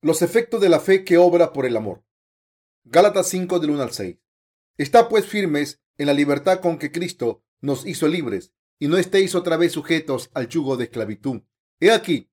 Los 0.00 0.22
efectos 0.22 0.60
de 0.60 0.68
la 0.68 0.78
fe 0.78 1.04
que 1.04 1.18
obra 1.18 1.52
por 1.52 1.66
el 1.66 1.76
amor. 1.76 2.04
Gálatas 2.84 3.26
5 3.30 3.58
del 3.58 3.70
1 3.70 3.82
al 3.82 3.90
6. 3.90 4.16
Está 4.76 5.08
pues 5.08 5.26
firmes 5.26 5.82
en 5.96 6.06
la 6.06 6.14
libertad 6.14 6.60
con 6.60 6.78
que 6.78 6.92
Cristo 6.92 7.42
nos 7.60 7.84
hizo 7.84 8.06
libres 8.06 8.52
y 8.78 8.86
no 8.86 8.96
estéis 8.96 9.34
otra 9.34 9.56
vez 9.56 9.72
sujetos 9.72 10.30
al 10.34 10.48
yugo 10.48 10.76
de 10.76 10.84
esclavitud. 10.84 11.42
He 11.80 11.90
aquí, 11.90 12.30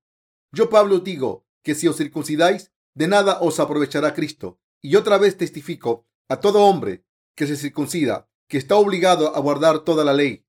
yo 0.52 0.70
Pablo 0.70 1.00
digo 1.00 1.48
que 1.64 1.74
si 1.74 1.88
os 1.88 1.98
circuncidáis, 1.98 2.72
de 2.94 3.08
nada 3.08 3.40
os 3.42 3.60
aprovechará 3.60 4.14
Cristo. 4.14 4.60
Y 4.80 4.96
otra 4.96 5.18
vez 5.18 5.36
testifico 5.36 6.06
a 6.30 6.40
todo 6.40 6.66
hombre 6.66 7.04
que 7.36 7.48
se 7.48 7.56
circuncida, 7.56 8.30
que 8.48 8.60
está 8.60 8.76
obligado 8.76 9.36
a 9.36 9.40
guardar 9.40 9.80
toda 9.80 10.06
la 10.06 10.14
ley. 10.14 10.46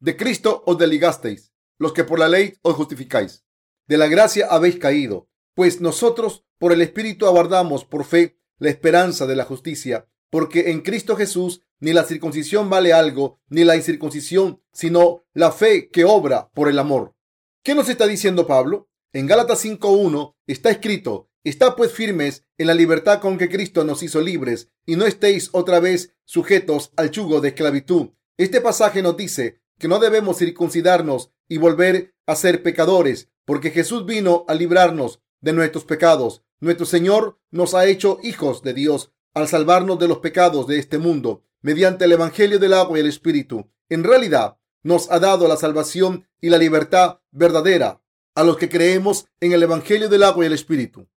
De 0.00 0.16
Cristo 0.16 0.64
os 0.66 0.76
desligasteis, 0.76 1.52
los 1.78 1.92
que 1.92 2.02
por 2.02 2.18
la 2.18 2.28
ley 2.28 2.58
os 2.62 2.74
justificáis. 2.74 3.46
De 3.86 3.98
la 3.98 4.08
gracia 4.08 4.48
habéis 4.50 4.80
caído, 4.80 5.30
pues 5.56 5.80
nosotros 5.80 6.44
por 6.58 6.72
el 6.72 6.82
Espíritu 6.82 7.26
aguardamos 7.26 7.86
por 7.86 8.04
fe 8.04 8.38
la 8.58 8.68
esperanza 8.68 9.26
de 9.26 9.34
la 9.34 9.46
justicia, 9.46 10.06
porque 10.30 10.70
en 10.70 10.82
Cristo 10.82 11.16
Jesús 11.16 11.62
ni 11.80 11.94
la 11.94 12.04
circuncisión 12.04 12.68
vale 12.68 12.92
algo, 12.92 13.40
ni 13.48 13.64
la 13.64 13.74
incircuncisión, 13.74 14.62
sino 14.72 15.24
la 15.32 15.50
fe 15.52 15.88
que 15.88 16.04
obra 16.04 16.50
por 16.52 16.68
el 16.68 16.78
amor. 16.78 17.14
¿Qué 17.62 17.74
nos 17.74 17.88
está 17.88 18.06
diciendo 18.06 18.46
Pablo? 18.46 18.90
En 19.14 19.26
Gálatas 19.26 19.64
5.1 19.64 20.34
está 20.46 20.70
escrito, 20.70 21.30
está 21.42 21.74
pues 21.74 21.90
firmes 21.90 22.44
en 22.58 22.66
la 22.66 22.74
libertad 22.74 23.20
con 23.20 23.38
que 23.38 23.48
Cristo 23.48 23.82
nos 23.82 24.02
hizo 24.02 24.20
libres, 24.20 24.70
y 24.84 24.96
no 24.96 25.06
estéis 25.06 25.48
otra 25.52 25.80
vez 25.80 26.14
sujetos 26.26 26.92
al 26.96 27.10
yugo 27.10 27.40
de 27.40 27.48
esclavitud. 27.48 28.10
Este 28.36 28.60
pasaje 28.60 29.00
nos 29.00 29.16
dice 29.16 29.62
que 29.78 29.88
no 29.88 30.00
debemos 30.00 30.36
circuncidarnos 30.36 31.32
y 31.48 31.56
volver 31.56 32.14
a 32.26 32.36
ser 32.36 32.62
pecadores, 32.62 33.30
porque 33.46 33.70
Jesús 33.70 34.04
vino 34.04 34.44
a 34.48 34.54
librarnos 34.54 35.22
de 35.40 35.52
nuestros 35.52 35.84
pecados. 35.84 36.42
Nuestro 36.60 36.86
Señor 36.86 37.38
nos 37.50 37.74
ha 37.74 37.86
hecho 37.86 38.18
hijos 38.22 38.62
de 38.62 38.74
Dios 38.74 39.12
al 39.34 39.48
salvarnos 39.48 39.98
de 39.98 40.08
los 40.08 40.18
pecados 40.18 40.66
de 40.66 40.78
este 40.78 40.98
mundo 40.98 41.42
mediante 41.60 42.04
el 42.04 42.12
Evangelio 42.12 42.58
del 42.58 42.72
agua 42.72 42.98
y 42.98 43.00
el 43.00 43.08
Espíritu. 43.08 43.70
En 43.88 44.04
realidad, 44.04 44.58
nos 44.82 45.10
ha 45.10 45.18
dado 45.18 45.48
la 45.48 45.56
salvación 45.56 46.28
y 46.40 46.48
la 46.48 46.58
libertad 46.58 47.18
verdadera 47.32 48.02
a 48.34 48.44
los 48.44 48.56
que 48.56 48.68
creemos 48.68 49.26
en 49.40 49.52
el 49.52 49.62
Evangelio 49.62 50.08
del 50.08 50.22
agua 50.22 50.44
y 50.44 50.46
el 50.46 50.52
Espíritu. 50.52 51.08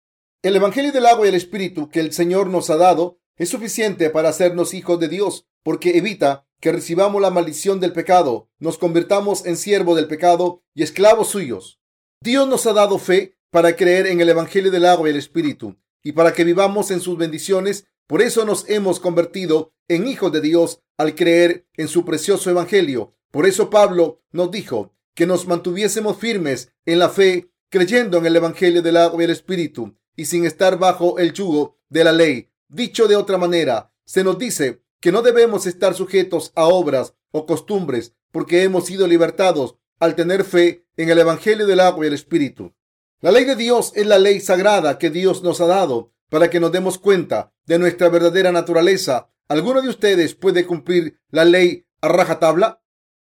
El 0.42 0.56
Evangelio 0.56 0.90
del 0.90 1.06
agua 1.06 1.26
y 1.26 1.28
el 1.28 1.34
Espíritu 1.34 1.88
que 1.88 2.00
el 2.00 2.12
Señor 2.12 2.48
nos 2.48 2.70
ha 2.70 2.76
dado 2.76 3.20
es 3.36 3.48
suficiente 3.48 4.10
para 4.10 4.30
hacernos 4.30 4.74
hijos 4.74 4.98
de 4.98 5.08
Dios, 5.08 5.46
porque 5.62 5.96
evita 5.96 6.46
que 6.60 6.72
recibamos 6.72 7.22
la 7.22 7.30
maldición 7.30 7.80
del 7.80 7.92
pecado, 7.92 8.50
nos 8.58 8.76
convirtamos 8.76 9.46
en 9.46 9.56
siervos 9.56 9.96
del 9.96 10.08
pecado 10.08 10.62
y 10.74 10.82
esclavos 10.82 11.28
suyos. 11.28 11.80
Dios 12.22 12.46
nos 12.48 12.66
ha 12.66 12.72
dado 12.72 12.98
fe 12.98 13.38
para 13.50 13.76
creer 13.76 14.06
en 14.06 14.20
el 14.20 14.28
Evangelio 14.28 14.70
del 14.70 14.86
agua 14.86 15.08
y 15.08 15.12
el 15.12 15.18
Espíritu, 15.18 15.76
y 16.02 16.12
para 16.12 16.32
que 16.32 16.44
vivamos 16.44 16.90
en 16.90 17.00
sus 17.00 17.16
bendiciones. 17.16 17.86
Por 18.06 18.22
eso 18.22 18.44
nos 18.44 18.68
hemos 18.68 18.98
convertido 19.00 19.72
en 19.88 20.06
hijos 20.06 20.32
de 20.32 20.40
Dios 20.40 20.80
al 20.96 21.14
creer 21.14 21.66
en 21.76 21.88
su 21.88 22.04
precioso 22.04 22.50
Evangelio. 22.50 23.14
Por 23.30 23.46
eso 23.46 23.70
Pablo 23.70 24.22
nos 24.32 24.50
dijo 24.50 24.94
que 25.14 25.26
nos 25.26 25.46
mantuviésemos 25.46 26.16
firmes 26.16 26.72
en 26.86 26.98
la 26.98 27.08
fe, 27.08 27.50
creyendo 27.68 28.18
en 28.18 28.26
el 28.26 28.36
Evangelio 28.36 28.82
del 28.82 28.96
agua 28.96 29.22
y 29.22 29.24
el 29.24 29.30
Espíritu, 29.30 29.96
y 30.16 30.24
sin 30.24 30.44
estar 30.44 30.78
bajo 30.78 31.18
el 31.18 31.32
yugo 31.32 31.78
de 31.88 32.04
la 32.04 32.12
ley. 32.12 32.50
Dicho 32.68 33.06
de 33.08 33.16
otra 33.16 33.38
manera, 33.38 33.92
se 34.04 34.24
nos 34.24 34.38
dice 34.38 34.82
que 35.00 35.12
no 35.12 35.22
debemos 35.22 35.66
estar 35.66 35.94
sujetos 35.94 36.52
a 36.54 36.66
obras 36.66 37.14
o 37.32 37.46
costumbres, 37.46 38.14
porque 38.32 38.62
hemos 38.62 38.86
sido 38.86 39.06
libertados 39.06 39.76
al 39.98 40.14
tener 40.14 40.44
fe 40.44 40.86
en 40.96 41.10
el 41.10 41.18
Evangelio 41.18 41.66
del 41.66 41.80
agua 41.80 42.04
y 42.04 42.08
el 42.08 42.14
Espíritu. 42.14 42.72
La 43.22 43.30
ley 43.30 43.44
de 43.44 43.54
Dios 43.54 43.92
es 43.96 44.06
la 44.06 44.18
ley 44.18 44.40
sagrada 44.40 44.96
que 44.98 45.10
Dios 45.10 45.42
nos 45.42 45.60
ha 45.60 45.66
dado 45.66 46.14
para 46.30 46.48
que 46.48 46.58
nos 46.58 46.72
demos 46.72 46.98
cuenta 46.98 47.52
de 47.66 47.78
nuestra 47.78 48.08
verdadera 48.08 48.50
naturaleza. 48.50 49.30
¿Alguno 49.46 49.82
de 49.82 49.90
ustedes 49.90 50.34
puede 50.34 50.64
cumplir 50.64 51.20
la 51.30 51.44
ley 51.44 51.86
a 52.00 52.08
rajatabla? 52.08 52.82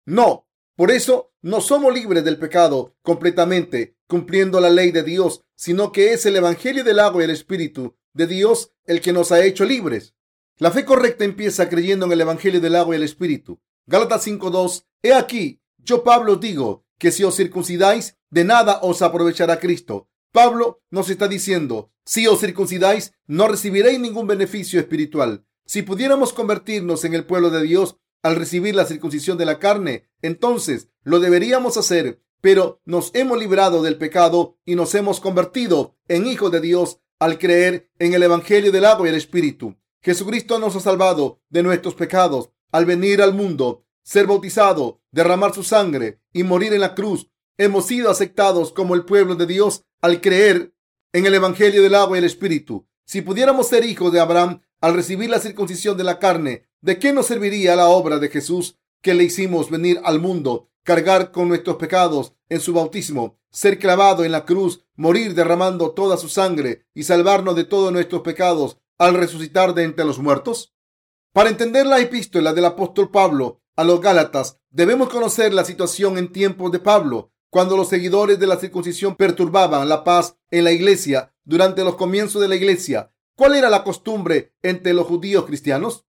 No. 0.06 0.46
Por 0.76 0.92
eso 0.92 1.32
no 1.42 1.60
somos 1.60 1.92
libres 1.92 2.22
del 2.22 2.38
pecado 2.38 2.94
completamente 3.02 3.96
cumpliendo 4.06 4.60
la 4.60 4.70
ley 4.70 4.92
de 4.92 5.02
Dios, 5.02 5.42
sino 5.56 5.90
que 5.90 6.12
es 6.12 6.24
el 6.24 6.36
Evangelio 6.36 6.84
del 6.84 7.00
agua 7.00 7.22
y 7.22 7.24
el 7.24 7.30
Espíritu 7.30 7.96
de 8.12 8.28
Dios 8.28 8.72
el 8.84 9.00
que 9.00 9.12
nos 9.12 9.32
ha 9.32 9.44
hecho 9.44 9.64
libres. 9.64 10.14
La 10.58 10.70
fe 10.70 10.84
correcta 10.84 11.24
empieza 11.24 11.68
creyendo 11.68 12.06
en 12.06 12.12
el 12.12 12.20
Evangelio 12.20 12.60
del 12.60 12.76
agua 12.76 12.94
y 12.94 12.98
el 12.98 13.02
Espíritu. 13.02 13.60
Gálatas 13.86 14.24
5.2. 14.24 14.84
He 15.02 15.14
aquí, 15.14 15.60
yo 15.78 16.04
Pablo 16.04 16.36
digo 16.36 16.84
que 17.00 17.10
si 17.10 17.24
os 17.24 17.34
circuncidáis, 17.34 18.16
de 18.30 18.44
nada 18.44 18.78
os 18.82 19.02
aprovechará 19.02 19.58
Cristo. 19.58 20.08
Pablo 20.32 20.82
nos 20.90 21.10
está 21.10 21.26
diciendo, 21.26 21.90
si 22.04 22.28
os 22.28 22.38
circuncidáis, 22.38 23.12
no 23.26 23.48
recibiréis 23.48 23.98
ningún 23.98 24.28
beneficio 24.28 24.78
espiritual. 24.78 25.44
Si 25.64 25.82
pudiéramos 25.82 26.32
convertirnos 26.32 27.04
en 27.04 27.14
el 27.14 27.24
pueblo 27.24 27.50
de 27.50 27.62
Dios 27.62 27.96
al 28.22 28.36
recibir 28.36 28.74
la 28.74 28.84
circuncisión 28.84 29.38
de 29.38 29.46
la 29.46 29.58
carne, 29.58 30.04
entonces 30.20 30.88
lo 31.02 31.18
deberíamos 31.20 31.76
hacer, 31.78 32.22
pero 32.40 32.80
nos 32.84 33.10
hemos 33.14 33.38
librado 33.38 33.82
del 33.82 33.96
pecado 33.96 34.58
y 34.64 34.74
nos 34.74 34.94
hemos 34.94 35.20
convertido 35.20 35.96
en 36.06 36.26
hijos 36.26 36.52
de 36.52 36.60
Dios 36.60 37.00
al 37.18 37.38
creer 37.38 37.90
en 37.98 38.12
el 38.12 38.22
Evangelio 38.22 38.72
del 38.72 38.84
agua 38.84 39.06
y 39.06 39.10
el 39.10 39.16
Espíritu. 39.16 39.76
Jesucristo 40.02 40.58
nos 40.58 40.76
ha 40.76 40.80
salvado 40.80 41.40
de 41.48 41.62
nuestros 41.62 41.94
pecados 41.94 42.50
al 42.72 42.84
venir 42.84 43.22
al 43.22 43.34
mundo, 43.34 43.86
ser 44.10 44.26
bautizado, 44.26 45.00
derramar 45.12 45.54
su 45.54 45.62
sangre 45.62 46.20
y 46.32 46.42
morir 46.42 46.72
en 46.72 46.80
la 46.80 46.96
cruz 46.96 47.30
hemos 47.56 47.86
sido 47.86 48.10
aceptados 48.10 48.72
como 48.72 48.96
el 48.96 49.04
pueblo 49.04 49.36
de 49.36 49.46
Dios 49.46 49.84
al 50.00 50.20
creer 50.20 50.74
en 51.12 51.26
el 51.26 51.34
Evangelio 51.34 51.80
del 51.80 51.94
agua 51.94 52.16
y 52.16 52.18
el 52.18 52.24
Espíritu. 52.24 52.88
Si 53.04 53.22
pudiéramos 53.22 53.68
ser 53.68 53.84
hijos 53.84 54.12
de 54.12 54.18
Abraham 54.18 54.62
al 54.80 54.94
recibir 54.94 55.30
la 55.30 55.38
circuncisión 55.38 55.96
de 55.96 56.02
la 56.02 56.18
carne, 56.18 56.66
¿de 56.80 56.98
qué 56.98 57.12
nos 57.12 57.26
serviría 57.26 57.76
la 57.76 57.86
obra 57.86 58.18
de 58.18 58.30
Jesús 58.30 58.80
que 59.00 59.14
le 59.14 59.22
hicimos 59.22 59.70
venir 59.70 60.00
al 60.02 60.18
mundo, 60.18 60.72
cargar 60.82 61.30
con 61.30 61.46
nuestros 61.46 61.76
pecados 61.76 62.32
en 62.48 62.58
su 62.58 62.72
bautismo, 62.72 63.38
ser 63.52 63.78
clavado 63.78 64.24
en 64.24 64.32
la 64.32 64.44
cruz, 64.44 64.84
morir 64.96 65.36
derramando 65.36 65.92
toda 65.92 66.16
su 66.16 66.28
sangre 66.28 66.84
y 66.94 67.04
salvarnos 67.04 67.54
de 67.54 67.62
todos 67.62 67.92
nuestros 67.92 68.22
pecados 68.22 68.76
al 68.98 69.14
resucitar 69.14 69.72
de 69.72 69.84
entre 69.84 70.04
los 70.04 70.18
muertos? 70.18 70.74
Para 71.32 71.48
entender 71.48 71.86
la 71.86 72.00
epístola 72.00 72.52
del 72.52 72.64
apóstol 72.64 73.12
Pablo 73.12 73.60
a 73.80 73.84
los 73.84 74.02
Gálatas, 74.02 74.58
debemos 74.68 75.08
conocer 75.08 75.54
la 75.54 75.64
situación 75.64 76.18
en 76.18 76.30
tiempos 76.32 76.70
de 76.70 76.80
Pablo 76.80 77.32
cuando 77.48 77.78
los 77.78 77.88
seguidores 77.88 78.38
de 78.38 78.46
la 78.46 78.58
circuncisión 78.58 79.16
perturbaban 79.16 79.88
la 79.88 80.04
paz 80.04 80.36
en 80.50 80.64
la 80.64 80.72
iglesia 80.72 81.32
durante 81.44 81.82
los 81.82 81.96
comienzos 81.96 82.42
de 82.42 82.48
la 82.48 82.56
iglesia, 82.56 83.10
¿cuál 83.34 83.54
era 83.54 83.70
la 83.70 83.82
costumbre 83.82 84.52
entre 84.62 84.92
los 84.92 85.06
judíos 85.06 85.46
cristianos? 85.46 86.04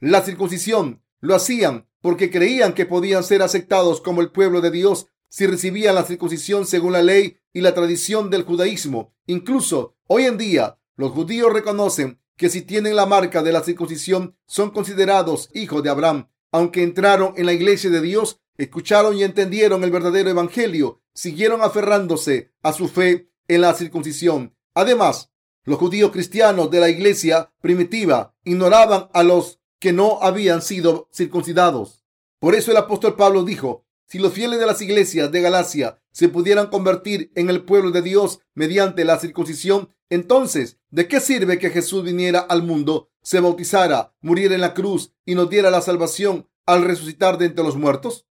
La 0.00 0.22
circuncisión 0.22 1.04
lo 1.20 1.36
hacían 1.36 1.86
porque 2.00 2.28
creían 2.28 2.72
que 2.72 2.86
podían 2.86 3.22
ser 3.22 3.42
aceptados 3.42 4.00
como 4.00 4.20
el 4.20 4.32
pueblo 4.32 4.60
de 4.60 4.72
Dios 4.72 5.06
si 5.28 5.46
recibían 5.46 5.94
la 5.94 6.02
circuncisión 6.02 6.66
según 6.66 6.92
la 6.92 7.02
ley 7.02 7.36
y 7.52 7.60
la 7.60 7.72
tradición 7.72 8.30
del 8.30 8.42
judaísmo. 8.42 9.14
Incluso 9.26 9.94
hoy 10.08 10.24
en 10.24 10.38
día, 10.38 10.80
los 10.96 11.12
judíos 11.12 11.52
reconocen 11.52 12.20
que 12.36 12.50
si 12.50 12.62
tienen 12.62 12.96
la 12.96 13.06
marca 13.06 13.44
de 13.44 13.52
la 13.52 13.62
circuncisión 13.62 14.34
son 14.46 14.70
considerados 14.70 15.50
hijos 15.54 15.84
de 15.84 15.90
Abraham, 15.90 16.26
aunque 16.52 16.82
entraron 16.82 17.34
en 17.36 17.46
la 17.46 17.52
iglesia 17.52 17.90
de 17.90 18.00
Dios 18.00 18.40
escucharon 18.56 19.16
y 19.16 19.24
entendieron 19.24 19.84
el 19.84 19.90
verdadero 19.90 20.30
evangelio, 20.30 21.02
siguieron 21.14 21.62
aferrándose 21.62 22.52
a 22.62 22.72
su 22.72 22.88
fe 22.88 23.30
en 23.48 23.62
la 23.62 23.74
circuncisión. 23.74 24.54
Además, 24.74 25.30
los 25.64 25.78
judíos 25.78 26.10
cristianos 26.10 26.70
de 26.70 26.80
la 26.80 26.88
iglesia 26.88 27.52
primitiva 27.60 28.34
ignoraban 28.44 29.08
a 29.12 29.22
los 29.22 29.60
que 29.78 29.92
no 29.92 30.18
habían 30.22 30.62
sido 30.62 31.08
circuncidados. 31.12 32.04
Por 32.38 32.54
eso 32.54 32.70
el 32.70 32.76
apóstol 32.76 33.16
Pablo 33.16 33.44
dijo, 33.44 33.86
si 34.06 34.18
los 34.18 34.32
fieles 34.32 34.58
de 34.58 34.66
las 34.66 34.82
iglesias 34.82 35.30
de 35.30 35.40
Galacia 35.40 36.02
se 36.10 36.28
pudieran 36.28 36.66
convertir 36.66 37.32
en 37.34 37.48
el 37.48 37.64
pueblo 37.64 37.92
de 37.92 38.02
Dios 38.02 38.40
mediante 38.54 39.04
la 39.04 39.18
circuncisión, 39.18 39.88
entonces, 40.10 40.78
¿de 40.90 41.06
qué 41.06 41.20
sirve 41.20 41.58
que 41.58 41.70
Jesús 41.70 42.02
viniera 42.02 42.40
al 42.40 42.62
mundo, 42.62 43.10
se 43.22 43.40
bautizara, 43.40 44.14
muriera 44.20 44.54
en 44.54 44.60
la 44.60 44.74
cruz 44.74 45.12
y 45.24 45.34
nos 45.34 45.48
diera 45.48 45.70
la 45.70 45.80
salvación 45.80 46.48
al 46.72 46.84
resucitar 46.84 47.38
de 47.38 47.46
entre 47.46 47.64
los 47.64 47.76
muertos? 47.76 48.26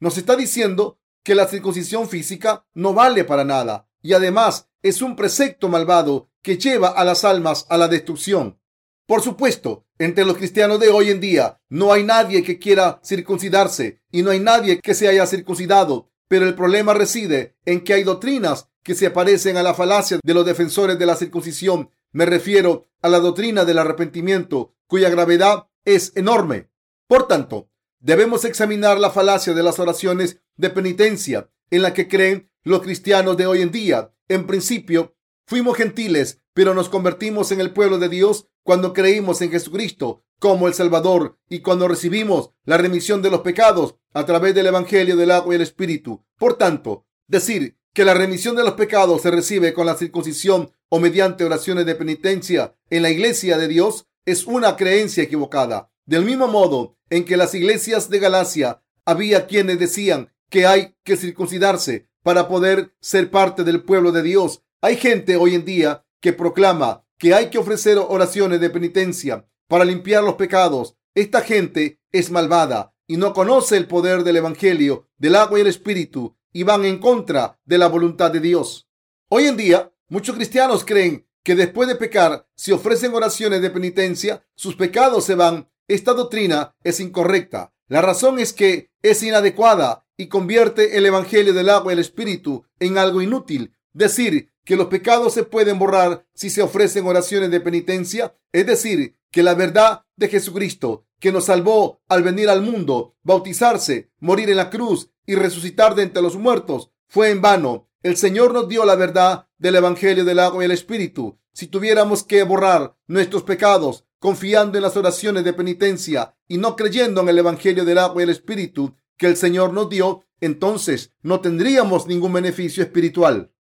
Nos 0.00 0.18
está 0.18 0.36
diciendo 0.36 1.00
que 1.22 1.34
la 1.34 1.46
circuncisión 1.46 2.08
física 2.08 2.66
no 2.74 2.94
vale 2.94 3.24
para 3.24 3.44
nada 3.44 3.88
y 4.02 4.12
además 4.12 4.68
es 4.82 5.02
un 5.02 5.16
precepto 5.16 5.68
malvado 5.68 6.30
que 6.42 6.56
lleva 6.56 6.88
a 6.88 7.04
las 7.04 7.24
almas 7.24 7.66
a 7.68 7.76
la 7.76 7.88
destrucción. 7.88 8.60
Por 9.06 9.22
supuesto, 9.22 9.86
entre 9.98 10.24
los 10.24 10.36
cristianos 10.36 10.78
de 10.80 10.88
hoy 10.88 11.10
en 11.10 11.20
día 11.20 11.60
no 11.68 11.92
hay 11.92 12.04
nadie 12.04 12.42
que 12.42 12.58
quiera 12.58 13.00
circuncidarse 13.04 14.02
y 14.12 14.22
no 14.22 14.30
hay 14.30 14.40
nadie 14.40 14.80
que 14.80 14.94
se 14.94 15.08
haya 15.08 15.26
circuncidado, 15.26 16.10
pero 16.28 16.46
el 16.46 16.54
problema 16.54 16.94
reside 16.94 17.56
en 17.64 17.82
que 17.82 17.94
hay 17.94 18.04
doctrinas 18.04 18.68
que 18.82 18.94
se 18.94 19.10
parecen 19.10 19.56
a 19.56 19.62
la 19.62 19.74
falacia 19.74 20.20
de 20.22 20.34
los 20.34 20.46
defensores 20.46 20.98
de 20.98 21.06
la 21.06 21.16
circuncisión. 21.16 21.90
Me 22.12 22.26
refiero 22.26 22.86
a 23.02 23.08
la 23.08 23.18
doctrina 23.18 23.64
del 23.64 23.78
arrepentimiento, 23.78 24.74
cuya 24.86 25.10
gravedad 25.10 25.68
es 25.84 26.12
enorme. 26.14 26.70
Por 27.08 27.26
tanto, 27.26 27.68
Debemos 28.00 28.44
examinar 28.44 29.00
la 29.00 29.10
falacia 29.10 29.54
de 29.54 29.62
las 29.64 29.80
oraciones 29.80 30.40
de 30.56 30.70
penitencia 30.70 31.50
en 31.68 31.82
la 31.82 31.92
que 31.92 32.06
creen 32.06 32.48
los 32.62 32.80
cristianos 32.80 33.36
de 33.36 33.46
hoy 33.46 33.60
en 33.60 33.72
día. 33.72 34.14
En 34.28 34.46
principio, 34.46 35.16
Fuimos 35.48 35.78
gentiles, 35.78 36.42
pero 36.52 36.74
nos 36.74 36.90
convertimos 36.90 37.52
en 37.52 37.60
el 37.62 37.72
pueblo 37.72 37.98
de 37.98 38.10
Dios 38.10 38.48
cuando 38.62 38.92
creímos 38.92 39.40
en 39.40 39.50
Jesucristo 39.50 40.22
como 40.38 40.68
el 40.68 40.74
Salvador 40.74 41.38
y 41.48 41.60
cuando 41.60 41.88
recibimos 41.88 42.50
la 42.64 42.76
remisión 42.76 43.22
de 43.22 43.30
los 43.30 43.40
pecados 43.40 43.94
a 44.12 44.26
través 44.26 44.54
del 44.54 44.66
Evangelio 44.66 45.16
del 45.16 45.30
agua 45.30 45.54
y 45.54 45.56
el 45.56 45.62
Espíritu. 45.62 46.22
Por 46.36 46.58
tanto, 46.58 47.06
decir 47.28 47.78
que 47.94 48.04
la 48.04 48.12
remisión 48.12 48.56
de 48.56 48.62
los 48.62 48.74
pecados 48.74 49.22
se 49.22 49.30
recibe 49.30 49.72
con 49.72 49.86
la 49.86 49.96
circuncisión 49.96 50.70
o 50.90 51.00
mediante 51.00 51.46
oraciones 51.46 51.86
de 51.86 51.94
penitencia 51.94 52.74
en 52.90 53.00
la 53.00 53.08
iglesia 53.08 53.56
de 53.56 53.68
Dios 53.68 54.06
es 54.26 54.44
una 54.46 54.76
creencia 54.76 55.22
equivocada. 55.22 55.87
Del 56.08 56.24
mismo 56.24 56.48
modo 56.48 56.96
en 57.10 57.26
que 57.26 57.36
las 57.36 57.54
iglesias 57.54 58.08
de 58.08 58.18
Galacia 58.18 58.82
había 59.04 59.46
quienes 59.46 59.78
decían 59.78 60.32
que 60.48 60.66
hay 60.66 60.96
que 61.04 61.18
circuncidarse 61.18 62.08
para 62.22 62.48
poder 62.48 62.94
ser 62.98 63.30
parte 63.30 63.62
del 63.62 63.82
pueblo 63.82 64.10
de 64.10 64.22
Dios 64.22 64.62
hay 64.80 64.96
gente 64.96 65.36
hoy 65.36 65.54
en 65.54 65.66
día 65.66 66.06
que 66.20 66.32
proclama 66.32 67.04
que 67.18 67.34
hay 67.34 67.50
que 67.50 67.58
ofrecer 67.58 67.98
oraciones 67.98 68.58
de 68.58 68.70
penitencia 68.70 69.46
para 69.66 69.84
limpiar 69.84 70.24
los 70.24 70.36
pecados. 70.36 70.96
Esta 71.14 71.42
gente 71.42 72.00
es 72.10 72.30
malvada 72.30 72.94
y 73.06 73.18
no 73.18 73.34
conoce 73.34 73.76
el 73.76 73.86
poder 73.86 74.24
del 74.24 74.36
Evangelio, 74.36 75.10
del 75.18 75.34
agua 75.34 75.58
y 75.58 75.62
el 75.62 75.66
Espíritu 75.66 76.38
y 76.54 76.62
van 76.62 76.86
en 76.86 77.00
contra 77.00 77.60
de 77.66 77.76
la 77.76 77.88
voluntad 77.88 78.30
de 78.30 78.40
Dios. 78.40 78.88
Hoy 79.28 79.44
en 79.44 79.58
día, 79.58 79.92
muchos 80.08 80.36
cristianos 80.36 80.86
creen 80.86 81.28
que 81.42 81.54
después 81.54 81.86
de 81.86 81.96
pecar, 81.96 82.46
si 82.54 82.72
ofrecen 82.72 83.12
oraciones 83.12 83.60
de 83.60 83.68
penitencia, 83.68 84.46
sus 84.54 84.74
pecados 84.74 85.24
se 85.24 85.34
van. 85.34 85.68
Esta 85.88 86.12
doctrina 86.12 86.76
es 86.84 87.00
incorrecta. 87.00 87.72
La 87.88 88.02
razón 88.02 88.38
es 88.38 88.52
que 88.52 88.90
es 89.02 89.22
inadecuada 89.22 90.04
y 90.18 90.28
convierte 90.28 90.98
el 90.98 91.06
Evangelio 91.06 91.54
del 91.54 91.70
agua 91.70 91.92
y 91.92 91.94
el 91.94 92.00
Espíritu 92.00 92.66
en 92.78 92.98
algo 92.98 93.22
inútil. 93.22 93.72
Decir 93.94 94.52
que 94.66 94.76
los 94.76 94.88
pecados 94.88 95.32
se 95.32 95.44
pueden 95.44 95.78
borrar 95.78 96.26
si 96.34 96.50
se 96.50 96.60
ofrecen 96.60 97.06
oraciones 97.06 97.50
de 97.50 97.60
penitencia, 97.60 98.36
es 98.52 98.66
decir, 98.66 99.16
que 99.30 99.42
la 99.42 99.54
verdad 99.54 100.02
de 100.16 100.28
Jesucristo, 100.28 101.06
que 101.18 101.32
nos 101.32 101.46
salvó 101.46 102.02
al 102.06 102.22
venir 102.22 102.50
al 102.50 102.60
mundo, 102.60 103.16
bautizarse, 103.22 104.10
morir 104.18 104.50
en 104.50 104.58
la 104.58 104.68
cruz 104.68 105.10
y 105.24 105.36
resucitar 105.36 105.94
de 105.94 106.02
entre 106.02 106.22
los 106.22 106.36
muertos, 106.36 106.90
fue 107.06 107.30
en 107.30 107.40
vano. 107.40 107.88
El 108.02 108.18
Señor 108.18 108.52
nos 108.52 108.68
dio 108.68 108.84
la 108.84 108.94
verdad 108.94 109.48
del 109.56 109.76
Evangelio 109.76 110.26
del 110.26 110.38
agua 110.38 110.62
y 110.62 110.66
el 110.66 110.72
Espíritu. 110.72 111.38
Si 111.54 111.66
tuviéramos 111.66 112.22
que 112.22 112.42
borrar 112.42 112.94
nuestros 113.06 113.42
pecados 113.42 114.04
confiando 114.18 114.78
en 114.78 114.82
las 114.82 114.96
oraciones 114.96 115.44
de 115.44 115.52
penitencia 115.52 116.34
y 116.46 116.58
no 116.58 116.76
creyendo 116.76 117.20
en 117.20 117.28
el 117.28 117.38
Evangelio 117.38 117.84
del 117.84 117.98
agua 117.98 118.22
y 118.22 118.24
el 118.24 118.30
Espíritu 118.30 118.94
que 119.16 119.26
el 119.26 119.36
Señor 119.36 119.72
nos 119.72 119.88
dio, 119.88 120.24
entonces 120.40 121.12
no 121.22 121.40
tendríamos 121.40 122.06
ningún 122.06 122.32
beneficio 122.32 122.82
espiritual. 122.82 123.52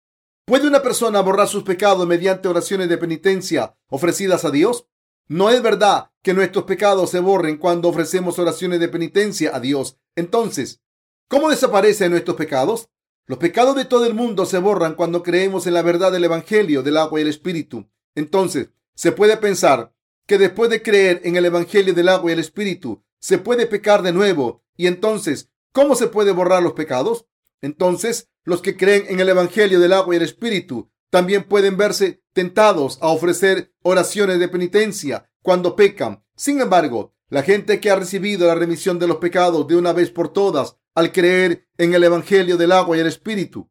¿Puede 0.46 0.68
una 0.68 0.82
persona 0.82 1.22
borrar 1.22 1.48
sus 1.48 1.64
pecados 1.64 2.08
mediante 2.08 2.48
oraciones 2.48 2.88
de 2.88 2.98
penitencia 2.98 3.76
ofrecidas 3.90 4.46
a 4.46 4.52
Dios? 4.52 4.88
No 5.28 5.50
es 5.50 5.62
verdad 5.62 6.12
que 6.22 6.34
nuestros 6.34 6.64
pecados 6.64 7.10
se 7.10 7.20
borren 7.20 7.58
cuando 7.58 7.90
ofrecemos 7.90 8.40
oraciones 8.40 8.80
de 8.80 8.88
penitencia 8.88 9.54
a 9.54 9.60
Dios. 9.60 9.98
Entonces, 10.16 10.82
¿cómo 11.28 11.50
desaparecen 11.50 12.12
nuestros 12.12 12.38
pecados? 12.38 12.90
Los 13.26 13.40
pecados 13.40 13.76
de 13.76 13.84
todo 13.84 14.06
el 14.06 14.14
mundo 14.14 14.46
se 14.46 14.58
borran 14.58 14.96
cuando 14.96 15.22
creemos 15.22 15.68
en 15.68 15.74
la 15.74 15.82
verdad 15.82 16.14
del 16.14 16.24
Evangelio, 16.24 16.82
del 16.82 16.96
agua 16.96 17.20
y 17.20 17.24
el 17.24 17.28
Espíritu. 17.28 17.90
Entonces, 18.16 18.70
se 18.96 19.12
puede 19.12 19.36
pensar 19.36 19.94
que 20.28 20.38
después 20.38 20.70
de 20.70 20.84
creer 20.84 21.22
en 21.24 21.38
el 21.38 21.46
Evangelio 21.46 21.94
del 21.94 22.10
agua 22.10 22.30
y 22.30 22.34
el 22.34 22.40
Espíritu, 22.40 23.04
se 23.20 23.38
puede 23.38 23.66
pecar 23.66 24.04
de 24.04 24.12
nuevo. 24.12 24.64
Y 24.76 24.88
entonces, 24.88 25.50
¿cómo 25.72 25.96
se 25.96 26.08
puede 26.08 26.32
borrar 26.32 26.62
los 26.62 26.74
pecados? 26.74 27.26
Entonces, 27.62 28.30
los 28.44 28.62
que 28.62 28.78
creen 28.78 29.06
en 29.08 29.20
el 29.20 29.30
Evangelio 29.30 29.80
del 29.80 29.94
agua 29.94 30.14
y 30.14 30.18
el 30.18 30.24
Espíritu 30.24 30.92
también 31.10 31.46
pueden 31.46 31.78
verse 31.78 32.22
tentados 32.34 33.00
a 33.02 33.08
ofrecer 33.08 33.74
oraciones 33.82 34.40
de 34.40 34.50
penitencia 34.50 35.32
cuando 35.42 35.76
pecan. 35.76 36.24
Sin 36.36 36.62
embargo, 36.62 37.16
la 37.30 37.42
gente 37.42 37.80
que 37.80 37.90
ha 37.90 37.96
recibido 37.96 38.48
la 38.48 38.56
remisión 38.56 39.00
de 39.00 39.08
los 39.08 39.18
pecados 39.18 39.68
de 39.68 39.76
una 39.76 39.94
vez 39.94 40.12
por 40.12 40.32
todas 40.32 40.76
al 40.94 41.12
creer 41.12 41.68
en 41.78 41.94
el 41.94 42.04
Evangelio 42.04 42.58
del 42.58 42.74
agua 42.74 42.98
y 42.98 43.00
el 43.00 43.08
Espíritu, 43.08 43.70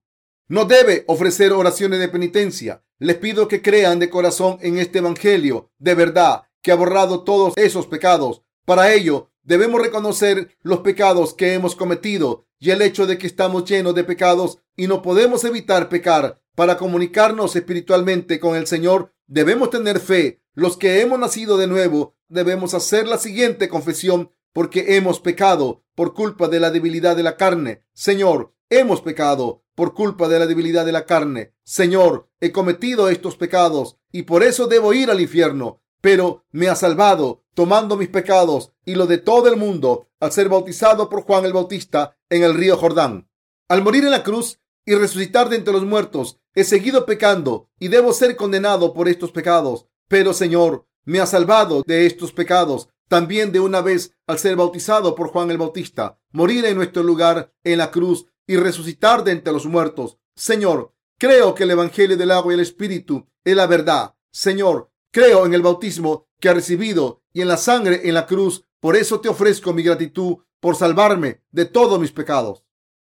no 0.48 0.64
debe 0.64 1.04
ofrecer 1.06 1.52
oraciones 1.52 1.98
de 1.98 2.08
penitencia. 2.08 2.84
Les 2.98 3.16
pido 3.16 3.46
que 3.48 3.62
crean 3.62 3.98
de 3.98 4.08
corazón 4.08 4.58
en 4.62 4.78
este 4.78 4.98
Evangelio 4.98 5.70
de 5.78 5.94
verdad 5.94 6.45
que 6.66 6.72
ha 6.72 6.74
borrado 6.74 7.22
todos 7.22 7.54
esos 7.54 7.86
pecados. 7.86 8.42
Para 8.64 8.92
ello, 8.92 9.30
debemos 9.44 9.80
reconocer 9.80 10.56
los 10.62 10.80
pecados 10.80 11.32
que 11.32 11.54
hemos 11.54 11.76
cometido 11.76 12.48
y 12.58 12.70
el 12.70 12.82
hecho 12.82 13.06
de 13.06 13.18
que 13.18 13.28
estamos 13.28 13.66
llenos 13.66 13.94
de 13.94 14.02
pecados 14.02 14.58
y 14.74 14.88
no 14.88 15.00
podemos 15.00 15.44
evitar 15.44 15.88
pecar 15.88 16.42
para 16.56 16.76
comunicarnos 16.76 17.54
espiritualmente 17.54 18.40
con 18.40 18.56
el 18.56 18.66
Señor, 18.66 19.12
debemos 19.28 19.70
tener 19.70 20.00
fe. 20.00 20.42
Los 20.54 20.76
que 20.76 21.00
hemos 21.02 21.20
nacido 21.20 21.56
de 21.56 21.68
nuevo 21.68 22.16
debemos 22.26 22.74
hacer 22.74 23.06
la 23.06 23.18
siguiente 23.18 23.68
confesión 23.68 24.32
porque 24.52 24.96
hemos 24.96 25.20
pecado 25.20 25.84
por 25.94 26.14
culpa 26.14 26.48
de 26.48 26.58
la 26.58 26.72
debilidad 26.72 27.14
de 27.14 27.22
la 27.22 27.36
carne. 27.36 27.84
Señor, 27.92 28.54
hemos 28.70 29.02
pecado 29.02 29.62
por 29.76 29.94
culpa 29.94 30.26
de 30.26 30.40
la 30.40 30.48
debilidad 30.48 30.84
de 30.84 30.90
la 30.90 31.06
carne. 31.06 31.54
Señor, 31.62 32.28
he 32.40 32.50
cometido 32.50 33.08
estos 33.08 33.36
pecados 33.36 33.98
y 34.10 34.22
por 34.22 34.42
eso 34.42 34.66
debo 34.66 34.92
ir 34.94 35.12
al 35.12 35.20
infierno 35.20 35.80
pero 36.00 36.44
me 36.50 36.68
ha 36.68 36.76
salvado 36.76 37.42
tomando 37.54 37.96
mis 37.96 38.08
pecados 38.08 38.72
y 38.84 38.94
lo 38.94 39.06
de 39.06 39.18
todo 39.18 39.48
el 39.48 39.56
mundo 39.56 40.08
al 40.20 40.32
ser 40.32 40.48
bautizado 40.48 41.08
por 41.08 41.22
Juan 41.22 41.44
el 41.44 41.52
Bautista 41.52 42.16
en 42.28 42.42
el 42.42 42.54
río 42.54 42.76
Jordán. 42.76 43.28
Al 43.68 43.82
morir 43.82 44.04
en 44.04 44.10
la 44.10 44.22
cruz 44.22 44.60
y 44.84 44.94
resucitar 44.94 45.48
de 45.48 45.56
entre 45.56 45.72
los 45.72 45.84
muertos, 45.84 46.38
he 46.54 46.64
seguido 46.64 47.06
pecando 47.06 47.70
y 47.78 47.88
debo 47.88 48.12
ser 48.12 48.36
condenado 48.36 48.94
por 48.94 49.08
estos 49.08 49.32
pecados. 49.32 49.86
Pero 50.08 50.32
Señor, 50.32 50.86
me 51.04 51.20
ha 51.20 51.26
salvado 51.26 51.82
de 51.86 52.06
estos 52.06 52.32
pecados 52.32 52.88
también 53.08 53.52
de 53.52 53.60
una 53.60 53.80
vez 53.80 54.16
al 54.26 54.38
ser 54.38 54.56
bautizado 54.56 55.14
por 55.14 55.28
Juan 55.28 55.50
el 55.50 55.58
Bautista, 55.58 56.18
morir 56.32 56.64
en 56.64 56.76
nuestro 56.76 57.02
lugar 57.02 57.52
en 57.64 57.78
la 57.78 57.90
cruz 57.90 58.26
y 58.46 58.56
resucitar 58.56 59.24
de 59.24 59.32
entre 59.32 59.52
los 59.52 59.66
muertos. 59.66 60.18
Señor, 60.34 60.92
creo 61.18 61.54
que 61.54 61.64
el 61.64 61.70
Evangelio 61.70 62.16
del 62.16 62.30
agua 62.30 62.52
y 62.52 62.54
el 62.54 62.60
Espíritu 62.60 63.26
es 63.44 63.56
la 63.56 63.66
verdad. 63.66 64.14
Señor, 64.30 64.90
Creo 65.16 65.46
en 65.46 65.54
el 65.54 65.62
bautismo 65.62 66.28
que 66.38 66.50
ha 66.50 66.52
recibido 66.52 67.22
y 67.32 67.40
en 67.40 67.48
la 67.48 67.56
sangre 67.56 68.02
en 68.04 68.12
la 68.12 68.26
cruz. 68.26 68.64
Por 68.80 68.96
eso 68.96 69.18
te 69.18 69.30
ofrezco 69.30 69.72
mi 69.72 69.82
gratitud 69.82 70.44
por 70.60 70.76
salvarme 70.76 71.40
de 71.50 71.64
todos 71.64 71.98
mis 71.98 72.12
pecados. 72.12 72.64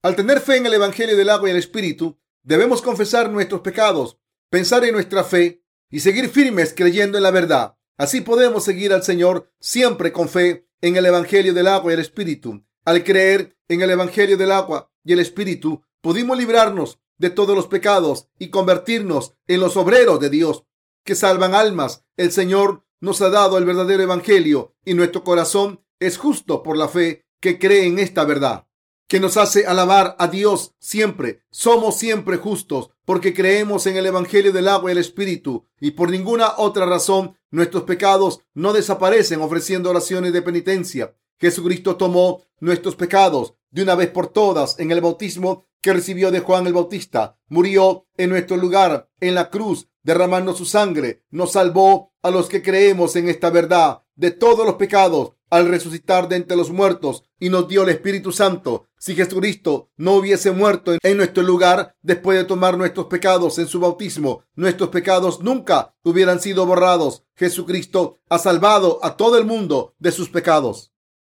Al 0.01 0.17
tener 0.17 0.41
fe 0.41 0.57
en 0.57 0.65
el 0.65 0.73
Evangelio 0.73 1.15
del 1.15 1.29
agua 1.29 1.47
y 1.47 1.51
el 1.51 1.57
Espíritu, 1.57 2.19
debemos 2.43 2.81
confesar 2.81 3.31
nuestros 3.31 3.61
pecados, 3.61 4.19
pensar 4.49 4.83
en 4.83 4.91
nuestra 4.91 5.23
fe 5.23 5.63
y 5.89 6.01
seguir 6.01 6.27
firmes 6.27 6.73
creyendo 6.75 7.17
en 7.17 7.23
la 7.23 7.31
verdad. 7.31 7.77
Así 7.97 8.19
podemos 8.19 8.65
seguir 8.65 8.91
al 8.91 9.03
Señor 9.03 9.49
siempre 9.61 10.11
con 10.11 10.27
fe 10.27 10.67
en 10.81 10.97
el 10.97 11.05
Evangelio 11.05 11.53
del 11.53 11.67
agua 11.67 11.93
y 11.93 11.95
el 11.95 12.01
Espíritu. 12.01 12.65
Al 12.83 13.05
creer 13.05 13.55
en 13.69 13.81
el 13.81 13.91
Evangelio 13.91 14.35
del 14.35 14.51
agua 14.51 14.91
y 15.05 15.13
el 15.13 15.19
Espíritu, 15.19 15.81
pudimos 16.01 16.37
librarnos 16.37 16.99
de 17.17 17.29
todos 17.29 17.55
los 17.55 17.67
pecados 17.67 18.27
y 18.37 18.49
convertirnos 18.49 19.35
en 19.47 19.61
los 19.61 19.77
obreros 19.77 20.19
de 20.19 20.29
Dios 20.29 20.65
que 21.03 21.15
salvan 21.15 21.53
almas. 21.53 22.05
El 22.17 22.31
Señor 22.31 22.83
nos 22.99 23.21
ha 23.21 23.29
dado 23.29 23.57
el 23.57 23.65
verdadero 23.65 24.03
Evangelio 24.03 24.75
y 24.85 24.93
nuestro 24.93 25.23
corazón 25.23 25.81
es 25.99 26.17
justo 26.17 26.63
por 26.63 26.77
la 26.77 26.87
fe 26.87 27.25
que 27.39 27.59
cree 27.59 27.85
en 27.85 27.99
esta 27.99 28.23
verdad, 28.23 28.67
que 29.07 29.19
nos 29.19 29.37
hace 29.37 29.65
alabar 29.65 30.15
a 30.19 30.27
Dios 30.27 30.73
siempre. 30.79 31.43
Somos 31.51 31.97
siempre 31.97 32.37
justos 32.37 32.91
porque 33.05 33.33
creemos 33.33 33.85
en 33.87 33.97
el 33.97 34.05
Evangelio 34.05 34.51
del 34.53 34.69
agua 34.69 34.89
y 34.89 34.93
el 34.93 34.97
Espíritu 34.99 35.65
y 35.79 35.91
por 35.91 36.09
ninguna 36.09 36.53
otra 36.57 36.85
razón 36.85 37.37
nuestros 37.51 37.83
pecados 37.83 38.39
no 38.53 38.73
desaparecen 38.73 39.41
ofreciendo 39.41 39.89
oraciones 39.89 40.31
de 40.33 40.41
penitencia. 40.41 41.15
Jesucristo 41.39 41.97
tomó 41.97 42.43
nuestros 42.59 42.95
pecados 42.95 43.55
de 43.69 43.83
una 43.83 43.95
vez 43.95 44.09
por 44.09 44.27
todas 44.27 44.79
en 44.79 44.91
el 44.91 45.01
bautismo 45.01 45.65
que 45.81 45.91
recibió 45.91 46.31
de 46.31 46.39
Juan 46.39 46.65
el 46.65 46.73
Bautista. 46.73 47.37
Murió 47.49 48.07
en 48.15 48.29
nuestro 48.29 48.55
lugar 48.55 49.09
en 49.19 49.35
la 49.35 49.49
cruz 49.49 49.89
derramando 50.03 50.53
su 50.53 50.65
sangre, 50.65 51.23
nos 51.31 51.53
salvó 51.53 52.13
a 52.21 52.31
los 52.31 52.49
que 52.49 52.61
creemos 52.61 53.15
en 53.15 53.29
esta 53.29 53.49
verdad 53.49 54.03
de 54.15 54.31
todos 54.31 54.65
los 54.65 54.75
pecados 54.75 55.33
al 55.49 55.67
resucitar 55.67 56.27
de 56.27 56.35
entre 56.37 56.57
los 56.57 56.71
muertos 56.71 57.25
y 57.39 57.49
nos 57.49 57.67
dio 57.67 57.83
el 57.83 57.89
Espíritu 57.89 58.31
Santo. 58.31 58.87
Si 58.97 59.15
Jesucristo 59.15 59.91
no 59.97 60.13
hubiese 60.15 60.51
muerto 60.51 60.93
en 60.99 61.17
nuestro 61.17 61.43
lugar 61.43 61.95
después 62.01 62.37
de 62.37 62.45
tomar 62.45 62.75
nuestros 62.75 63.05
pecados 63.05 63.59
en 63.59 63.67
su 63.67 63.79
bautismo, 63.79 64.43
nuestros 64.55 64.89
pecados 64.89 65.41
nunca 65.41 65.95
hubieran 66.03 66.39
sido 66.39 66.65
borrados. 66.65 67.23
Jesucristo 67.35 68.17
ha 68.29 68.39
salvado 68.39 68.99
a 69.03 69.15
todo 69.15 69.37
el 69.37 69.45
mundo 69.45 69.93
de 69.99 70.11
sus 70.11 70.29
pecados. 70.29 70.91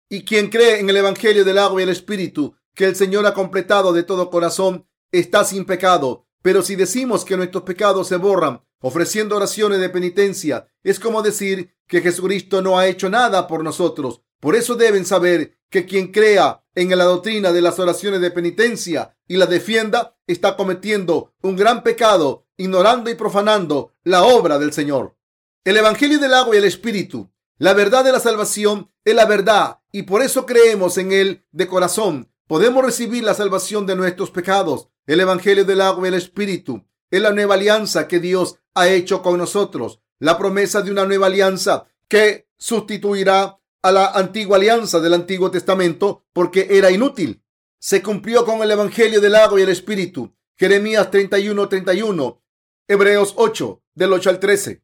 Y 0.09 0.25
quien 0.25 0.49
cree 0.49 0.79
en 0.79 0.89
el 0.89 0.97
Evangelio 0.97 1.45
del 1.45 1.57
agua 1.57 1.79
y 1.79 1.83
el 1.83 1.89
Espíritu 1.89 2.55
que 2.75 2.85
el 2.85 2.95
Señor 2.95 3.25
ha 3.25 3.33
completado 3.33 3.93
de 3.93 4.03
todo 4.03 4.29
corazón, 4.29 4.85
está 5.11 5.43
sin 5.43 5.65
pecado. 5.65 6.27
Pero 6.41 6.61
si 6.61 6.75
decimos 6.75 7.25
que 7.25 7.37
nuestros 7.37 7.63
pecados 7.63 8.07
se 8.07 8.17
borran 8.17 8.61
ofreciendo 8.81 9.35
oraciones 9.35 9.79
de 9.79 9.89
penitencia, 9.89 10.67
es 10.83 10.99
como 10.99 11.21
decir 11.21 11.75
que 11.87 12.01
Jesucristo 12.01 12.61
no 12.61 12.77
ha 12.77 12.87
hecho 12.87 13.09
nada 13.09 13.47
por 13.47 13.63
nosotros. 13.63 14.21
Por 14.39 14.55
eso 14.55 14.75
deben 14.75 15.05
saber 15.05 15.59
que 15.69 15.85
quien 15.85 16.11
crea 16.11 16.63
en 16.75 16.97
la 16.97 17.03
doctrina 17.03 17.51
de 17.51 17.61
las 17.61 17.77
oraciones 17.77 18.21
de 18.21 18.31
penitencia 18.31 19.17
y 19.27 19.35
la 19.35 19.45
defienda 19.45 20.17
está 20.27 20.55
cometiendo 20.55 21.33
un 21.41 21.55
gran 21.55 21.83
pecado 21.83 22.47
ignorando 22.57 23.09
y 23.09 23.15
profanando 23.15 23.93
la 24.03 24.23
obra 24.23 24.59
del 24.59 24.73
Señor. 24.73 25.17
El 25.63 25.77
Evangelio 25.77 26.19
del 26.19 26.33
agua 26.33 26.55
y 26.55 26.59
el 26.59 26.65
Espíritu, 26.65 27.31
la 27.57 27.73
verdad 27.73 28.03
de 28.03 28.11
la 28.11 28.19
salvación, 28.19 28.91
es 29.03 29.15
la 29.15 29.25
verdad 29.25 29.79
y 29.91 30.03
por 30.03 30.21
eso 30.21 30.45
creemos 30.45 30.97
en 30.97 31.11
él 31.11 31.45
de 31.51 31.67
corazón. 31.67 32.31
Podemos 32.47 32.83
recibir 32.83 33.23
la 33.23 33.33
salvación 33.33 33.85
de 33.85 33.95
nuestros 33.95 34.31
pecados. 34.31 34.89
El 35.09 35.21
Evangelio 35.21 35.65
del 35.65 35.81
agua 35.81 36.05
y 36.05 36.09
el 36.09 36.13
Espíritu 36.13 36.85
es 37.09 37.19
la 37.19 37.31
nueva 37.31 37.55
alianza 37.55 38.07
que 38.07 38.19
Dios 38.19 38.59
ha 38.75 38.89
hecho 38.89 39.23
con 39.23 39.39
nosotros. 39.39 40.01
La 40.19 40.37
promesa 40.37 40.83
de 40.83 40.91
una 40.91 41.03
nueva 41.03 41.25
alianza 41.25 41.87
que 42.07 42.47
sustituirá 42.59 43.59
a 43.81 43.91
la 43.91 44.11
antigua 44.11 44.57
alianza 44.57 44.99
del 44.99 45.15
Antiguo 45.15 45.49
Testamento 45.49 46.25
porque 46.31 46.67
era 46.69 46.91
inútil. 46.91 47.41
Se 47.79 48.03
cumplió 48.03 48.45
con 48.45 48.61
el 48.61 48.69
Evangelio 48.69 49.19
del 49.19 49.33
agua 49.33 49.59
y 49.59 49.63
el 49.63 49.69
Espíritu. 49.69 50.31
Jeremías 50.55 51.09
31, 51.09 51.67
31. 51.67 52.43
Hebreos 52.87 53.33
8, 53.35 53.81
del 53.95 54.13
8 54.13 54.29
al 54.29 54.39
13. 54.39 54.83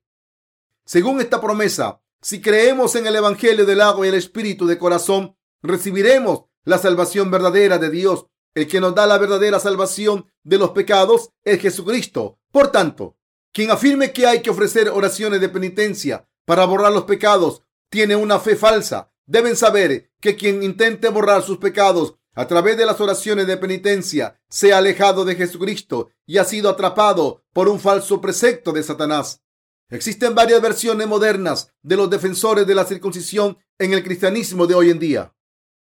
Según 0.88 1.22
esta 1.22 1.40
promesa, 1.40 2.02
si 2.20 2.42
creemos 2.42 2.96
en 2.96 3.06
el 3.06 3.16
Evangelio 3.16 3.68
del 3.68 3.80
agua 3.80 4.08
y 4.08 4.10
el 4.10 4.16
Espíritu 4.16 4.66
de 4.66 4.80
corazón, 4.80 5.38
recibiremos 5.62 6.46
la 6.64 6.80
salvación 6.80 7.30
verdadera 7.30 7.78
de 7.78 7.92
Dios. 7.92 8.26
El 8.56 8.68
que 8.68 8.80
nos 8.80 8.96
da 8.96 9.06
la 9.06 9.18
verdadera 9.18 9.60
salvación 9.60 10.32
de 10.44 10.58
los 10.58 10.72
pecados 10.72 11.30
es 11.44 11.60
Jesucristo. 11.60 12.40
Por 12.54 12.72
tanto, 12.72 13.18
quien 13.52 13.70
afirme 13.70 14.14
que 14.14 14.26
hay 14.26 14.42
que 14.42 14.50
ofrecer 14.50 14.90
oraciones 14.90 15.42
de 15.42 15.50
penitencia 15.50 16.28
para 16.46 16.66
borrar 16.66 16.94
los 16.94 17.04
pecados 17.04 17.64
tiene 17.90 18.16
una 18.16 18.40
fe 18.40 18.56
falsa. 18.56 19.12
Deben 19.26 19.58
saber 19.58 20.10
que 20.22 20.38
quien 20.38 20.64
intente 20.64 21.10
borrar 21.10 21.44
sus 21.44 21.58
pecados 21.58 22.16
a 22.34 22.48
través 22.48 22.78
de 22.78 22.86
las 22.86 23.00
oraciones 23.02 23.46
de 23.46 23.58
penitencia 23.58 24.40
se 24.50 24.74
ha 24.74 24.78
alejado 24.78 25.26
de 25.26 25.36
Jesucristo 25.36 26.12
y 26.26 26.38
ha 26.38 26.46
sido 26.46 26.70
atrapado 26.70 27.44
por 27.52 27.68
un 27.68 27.80
falso 27.80 28.22
precepto 28.22 28.72
de 28.72 28.84
Satanás. 28.84 29.42
Existen 29.90 30.34
varias 30.34 30.62
versiones 30.62 31.08
modernas 31.08 31.74
de 31.82 31.98
los 31.98 32.10
defensores 32.10 32.66
de 32.66 32.76
la 32.76 32.86
circuncisión 32.86 33.58
en 33.78 33.94
el 33.94 34.04
cristianismo 34.04 34.66
de 34.66 34.76
hoy 34.76 34.92
en 34.92 35.00
día. 35.00 35.35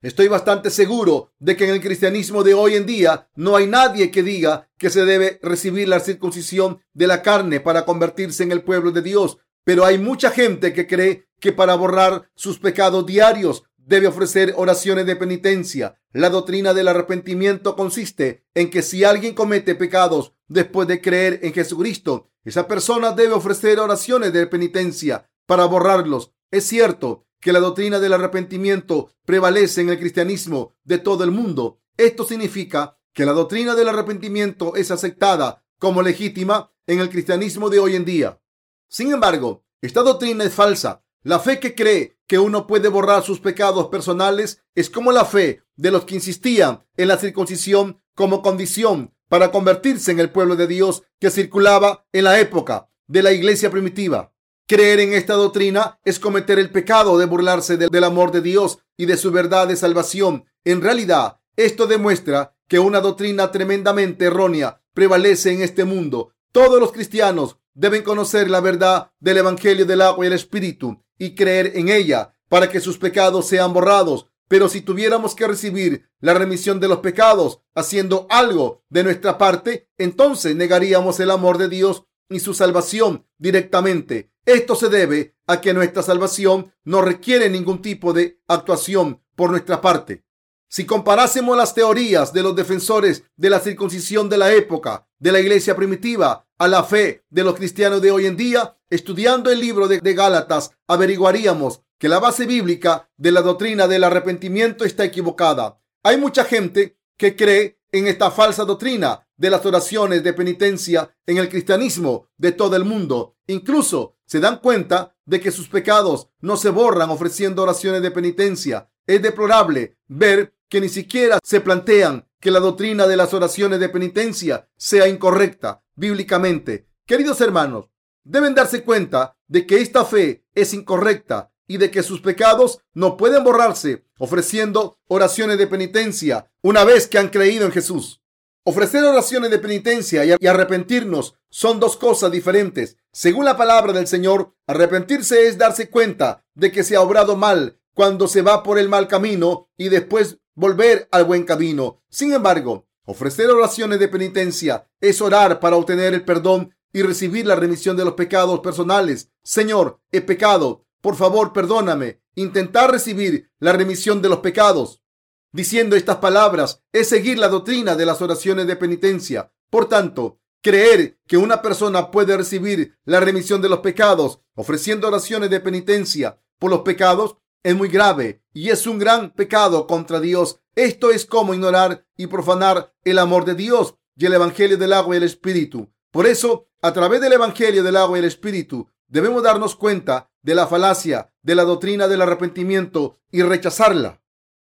Estoy 0.02 0.28
bastante 0.28 0.70
seguro 0.70 1.32
de 1.38 1.56
que 1.56 1.64
en 1.64 1.70
el 1.70 1.80
cristianismo 1.80 2.44
de 2.44 2.52
hoy 2.52 2.74
en 2.74 2.84
día 2.84 3.28
no 3.34 3.56
hay 3.56 3.66
nadie 3.66 4.10
que 4.10 4.22
diga 4.22 4.68
que 4.76 4.90
se 4.90 5.06
debe 5.06 5.40
recibir 5.42 5.88
la 5.88 6.00
circuncisión 6.00 6.80
de 6.92 7.06
la 7.06 7.22
carne 7.22 7.60
para 7.60 7.86
convertirse 7.86 8.42
en 8.42 8.52
el 8.52 8.62
pueblo 8.62 8.92
de 8.92 9.00
Dios, 9.00 9.38
pero 9.64 9.86
hay 9.86 9.98
mucha 9.98 10.30
gente 10.30 10.74
que 10.74 10.86
cree 10.86 11.28
que 11.40 11.52
para 11.52 11.74
borrar 11.74 12.30
sus 12.34 12.58
pecados 12.58 13.06
diarios 13.06 13.64
debe 13.78 14.06
ofrecer 14.06 14.52
oraciones 14.56 15.06
de 15.06 15.16
penitencia. 15.16 15.98
La 16.12 16.28
doctrina 16.28 16.74
del 16.74 16.88
arrepentimiento 16.88 17.74
consiste 17.74 18.44
en 18.54 18.68
que 18.68 18.82
si 18.82 19.02
alguien 19.02 19.34
comete 19.34 19.74
pecados 19.74 20.34
después 20.46 20.86
de 20.88 21.00
creer 21.00 21.40
en 21.42 21.54
Jesucristo, 21.54 22.30
esa 22.44 22.68
persona 22.68 23.12
debe 23.12 23.32
ofrecer 23.32 23.80
oraciones 23.80 24.32
de 24.32 24.46
penitencia 24.46 25.30
para 25.46 25.64
borrarlos. 25.64 26.32
Es 26.50 26.64
cierto 26.64 27.25
que 27.40 27.52
la 27.52 27.60
doctrina 27.60 27.98
del 27.98 28.12
arrepentimiento 28.12 29.10
prevalece 29.24 29.80
en 29.80 29.90
el 29.90 29.98
cristianismo 29.98 30.74
de 30.84 30.98
todo 30.98 31.24
el 31.24 31.30
mundo. 31.30 31.80
Esto 31.96 32.24
significa 32.24 32.98
que 33.12 33.24
la 33.24 33.32
doctrina 33.32 33.74
del 33.74 33.88
arrepentimiento 33.88 34.76
es 34.76 34.90
aceptada 34.90 35.64
como 35.78 36.02
legítima 36.02 36.72
en 36.86 37.00
el 37.00 37.10
cristianismo 37.10 37.70
de 37.70 37.78
hoy 37.78 37.96
en 37.96 38.04
día. 38.04 38.40
Sin 38.88 39.12
embargo, 39.12 39.64
esta 39.80 40.02
doctrina 40.02 40.44
es 40.44 40.54
falsa. 40.54 41.02
La 41.22 41.40
fe 41.40 41.58
que 41.58 41.74
cree 41.74 42.18
que 42.26 42.38
uno 42.38 42.66
puede 42.66 42.88
borrar 42.88 43.22
sus 43.22 43.40
pecados 43.40 43.88
personales 43.88 44.62
es 44.74 44.90
como 44.90 45.12
la 45.12 45.24
fe 45.24 45.62
de 45.76 45.90
los 45.90 46.04
que 46.04 46.14
insistían 46.14 46.84
en 46.96 47.08
la 47.08 47.18
circuncisión 47.18 48.00
como 48.14 48.42
condición 48.42 49.14
para 49.28 49.50
convertirse 49.50 50.12
en 50.12 50.20
el 50.20 50.30
pueblo 50.30 50.56
de 50.56 50.66
Dios 50.66 51.02
que 51.18 51.30
circulaba 51.30 52.06
en 52.12 52.24
la 52.24 52.38
época 52.38 52.90
de 53.06 53.22
la 53.22 53.32
iglesia 53.32 53.70
primitiva. 53.70 54.32
Creer 54.68 55.00
en 55.00 55.12
esta 55.12 55.34
doctrina 55.34 56.00
es 56.04 56.18
cometer 56.18 56.58
el 56.58 56.70
pecado 56.70 57.18
de 57.18 57.26
burlarse 57.26 57.76
del, 57.76 58.04
amor 58.04 58.32
de 58.32 58.40
Dios 58.40 58.78
y 58.96 59.06
de 59.06 59.16
su 59.16 59.30
verdad 59.30 59.68
de 59.68 59.76
salvación. 59.76 60.44
En 60.64 60.82
realidad, 60.82 61.38
esto 61.56 61.86
demuestra 61.86 62.56
que 62.66 62.80
una 62.80 63.00
doctrina 63.00 63.52
tremendamente 63.52 64.24
errónea 64.24 64.82
prevalece 64.92 65.52
en 65.52 65.62
este 65.62 65.84
mundo. 65.84 66.32
Todos 66.50 66.80
los 66.80 66.90
cristianos 66.90 67.58
deben 67.74 68.02
conocer 68.02 68.50
la 68.50 68.60
verdad 68.60 69.12
del 69.20 69.38
Evangelio 69.38 69.86
del 69.86 70.02
agua 70.02 70.24
y 70.24 70.28
el 70.28 70.32
Espíritu 70.32 71.00
y 71.16 71.36
creer 71.36 71.72
en 71.76 71.88
ella 71.88 72.34
para 72.48 72.68
que 72.68 72.80
sus 72.80 72.98
pecados 72.98 73.46
sean 73.46 73.72
borrados 73.72 74.26
pero 74.48 74.68
si 74.68 74.80
tuviéramos 74.80 75.34
que 75.34 75.46
recibir 75.46 76.08
la 76.20 76.34
remisión 76.34 76.78
de 76.78 76.88
los 76.88 76.98
pecados 76.98 77.60
haciendo 77.74 78.26
algo 78.30 78.84
de 78.88 79.02
nuestra 79.02 79.38
parte, 79.38 79.88
entonces 79.98 80.54
negaríamos 80.54 81.18
el 81.20 81.30
amor 81.30 81.58
de 81.58 81.68
Dios 81.68 82.04
y 82.28 82.40
su 82.40 82.54
salvación 82.54 83.26
directamente. 83.38 84.30
Esto 84.44 84.74
se 84.76 84.88
debe 84.88 85.34
a 85.46 85.60
que 85.60 85.74
nuestra 85.74 86.02
salvación 86.02 86.72
no 86.84 87.02
requiere 87.02 87.50
ningún 87.50 87.82
tipo 87.82 88.12
de 88.12 88.40
actuación 88.46 89.22
por 89.34 89.50
nuestra 89.50 89.80
parte. 89.80 90.24
Si 90.68 90.84
comparásemos 90.84 91.56
las 91.56 91.74
teorías 91.74 92.32
de 92.32 92.42
los 92.42 92.56
defensores 92.56 93.24
de 93.36 93.50
la 93.50 93.60
circuncisión 93.60 94.28
de 94.28 94.38
la 94.38 94.52
época 94.52 95.06
de 95.18 95.32
la 95.32 95.40
iglesia 95.40 95.76
primitiva 95.76 96.46
a 96.58 96.68
la 96.68 96.84
fe 96.84 97.24
de 97.30 97.44
los 97.44 97.54
cristianos 97.54 98.02
de 98.02 98.10
hoy 98.10 98.26
en 98.26 98.36
día, 98.36 98.76
estudiando 98.90 99.50
el 99.50 99.60
libro 99.60 99.88
de, 99.88 100.00
Gálatas, 100.00 100.72
averiguaríamos 100.86 101.82
que 101.98 102.08
la 102.08 102.18
base 102.18 102.46
bíblica 102.46 103.08
de 103.16 103.32
la 103.32 103.42
doctrina 103.42 103.86
del 103.86 104.04
arrepentimiento 104.04 104.84
está 104.84 105.04
equivocada. 105.04 105.80
Hay 106.02 106.18
mucha 106.18 106.44
gente 106.44 106.98
que 107.16 107.36
cree 107.36 107.80
en 107.92 108.06
esta 108.06 108.30
falsa 108.30 108.64
doctrina 108.64 109.25
de 109.36 109.50
las 109.50 109.64
oraciones 109.66 110.22
de 110.22 110.32
penitencia 110.32 111.14
en 111.26 111.38
el 111.38 111.48
cristianismo 111.48 112.28
de 112.36 112.52
todo 112.52 112.76
el 112.76 112.84
mundo. 112.84 113.36
Incluso 113.46 114.16
se 114.26 114.40
dan 114.40 114.58
cuenta 114.58 115.14
de 115.24 115.40
que 115.40 115.50
sus 115.50 115.68
pecados 115.68 116.28
no 116.40 116.56
se 116.56 116.70
borran 116.70 117.10
ofreciendo 117.10 117.62
oraciones 117.62 118.02
de 118.02 118.10
penitencia. 118.10 118.90
Es 119.06 119.22
deplorable 119.22 119.98
ver 120.08 120.54
que 120.68 120.80
ni 120.80 120.88
siquiera 120.88 121.38
se 121.42 121.60
plantean 121.60 122.26
que 122.40 122.50
la 122.50 122.60
doctrina 122.60 123.06
de 123.06 123.16
las 123.16 123.34
oraciones 123.34 123.80
de 123.80 123.88
penitencia 123.88 124.68
sea 124.76 125.08
incorrecta 125.08 125.82
bíblicamente. 125.94 126.88
Queridos 127.06 127.40
hermanos, 127.40 127.90
deben 128.24 128.54
darse 128.54 128.82
cuenta 128.82 129.36
de 129.46 129.66
que 129.66 129.80
esta 129.80 130.04
fe 130.04 130.44
es 130.54 130.74
incorrecta 130.74 131.52
y 131.68 131.78
de 131.78 131.90
que 131.90 132.02
sus 132.02 132.20
pecados 132.20 132.80
no 132.94 133.16
pueden 133.16 133.44
borrarse 133.44 134.06
ofreciendo 134.18 134.98
oraciones 135.08 135.58
de 135.58 135.66
penitencia 135.66 136.50
una 136.62 136.84
vez 136.84 137.06
que 137.06 137.18
han 137.18 137.28
creído 137.28 137.66
en 137.66 137.72
Jesús. 137.72 138.22
Ofrecer 138.68 139.04
oraciones 139.04 139.52
de 139.52 139.60
penitencia 139.60 140.24
y 140.24 140.44
arrepentirnos 140.44 141.36
son 141.48 141.78
dos 141.78 141.96
cosas 141.96 142.32
diferentes. 142.32 142.96
Según 143.12 143.44
la 143.44 143.56
palabra 143.56 143.92
del 143.92 144.08
Señor, 144.08 144.56
arrepentirse 144.66 145.46
es 145.46 145.56
darse 145.56 145.88
cuenta 145.88 146.44
de 146.56 146.72
que 146.72 146.82
se 146.82 146.96
ha 146.96 147.00
obrado 147.00 147.36
mal 147.36 147.78
cuando 147.94 148.26
se 148.26 148.42
va 148.42 148.64
por 148.64 148.80
el 148.80 148.88
mal 148.88 149.06
camino 149.06 149.70
y 149.76 149.88
después 149.88 150.38
volver 150.56 151.06
al 151.12 151.26
buen 151.26 151.44
camino. 151.44 152.02
Sin 152.08 152.32
embargo, 152.32 152.88
ofrecer 153.04 153.48
oraciones 153.50 154.00
de 154.00 154.08
penitencia 154.08 154.88
es 155.00 155.20
orar 155.20 155.60
para 155.60 155.76
obtener 155.76 156.12
el 156.12 156.24
perdón 156.24 156.74
y 156.92 157.02
recibir 157.02 157.46
la 157.46 157.54
remisión 157.54 157.96
de 157.96 158.04
los 158.04 158.14
pecados 158.14 158.58
personales. 158.58 159.30
Señor, 159.44 160.00
he 160.10 160.22
pecado, 160.22 160.84
por 161.00 161.14
favor, 161.14 161.52
perdóname. 161.52 162.20
Intentar 162.34 162.90
recibir 162.90 163.48
la 163.60 163.74
remisión 163.74 164.20
de 164.20 164.28
los 164.28 164.40
pecados. 164.40 165.04
Diciendo 165.52 165.96
estas 165.96 166.16
palabras 166.16 166.82
es 166.92 167.08
seguir 167.08 167.38
la 167.38 167.48
doctrina 167.48 167.94
de 167.94 168.06
las 168.06 168.20
oraciones 168.22 168.66
de 168.66 168.76
penitencia. 168.76 169.52
Por 169.70 169.88
tanto, 169.88 170.40
creer 170.62 171.18
que 171.26 171.36
una 171.36 171.62
persona 171.62 172.10
puede 172.10 172.36
recibir 172.36 172.98
la 173.04 173.20
remisión 173.20 173.62
de 173.62 173.68
los 173.68 173.80
pecados 173.80 174.40
ofreciendo 174.54 175.08
oraciones 175.08 175.50
de 175.50 175.60
penitencia 175.60 176.40
por 176.58 176.70
los 176.70 176.80
pecados 176.80 177.36
es 177.62 177.74
muy 177.74 177.88
grave 177.88 178.42
y 178.52 178.70
es 178.70 178.86
un 178.86 178.98
gran 178.98 179.30
pecado 179.30 179.86
contra 179.86 180.20
Dios. 180.20 180.60
Esto 180.74 181.10
es 181.10 181.26
como 181.26 181.52
ignorar 181.52 182.06
y 182.16 182.28
profanar 182.28 182.94
el 183.04 183.18
amor 183.18 183.44
de 183.44 183.54
Dios 183.54 183.96
y 184.16 184.26
el 184.26 184.34
Evangelio 184.34 184.78
del 184.78 184.92
agua 184.92 185.14
y 185.14 185.18
el 185.18 185.24
Espíritu. 185.24 185.90
Por 186.10 186.26
eso, 186.26 186.68
a 186.80 186.92
través 186.92 187.20
del 187.20 187.32
Evangelio 187.32 187.82
del 187.82 187.96
agua 187.96 188.18
y 188.18 188.20
el 188.20 188.26
Espíritu, 188.26 188.88
debemos 189.08 189.42
darnos 189.42 189.74
cuenta 189.74 190.30
de 190.42 190.54
la 190.54 190.66
falacia 190.66 191.32
de 191.42 191.54
la 191.54 191.64
doctrina 191.64 192.08
del 192.08 192.22
arrepentimiento 192.22 193.18
y 193.30 193.42
rechazarla. 193.42 194.22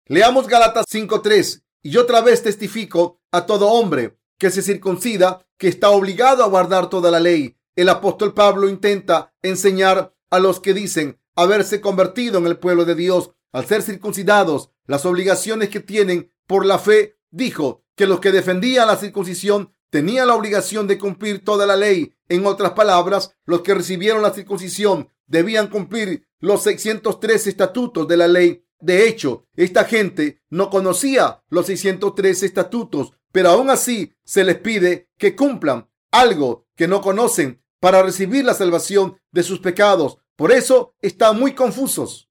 Leamos 0.07 0.47
Gálatas 0.47 0.85
5.3 0.91 1.63
y 1.81 1.97
otra 1.97 2.21
vez 2.21 2.43
testifico 2.43 3.23
a 3.31 3.47
todo 3.47 3.69
hombre 3.69 4.19
que 4.37 4.51
se 4.51 4.61
circuncida 4.61 5.47
que 5.57 5.67
está 5.67 5.89
obligado 5.89 6.43
a 6.43 6.47
guardar 6.47 6.91
toda 6.91 7.09
la 7.09 7.19
ley. 7.19 7.57
El 7.75 7.89
apóstol 7.89 8.35
Pablo 8.35 8.69
intenta 8.69 9.33
enseñar 9.41 10.13
a 10.29 10.37
los 10.37 10.59
que 10.59 10.75
dicen 10.75 11.19
haberse 11.35 11.81
convertido 11.81 12.37
en 12.37 12.45
el 12.45 12.59
pueblo 12.59 12.85
de 12.85 12.93
Dios 12.93 13.31
al 13.51 13.65
ser 13.65 13.81
circuncidados 13.81 14.69
las 14.85 15.07
obligaciones 15.07 15.69
que 15.69 15.79
tienen 15.79 16.31
por 16.45 16.67
la 16.67 16.77
fe. 16.77 17.17
Dijo 17.31 17.83
que 17.95 18.05
los 18.05 18.19
que 18.19 18.31
defendían 18.31 18.85
la 18.85 18.97
circuncisión 18.97 19.71
tenían 19.89 20.27
la 20.27 20.35
obligación 20.35 20.85
de 20.85 20.99
cumplir 20.99 21.43
toda 21.43 21.65
la 21.65 21.75
ley. 21.75 22.13
En 22.29 22.45
otras 22.45 22.73
palabras, 22.73 23.31
los 23.45 23.61
que 23.61 23.73
recibieron 23.73 24.21
la 24.21 24.35
circuncisión 24.35 25.09
debían 25.25 25.67
cumplir 25.67 26.27
los 26.39 26.61
603 26.61 27.47
estatutos 27.47 28.07
de 28.07 28.17
la 28.17 28.27
ley. 28.27 28.64
De 28.79 29.07
hecho, 29.07 29.47
esta 29.55 29.85
gente 29.85 30.41
no 30.49 30.69
conocía 30.69 31.43
los 31.49 31.67
603 31.67 32.43
estatutos, 32.43 33.13
pero 33.31 33.49
aún 33.49 33.69
así 33.69 34.13
se 34.23 34.43
les 34.43 34.57
pide 34.59 35.09
que 35.17 35.35
cumplan 35.35 35.89
algo 36.11 36.67
que 36.75 36.87
no 36.87 37.01
conocen 37.01 37.61
para 37.79 38.01
recibir 38.01 38.45
la 38.45 38.53
salvación 38.53 39.17
de 39.31 39.43
sus 39.43 39.59
pecados. 39.59 40.17
Por 40.35 40.51
eso 40.51 40.95
están 41.01 41.39
muy 41.39 41.53
confusos. 41.53 42.29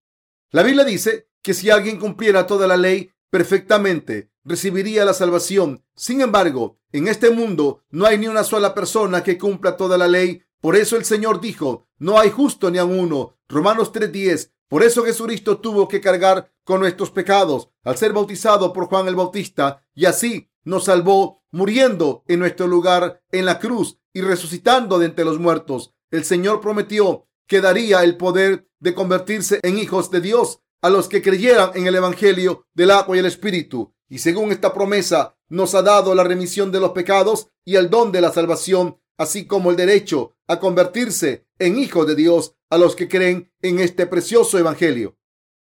La 0.51 0.63
Biblia 0.63 0.85
dice 0.85 1.29
que 1.43 1.55
si 1.55 1.71
alguien 1.71 1.99
cumpliera 1.99 2.47
toda 2.47 2.67
la 2.67 2.77
ley 2.77 3.11
perfectamente, 3.31 4.31
recibiría 4.45 5.05
la 5.05 5.15
salvación. 5.15 5.85
Sin 5.97 6.21
embargo, 6.21 6.79
en 6.93 7.09
este 7.09 7.31
mundo 7.31 7.83
no 7.91 8.07
hay 8.07 8.19
ni 8.19 8.29
una 8.29 8.45
sola 8.45 8.75
persona 8.75 9.23
que 9.23 9.39
cumpla 9.39 9.77
toda 9.77 9.99
la 9.99 10.07
ley. 10.07 10.43
Por 10.65 10.77
eso 10.77 10.97
el 10.97 11.05
Señor 11.05 11.43
dijo, 11.43 11.89
no 11.99 12.19
hay 12.19 12.31
justo 12.31 12.71
ni 12.71 12.79
a 12.79 12.87
uno. 12.87 13.37
Romanos 13.51 13.93
3:10. 13.93 14.51
Por 14.67 14.83
eso 14.83 15.05
Jesucristo 15.05 15.59
tuvo 15.59 15.89
que 15.89 16.01
cargar 16.01 16.55
con 16.65 16.81
nuestros 16.81 17.11
pecados 17.11 17.69
al 17.83 17.99
ser 17.99 18.15
bautizado 18.15 18.73
por 18.73 18.87
Juan 18.87 19.07
el 19.07 19.15
Bautista 19.15 19.85
y 19.95 20.07
así 20.07 20.49
nos 20.63 20.87
salvó 20.87 21.45
muriendo 21.51 22.25
en 22.29 22.39
nuestro 22.39 22.67
lugar 22.67 23.23
en 23.31 23.45
la 23.45 23.59
cruz 23.59 23.99
y 24.15 24.23
resucitando 24.23 24.99
de 24.99 25.05
entre 25.05 25.27
los 25.27 25.39
muertos. 25.39 25.93
El 26.11 26.25
Señor 26.25 26.63
prometió 26.63 27.29
que 27.47 27.61
daría 27.61 28.03
el 28.03 28.17
poder 28.17 28.67
de 28.81 28.95
convertirse 28.95 29.61
en 29.65 29.77
hijos 29.77 30.11
de 30.11 30.23
Dios 30.23 30.61
a 30.81 30.89
los 30.89 31.11
que 31.11 31.21
creyeran 31.21 31.73
en 31.75 31.87
el 31.89 31.97
Evangelio 31.97 32.65
del 32.73 32.91
agua 32.93 33.17
y 33.17 33.19
el 33.21 33.27
Espíritu. 33.27 33.95
Y 34.09 34.21
según 34.21 34.51
esta 34.51 34.73
promesa, 34.73 35.37
nos 35.51 35.75
ha 35.75 35.83
dado 35.83 36.15
la 36.15 36.25
remisión 36.25 36.73
de 36.73 36.81
los 36.81 36.93
pecados 36.93 37.49
y 37.67 37.77
el 37.77 37.91
don 37.91 38.13
de 38.13 38.23
la 38.23 38.33
salvación, 38.33 38.99
así 39.17 39.47
como 39.47 39.71
el 39.71 39.77
derecho 39.77 40.37
a 40.47 40.61
convertirse 40.61 41.47
en 41.59 41.79
hijos 41.79 42.07
de 42.07 42.15
Dios 42.15 42.55
a 42.71 42.79
los 42.79 42.97
que 42.97 43.09
creen 43.09 43.53
en 43.63 43.79
este 43.79 44.07
precioso 44.07 44.59
Evangelio. 44.59 45.17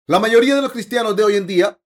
La 0.06 0.18
mayoría 0.18 0.54
de 0.54 0.62
los 0.62 0.72
cristianos 0.72 1.16
de 1.16 1.24
hoy 1.24 1.36
en 1.36 1.46
día 1.46 1.80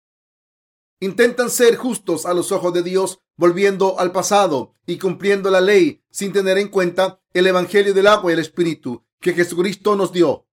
intentan 1.01 1.51
ser 1.51 1.77
justos 1.77 2.25
a 2.27 2.35
los 2.35 2.53
ojos 2.53 2.73
de 2.73 2.83
Dios, 2.83 3.21
volviendo 3.37 3.99
al 4.01 4.13
pasado 4.13 4.73
y 4.87 4.99
cumpliendo 4.99 5.51
la 5.51 5.61
ley 5.61 6.03
sin 6.11 6.33
tener 6.33 6.59
en 6.59 6.69
cuenta 6.69 7.21
el 7.35 7.47
Evangelio 7.47 7.93
del 7.93 8.07
agua 8.07 8.31
y 8.31 8.35
el 8.35 8.41
Espíritu 8.41 9.05
que 9.21 9.35
Jesucristo 9.35 9.97
nos 9.97 10.13
dio. 10.13 10.47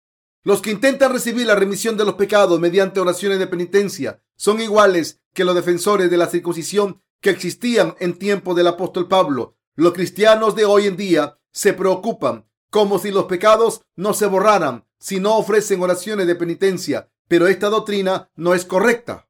Los 0.43 0.61
que 0.61 0.71
intentan 0.71 1.13
recibir 1.13 1.47
la 1.47 1.55
remisión 1.55 1.95
de 1.95 2.03
los 2.03 2.15
pecados 2.15 2.59
mediante 2.59 2.99
oraciones 2.99 3.39
de 3.39 3.47
penitencia 3.47 4.21
son 4.35 4.59
iguales 4.59 5.21
que 5.33 5.45
los 5.45 5.55
defensores 5.55 6.11
de 6.11 6.17
la 6.17 6.27
circuncisión 6.27 7.01
que 7.21 7.29
existían 7.29 7.95
en 7.99 8.19
tiempo 8.19 8.53
del 8.53 8.67
apóstol 8.67 9.07
Pablo. 9.07 9.57
Los 9.75 9.93
cristianos 9.93 10.55
de 10.55 10.65
hoy 10.65 10.85
en 10.85 10.95
día 10.95 11.39
se 11.51 11.73
preocupan 11.73 12.47
como 12.69 12.99
si 12.99 13.09
los 13.09 13.25
pecados 13.25 13.81
no 13.95 14.13
se 14.13 14.27
borraran 14.27 14.85
si 14.99 15.19
no 15.19 15.35
ofrecen 15.35 15.81
oraciones 15.81 16.27
de 16.27 16.35
penitencia, 16.35 17.11
pero 17.27 17.47
esta 17.47 17.69
doctrina 17.69 18.29
no 18.35 18.53
es 18.53 18.65
correcta. 18.65 19.27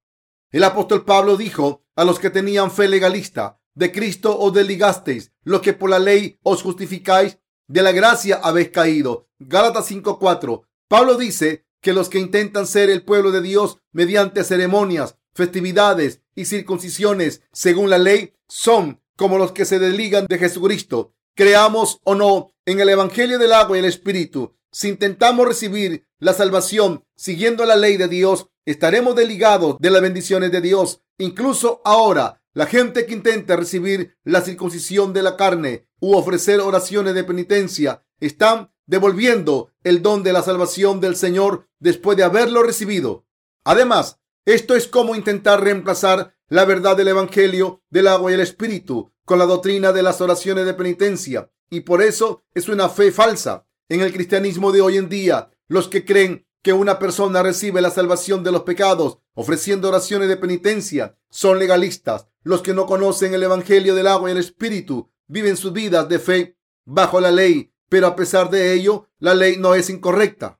El 0.52 0.66
apóstol 0.66 1.06
Pablo 1.06 1.38
dijo 1.38 1.86
a 1.96 2.04
los 2.04 2.20
que 2.20 2.30
tenían 2.30 2.72
fe 2.72 2.90
legalista, 2.90 3.62
de 3.74 3.92
Cristo 3.92 4.38
os 4.38 4.54
desligasteis, 4.54 5.32
lo 5.44 5.62
que 5.62 5.74
por 5.74 5.90
la 5.90 6.00
ley 6.00 6.40
os 6.44 6.62
justificáis, 6.62 7.40
de 7.68 7.82
la 7.82 7.92
gracia 7.92 8.40
habéis 8.44 8.70
caído. 8.70 9.30
Gálatas 9.40 9.90
5:4. 9.90 10.64
Pablo 10.90 11.18
dice 11.18 11.66
que 11.82 11.94
los 11.94 12.10
que 12.10 12.20
intentan 12.20 12.68
ser 12.68 12.90
el 12.90 13.04
pueblo 13.04 13.32
de 13.32 13.42
Dios 13.42 13.80
mediante 13.92 14.44
ceremonias, 14.44 15.18
festividades 15.34 16.22
y 16.36 16.46
circuncisiones 16.46 17.42
según 17.52 17.90
la 17.90 17.98
ley 17.98 18.34
son 18.48 19.02
como 19.16 19.38
los 19.38 19.52
que 19.52 19.66
se 19.66 19.80
desligan 19.80 20.26
de 20.28 20.38
Jesucristo. 20.38 21.14
Creamos 21.36 22.00
o 22.04 22.16
no 22.16 22.52
en 22.66 22.80
el 22.80 22.90
Evangelio 22.90 23.40
del 23.40 23.54
agua 23.54 23.78
y 23.78 23.80
el 23.80 23.86
Espíritu. 23.86 24.56
Si 24.72 24.90
intentamos 24.90 25.48
recibir 25.48 26.08
la 26.20 26.34
salvación 26.34 27.04
siguiendo 27.16 27.66
la 27.66 27.76
ley 27.76 27.98
de 27.98 28.08
Dios, 28.08 28.48
estaremos 28.66 29.16
desligados 29.16 29.78
de 29.80 29.90
las 29.90 30.02
bendiciones 30.02 30.52
de 30.52 30.62
Dios. 30.62 31.02
Incluso 31.18 31.82
ahora, 31.86 32.42
la 32.54 32.66
gente 32.66 33.06
que 33.06 33.14
intenta 33.14 33.56
recibir 33.56 34.18
la 34.24 34.42
circuncisión 34.42 35.14
de 35.14 35.24
la 35.24 35.36
carne 35.38 35.88
u 36.00 36.16
ofrecer 36.16 36.60
oraciones 36.60 37.16
de 37.16 37.24
penitencia 37.24 38.04
están 38.20 38.72
devolviendo 38.86 39.72
el 39.84 40.02
don 40.02 40.24
de 40.24 40.34
la 40.34 40.44
salvación 40.44 41.00
del 41.00 41.16
Señor 41.16 41.68
después 41.80 42.18
de 42.18 42.24
haberlo 42.24 42.64
recibido. 42.64 43.26
Además, 43.64 44.20
esto 44.46 44.76
es 44.76 44.88
como 44.88 45.16
intentar 45.16 45.64
reemplazar 45.64 46.33
la 46.48 46.66
verdad 46.66 46.96
del 46.98 47.10
Evangelio 47.10 47.82
del 47.90 48.08
agua 48.08 48.32
y 48.32 48.36
el 48.36 48.42
Espíritu 48.42 49.12
con 49.26 49.40
la 49.40 49.46
doctrina 49.46 49.92
de 49.92 50.04
las 50.04 50.22
oraciones 50.22 50.66
de 50.66 50.74
penitencia. 50.74 51.52
Y 51.70 51.82
por 51.82 52.02
eso 52.02 52.44
es 52.54 52.70
una 52.70 52.90
fe 52.90 53.12
falsa. 53.12 53.66
En 53.90 54.02
el 54.02 54.14
cristianismo 54.14 54.72
de 54.72 54.82
hoy 54.82 54.98
en 54.98 55.10
día, 55.10 55.52
los 55.68 55.88
que 55.88 56.06
creen 56.06 56.46
que 56.62 56.74
una 56.74 57.00
persona 57.00 57.44
recibe 57.44 57.82
la 57.82 57.90
salvación 57.90 58.44
de 58.44 58.52
los 58.52 58.64
pecados 58.64 59.20
ofreciendo 59.34 59.90
oraciones 59.90 60.30
de 60.30 60.38
penitencia 60.38 61.18
son 61.30 61.60
legalistas. 61.60 62.28
Los 62.44 62.62
que 62.62 62.74
no 62.74 62.86
conocen 62.86 63.34
el 63.34 63.44
Evangelio 63.44 63.96
del 63.96 64.08
agua 64.08 64.30
y 64.30 64.34
el 64.34 64.38
Espíritu 64.38 65.10
viven 65.28 65.58
sus 65.58 65.74
vidas 65.74 66.08
de 66.08 66.20
fe 66.20 66.58
bajo 66.86 67.20
la 67.20 67.32
ley 67.32 67.74
pero 67.94 68.08
a 68.08 68.16
pesar 68.16 68.50
de 68.50 68.74
ello, 68.74 69.08
la 69.20 69.36
ley 69.36 69.58
no 69.58 69.76
es 69.76 69.92
incorrecta. 69.92 70.60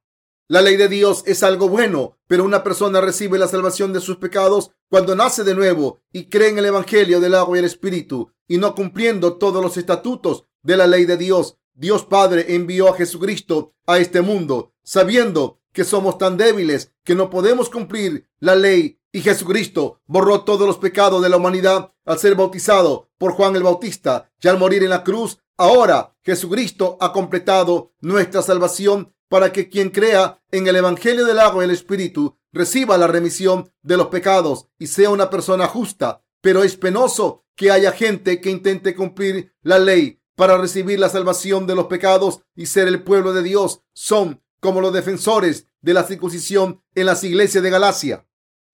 La 0.54 0.62
ley 0.62 0.78
de 0.78 0.88
Dios 0.88 1.24
es 1.26 1.42
algo 1.42 1.68
bueno, 1.68 2.20
pero 2.28 2.44
una 2.44 2.64
persona 2.64 3.02
recibe 3.02 3.40
la 3.40 3.48
salvación 3.48 3.92
de 3.92 4.00
sus 4.00 4.18
pecados 4.18 4.70
cuando 4.88 5.16
nace 5.16 5.44
de 5.44 5.56
nuevo 5.56 6.04
y 6.12 6.26
cree 6.26 6.50
en 6.50 6.60
el 6.60 6.66
Evangelio 6.66 7.20
del 7.20 7.34
agua 7.34 7.58
y 7.58 7.60
el 7.62 7.66
Espíritu, 7.66 8.32
y 8.48 8.60
no 8.60 8.76
cumpliendo 8.76 9.40
todos 9.40 9.64
los 9.64 9.78
estatutos 9.78 10.46
de 10.62 10.78
la 10.78 10.86
ley 10.86 11.06
de 11.06 11.18
Dios. 11.18 11.58
Dios 11.74 12.06
Padre 12.06 12.54
envió 12.54 12.88
a 12.88 12.96
Jesucristo 12.96 13.74
a 13.88 13.98
este 13.98 14.22
mundo, 14.22 14.76
sabiendo 14.84 15.60
que 15.72 15.84
somos 15.84 16.20
tan 16.20 16.38
débiles 16.38 16.92
que 17.04 17.16
no 17.16 17.32
podemos 17.32 17.72
cumplir 17.72 18.30
la 18.38 18.54
ley, 18.54 19.00
y 19.12 19.22
Jesucristo 19.22 20.02
borró 20.06 20.42
todos 20.42 20.68
los 20.68 20.78
pecados 20.78 21.24
de 21.24 21.30
la 21.30 21.38
humanidad 21.38 21.94
al 22.06 22.20
ser 22.20 22.36
bautizado 22.36 23.10
por 23.18 23.32
Juan 23.32 23.56
el 23.56 23.64
Bautista 23.64 24.32
y 24.40 24.48
al 24.50 24.60
morir 24.60 24.84
en 24.84 24.92
la 24.92 25.04
cruz 25.04 25.40
Ahora 25.58 26.16
Jesucristo 26.24 26.98
ha 27.00 27.14
completado 27.14 27.94
nuestra 28.02 28.42
salvación 28.42 29.14
para 29.34 29.52
que 29.52 29.68
quien 29.68 29.90
crea 29.90 30.40
en 30.52 30.68
el 30.68 30.76
Evangelio 30.76 31.26
del 31.26 31.40
agua 31.40 31.64
y 31.64 31.66
el 31.66 31.72
Espíritu 31.72 32.38
reciba 32.52 33.00
la 33.00 33.08
remisión 33.08 33.74
de 33.82 33.98
los 33.98 34.10
pecados 34.10 34.68
y 34.78 34.86
sea 34.86 35.10
una 35.10 35.32
persona 35.32 35.66
justa. 35.66 36.24
Pero 36.40 36.64
es 36.64 36.78
penoso 36.78 37.44
que 37.56 37.72
haya 37.72 37.94
gente 37.94 38.40
que 38.40 38.52
intente 38.52 38.94
cumplir 38.94 39.56
la 39.64 39.80
ley 39.80 40.22
para 40.36 40.60
recibir 40.60 41.00
la 41.00 41.10
salvación 41.10 41.66
de 41.66 41.74
los 41.74 41.88
pecados 41.88 42.42
y 42.56 42.68
ser 42.68 42.88
el 42.88 43.02
pueblo 43.02 43.34
de 43.34 43.42
Dios. 43.42 43.82
Son 43.94 44.44
como 44.60 44.82
los 44.82 44.94
defensores 44.94 45.66
de 45.82 45.96
la 45.96 46.04
circuncisión 46.04 46.84
en 46.94 47.08
las 47.08 47.24
iglesias 47.24 47.64
de 47.64 47.72
Galacia. 47.72 48.28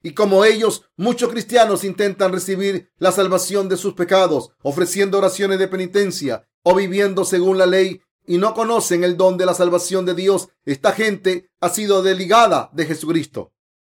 Y 0.04 0.12
como 0.12 0.43
ellos, 0.43 0.84
muchos 0.98 1.30
cristianos 1.30 1.86
intentan 1.86 2.34
recibir 2.34 2.91
la 2.98 3.13
salvación 3.13 3.69
de 3.69 3.78
sus 3.78 3.93
pecados, 3.93 4.52
ofreciendo 4.62 5.19
oraciones 5.19 5.58
de 5.58 5.69
penitencia 5.69 6.50
o 6.63 6.76
viviendo 6.76 7.24
según 7.24 7.58
la 7.58 7.65
ley 7.65 8.02
y 8.30 8.38
no 8.38 8.54
conocen 8.54 9.04
el 9.04 9.18
don 9.18 9.38
de 9.38 9.48
la 9.48 9.56
salvación 9.56 10.06
de 10.06 10.13
Dios, 10.13 10.50
esta 10.63 10.92
gente 10.92 11.50
ha 11.62 11.70
sido 11.70 12.04
desligada 12.04 12.70
de 12.74 12.86
Jesucristo. 12.86 13.54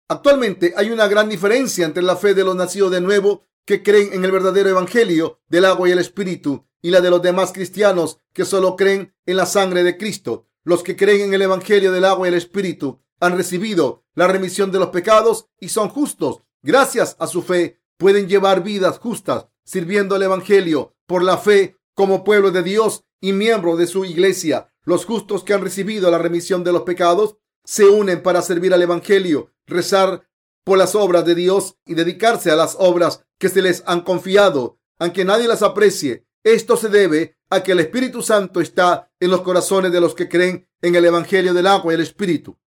Actualmente 0.09 0.75
hay 0.77 0.91
una 0.91 1.07
gran 1.07 1.29
diferencia 1.29 1.87
entre 1.87 2.03
la 2.03 2.17
fe 2.17 2.35
de 2.35 2.43
los 2.43 2.57
nacidos 2.57 2.91
de 2.91 3.01
nuevo 3.01 3.47
que 3.65 3.85
creen 3.85 4.13
en 4.13 4.25
el 4.25 4.33
verdadero 4.33 4.69
evangelio 4.69 5.39
del 5.47 5.67
agua 5.67 5.89
y 5.89 5.93
el 5.93 6.01
espíritu 6.01 6.67
y 6.83 6.91
la 6.91 7.01
de 7.01 7.11
los 7.11 7.23
demás 7.23 7.53
cristianos 7.53 8.19
que 8.33 8.45
solo 8.45 8.75
creen 8.75 9.15
en 9.25 9.37
la 9.37 9.47
sangre 9.47 9.85
de 9.85 9.97
Cristo. 9.97 10.49
Los 10.65 10.83
que 10.83 10.97
creen 10.97 11.21
en 11.21 11.35
el 11.35 11.43
evangelio 11.43 11.93
del 11.93 12.05
agua 12.05 12.27
y 12.27 12.31
el 12.31 12.35
espíritu 12.35 13.05
han 13.21 13.37
recibido 13.37 14.03
la 14.17 14.27
remisión 14.27 14.73
de 14.73 14.81
los 14.81 14.89
pecados 14.89 15.47
y 15.61 15.69
son 15.69 15.91
justos. 15.91 16.43
Gracias 16.61 17.15
a 17.21 17.29
su 17.29 17.41
fe 17.41 17.79
pueden 17.99 18.29
llevar 18.29 18.65
vidas 18.65 18.99
justas 18.99 19.47
sirviendo 19.63 20.17
al 20.17 20.25
evangelio 20.25 20.97
por 21.07 21.23
la 21.23 21.39
fe 21.39 21.79
como 21.95 22.25
pueblo 22.25 22.51
de 22.51 22.65
Dios 22.65 23.05
y 23.25 23.33
miembro 23.33 23.79
de 23.79 23.87
su 23.87 24.05
iglesia. 24.05 24.69
Los 24.85 25.07
justos 25.07 25.45
que 25.45 25.55
han 25.55 25.63
recibido 25.63 26.11
la 26.11 26.19
remisión 26.19 26.63
de 26.63 26.73
los 26.73 26.83
pecados 26.83 27.39
se 27.65 27.87
unen 27.87 28.23
para 28.23 28.43
servir 28.43 28.75
al 28.75 28.83
Evangelio, 28.83 29.51
rezar 29.67 30.29
por 30.63 30.77
las 30.77 30.95
obras 30.95 31.25
de 31.25 31.35
Dios 31.35 31.79
y 31.87 31.95
dedicarse 31.95 32.51
a 32.51 32.57
las 32.57 32.77
obras 32.79 33.25
que 33.39 33.49
se 33.49 33.63
les 33.63 33.83
han 33.87 34.03
confiado, 34.03 34.79
aunque 34.99 35.25
nadie 35.25 35.49
las 35.49 35.63
aprecie. 35.63 36.27
Esto 36.43 36.77
se 36.77 36.91
debe 36.91 37.39
a 37.49 37.63
que 37.63 37.73
el 37.73 37.81
Espíritu 37.81 38.21
Santo 38.21 38.61
está 38.61 39.11
en 39.19 39.31
los 39.31 39.41
corazones 39.41 39.91
de 39.91 40.03
los 40.03 40.15
que 40.15 40.29
creen 40.29 40.69
en 40.83 40.95
el 40.95 41.07
Evangelio 41.07 41.55
del 41.55 41.67
agua 41.67 41.95
y 41.95 41.97
el 41.97 42.03
Espíritu. 42.03 42.59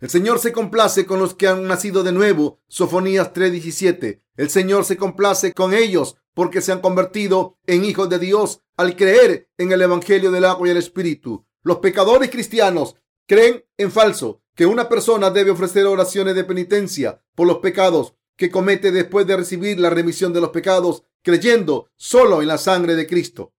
El 0.00 0.08
Señor 0.08 0.38
se 0.38 0.52
complace 0.52 1.04
con 1.04 1.20
los 1.20 1.34
que 1.34 1.48
han 1.48 1.66
nacido 1.66 2.02
de 2.02 2.12
nuevo. 2.12 2.62
Sofonías 2.66 3.34
3:17. 3.34 4.22
El 4.38 4.48
Señor 4.48 4.86
se 4.86 4.96
complace 4.96 5.52
con 5.52 5.74
ellos 5.74 6.16
porque 6.38 6.60
se 6.60 6.70
han 6.70 6.80
convertido 6.80 7.58
en 7.66 7.84
hijos 7.84 8.08
de 8.08 8.20
Dios 8.20 8.60
al 8.76 8.94
creer 8.94 9.50
en 9.58 9.72
el 9.72 9.82
Evangelio 9.82 10.30
del 10.30 10.44
agua 10.44 10.68
y 10.68 10.70
el 10.70 10.76
Espíritu. 10.76 11.44
Los 11.64 11.78
pecadores 11.78 12.30
cristianos 12.30 12.94
creen 13.26 13.64
en 13.76 13.90
falso 13.90 14.40
que 14.54 14.64
una 14.64 14.88
persona 14.88 15.30
debe 15.30 15.50
ofrecer 15.50 15.84
oraciones 15.86 16.36
de 16.36 16.44
penitencia 16.44 17.20
por 17.34 17.48
los 17.48 17.58
pecados 17.58 18.14
que 18.36 18.52
comete 18.52 18.92
después 18.92 19.26
de 19.26 19.36
recibir 19.36 19.80
la 19.80 19.90
remisión 19.90 20.32
de 20.32 20.40
los 20.40 20.50
pecados, 20.50 21.02
creyendo 21.22 21.90
solo 21.96 22.40
en 22.40 22.46
la 22.46 22.58
sangre 22.58 22.94
de 22.94 23.08
Cristo. 23.08 23.52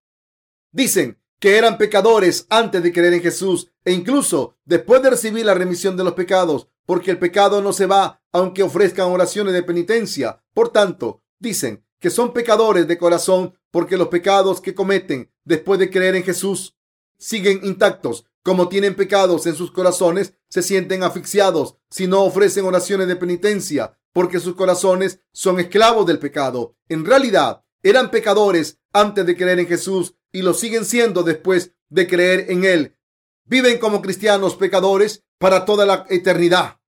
Dicen 0.72 1.20
que 1.38 1.58
eran 1.58 1.76
pecadores 1.76 2.46
antes 2.48 2.82
de 2.82 2.94
creer 2.94 3.12
en 3.12 3.20
Jesús 3.20 3.70
e 3.84 3.92
incluso 3.92 4.56
después 4.64 5.02
de 5.02 5.10
recibir 5.10 5.44
la 5.44 5.52
remisión 5.52 5.98
de 5.98 6.04
los 6.04 6.14
pecados, 6.14 6.68
porque 6.86 7.10
el 7.10 7.18
pecado 7.18 7.60
no 7.60 7.74
se 7.74 7.84
va 7.84 8.22
aunque 8.32 8.62
ofrezcan 8.62 9.08
oraciones 9.08 9.52
de 9.52 9.64
penitencia. 9.64 10.42
Por 10.54 10.70
tanto, 10.70 11.22
dicen 11.38 11.84
que 12.00 12.10
son 12.10 12.32
pecadores 12.32 12.88
de 12.88 12.98
corazón 12.98 13.54
porque 13.70 13.96
los 13.96 14.08
pecados 14.08 14.60
que 14.60 14.74
cometen 14.74 15.30
después 15.44 15.78
de 15.78 15.90
creer 15.90 16.16
en 16.16 16.24
Jesús 16.24 16.76
siguen 17.18 17.60
intactos. 17.62 18.26
Como 18.42 18.68
tienen 18.68 18.96
pecados 18.96 19.46
en 19.46 19.54
sus 19.54 19.70
corazones, 19.70 20.34
se 20.48 20.62
sienten 20.62 21.02
asfixiados 21.02 21.76
si 21.90 22.06
no 22.06 22.22
ofrecen 22.24 22.64
oraciones 22.64 23.06
de 23.06 23.16
penitencia, 23.16 23.98
porque 24.12 24.40
sus 24.40 24.56
corazones 24.56 25.20
son 25.32 25.60
esclavos 25.60 26.06
del 26.06 26.18
pecado. 26.18 26.74
En 26.88 27.04
realidad, 27.04 27.62
eran 27.82 28.10
pecadores 28.10 28.78
antes 28.92 29.26
de 29.26 29.36
creer 29.36 29.60
en 29.60 29.66
Jesús 29.66 30.14
y 30.32 30.42
lo 30.42 30.54
siguen 30.54 30.86
siendo 30.86 31.22
después 31.22 31.74
de 31.90 32.06
creer 32.06 32.50
en 32.50 32.64
Él. 32.64 32.96
Viven 33.44 33.78
como 33.78 34.00
cristianos 34.00 34.56
pecadores 34.56 35.24
para 35.38 35.64
toda 35.64 35.84
la 35.84 36.06
eternidad. 36.08 36.79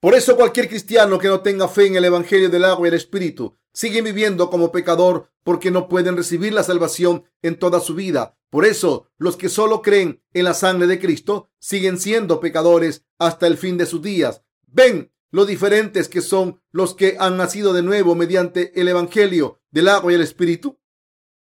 Por 0.00 0.14
eso 0.14 0.36
cualquier 0.36 0.68
cristiano 0.68 1.18
que 1.18 1.26
no 1.26 1.40
tenga 1.40 1.66
fe 1.66 1.86
en 1.86 1.96
el 1.96 2.04
Evangelio 2.04 2.48
del 2.48 2.64
agua 2.64 2.86
y 2.86 2.90
el 2.90 2.94
Espíritu 2.94 3.56
sigue 3.72 4.00
viviendo 4.00 4.48
como 4.48 4.70
pecador 4.70 5.28
porque 5.42 5.72
no 5.72 5.88
pueden 5.88 6.16
recibir 6.16 6.52
la 6.52 6.62
salvación 6.62 7.24
en 7.42 7.58
toda 7.58 7.80
su 7.80 7.96
vida. 7.96 8.38
Por 8.48 8.64
eso 8.64 9.10
los 9.18 9.36
que 9.36 9.48
solo 9.48 9.82
creen 9.82 10.22
en 10.34 10.44
la 10.44 10.54
sangre 10.54 10.86
de 10.86 11.00
Cristo 11.00 11.50
siguen 11.58 11.98
siendo 11.98 12.38
pecadores 12.38 13.04
hasta 13.18 13.48
el 13.48 13.56
fin 13.56 13.76
de 13.76 13.86
sus 13.86 14.00
días. 14.00 14.42
Ven 14.68 15.12
lo 15.32 15.46
diferentes 15.46 16.08
que 16.08 16.20
son 16.20 16.62
los 16.70 16.94
que 16.94 17.16
han 17.18 17.36
nacido 17.36 17.72
de 17.72 17.82
nuevo 17.82 18.14
mediante 18.14 18.80
el 18.80 18.86
Evangelio 18.86 19.60
del 19.72 19.88
agua 19.88 20.12
y 20.12 20.14
el 20.14 20.22
Espíritu. 20.22 20.78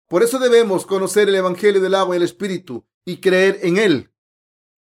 Por 0.08 0.22
eso 0.22 0.38
debemos 0.38 0.84
conocer 0.84 1.26
el 1.26 1.36
Evangelio 1.36 1.80
del 1.80 1.94
agua 1.94 2.14
y 2.14 2.18
el 2.18 2.22
Espíritu 2.22 2.86
y 3.06 3.16
creer 3.16 3.60
en 3.62 3.78
él. 3.78 4.12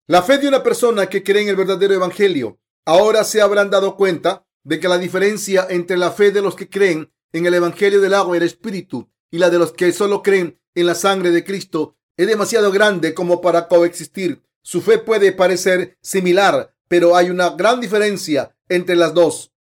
La 0.06 0.22
fe 0.22 0.38
de 0.38 0.48
una 0.48 0.62
persona 0.62 1.06
que 1.06 1.22
cree 1.22 1.42
en 1.42 1.50
el 1.50 1.56
verdadero 1.56 1.92
Evangelio 1.92 2.58
Ahora 2.88 3.22
se 3.22 3.42
habrán 3.42 3.68
dado 3.68 3.96
cuenta 3.96 4.46
de 4.64 4.80
que 4.80 4.88
la 4.88 4.96
diferencia 4.96 5.66
entre 5.68 5.98
la 5.98 6.10
fe 6.10 6.30
de 6.30 6.40
los 6.40 6.54
que 6.54 6.70
creen 6.70 7.12
en 7.34 7.44
el 7.44 7.52
Evangelio 7.52 8.00
del 8.00 8.14
agua 8.14 8.34
y 8.34 8.38
el 8.38 8.44
Espíritu 8.44 9.10
y 9.30 9.36
la 9.36 9.50
de 9.50 9.58
los 9.58 9.74
que 9.74 9.92
solo 9.92 10.22
creen 10.22 10.58
en 10.74 10.86
la 10.86 10.94
sangre 10.94 11.30
de 11.30 11.44
Cristo 11.44 11.98
es 12.16 12.26
demasiado 12.26 12.72
grande 12.72 13.12
como 13.12 13.42
para 13.42 13.68
coexistir. 13.68 14.42
Su 14.62 14.80
fe 14.80 14.96
puede 14.96 15.32
parecer 15.32 15.98
similar, 16.00 16.74
pero 16.88 17.14
hay 17.14 17.28
una 17.28 17.50
gran 17.50 17.78
diferencia 17.78 18.56
entre 18.70 18.96
las 18.96 19.12
dos. 19.12 19.52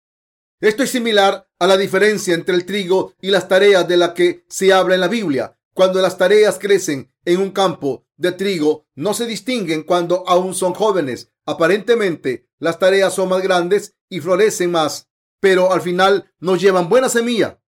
Esto 0.62 0.82
es 0.82 0.88
similar 0.88 1.50
a 1.58 1.66
la 1.66 1.76
diferencia 1.76 2.32
entre 2.32 2.54
el 2.54 2.64
trigo 2.64 3.12
y 3.20 3.30
las 3.30 3.46
tareas 3.46 3.86
de 3.86 3.98
la 3.98 4.14
que 4.14 4.46
se 4.48 4.72
habla 4.72 4.94
en 4.94 5.02
la 5.02 5.08
Biblia. 5.08 5.54
Cuando 5.74 6.00
las 6.00 6.16
tareas 6.16 6.58
crecen 6.58 7.12
en 7.26 7.42
un 7.42 7.50
campo 7.50 8.06
de 8.16 8.32
trigo, 8.32 8.86
no 8.94 9.12
se 9.12 9.26
distinguen 9.26 9.82
cuando 9.82 10.26
aún 10.26 10.54
son 10.54 10.72
jóvenes. 10.72 11.30
Aparentemente, 11.44 12.47
las 12.58 12.78
tareas 12.78 13.14
son 13.14 13.28
más 13.28 13.42
grandes 13.42 13.96
y 14.08 14.20
florecen 14.20 14.70
más, 14.70 15.08
pero 15.40 15.72
al 15.72 15.80
final 15.80 16.32
nos 16.38 16.60
llevan 16.60 16.88
buena 16.88 17.08
semilla. 17.08 17.60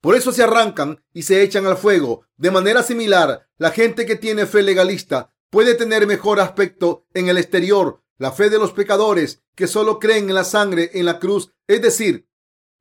Por 0.00 0.16
eso 0.16 0.32
se 0.32 0.42
arrancan 0.42 1.04
y 1.12 1.22
se 1.22 1.42
echan 1.42 1.66
al 1.66 1.76
fuego. 1.76 2.26
De 2.36 2.50
manera 2.50 2.82
similar, 2.82 3.48
la 3.56 3.70
gente 3.70 4.04
que 4.04 4.16
tiene 4.16 4.46
fe 4.46 4.62
legalista 4.62 5.32
puede 5.48 5.74
tener 5.74 6.06
mejor 6.06 6.40
aspecto 6.40 7.06
en 7.14 7.28
el 7.28 7.38
exterior. 7.38 8.02
La 8.18 8.32
fe 8.32 8.50
de 8.50 8.58
los 8.58 8.72
pecadores 8.72 9.42
que 9.54 9.66
solo 9.66 9.98
creen 9.98 10.28
en 10.28 10.34
la 10.34 10.44
sangre 10.44 10.90
en 10.94 11.06
la 11.06 11.18
cruz, 11.18 11.52
es 11.66 11.82
decir, 11.82 12.28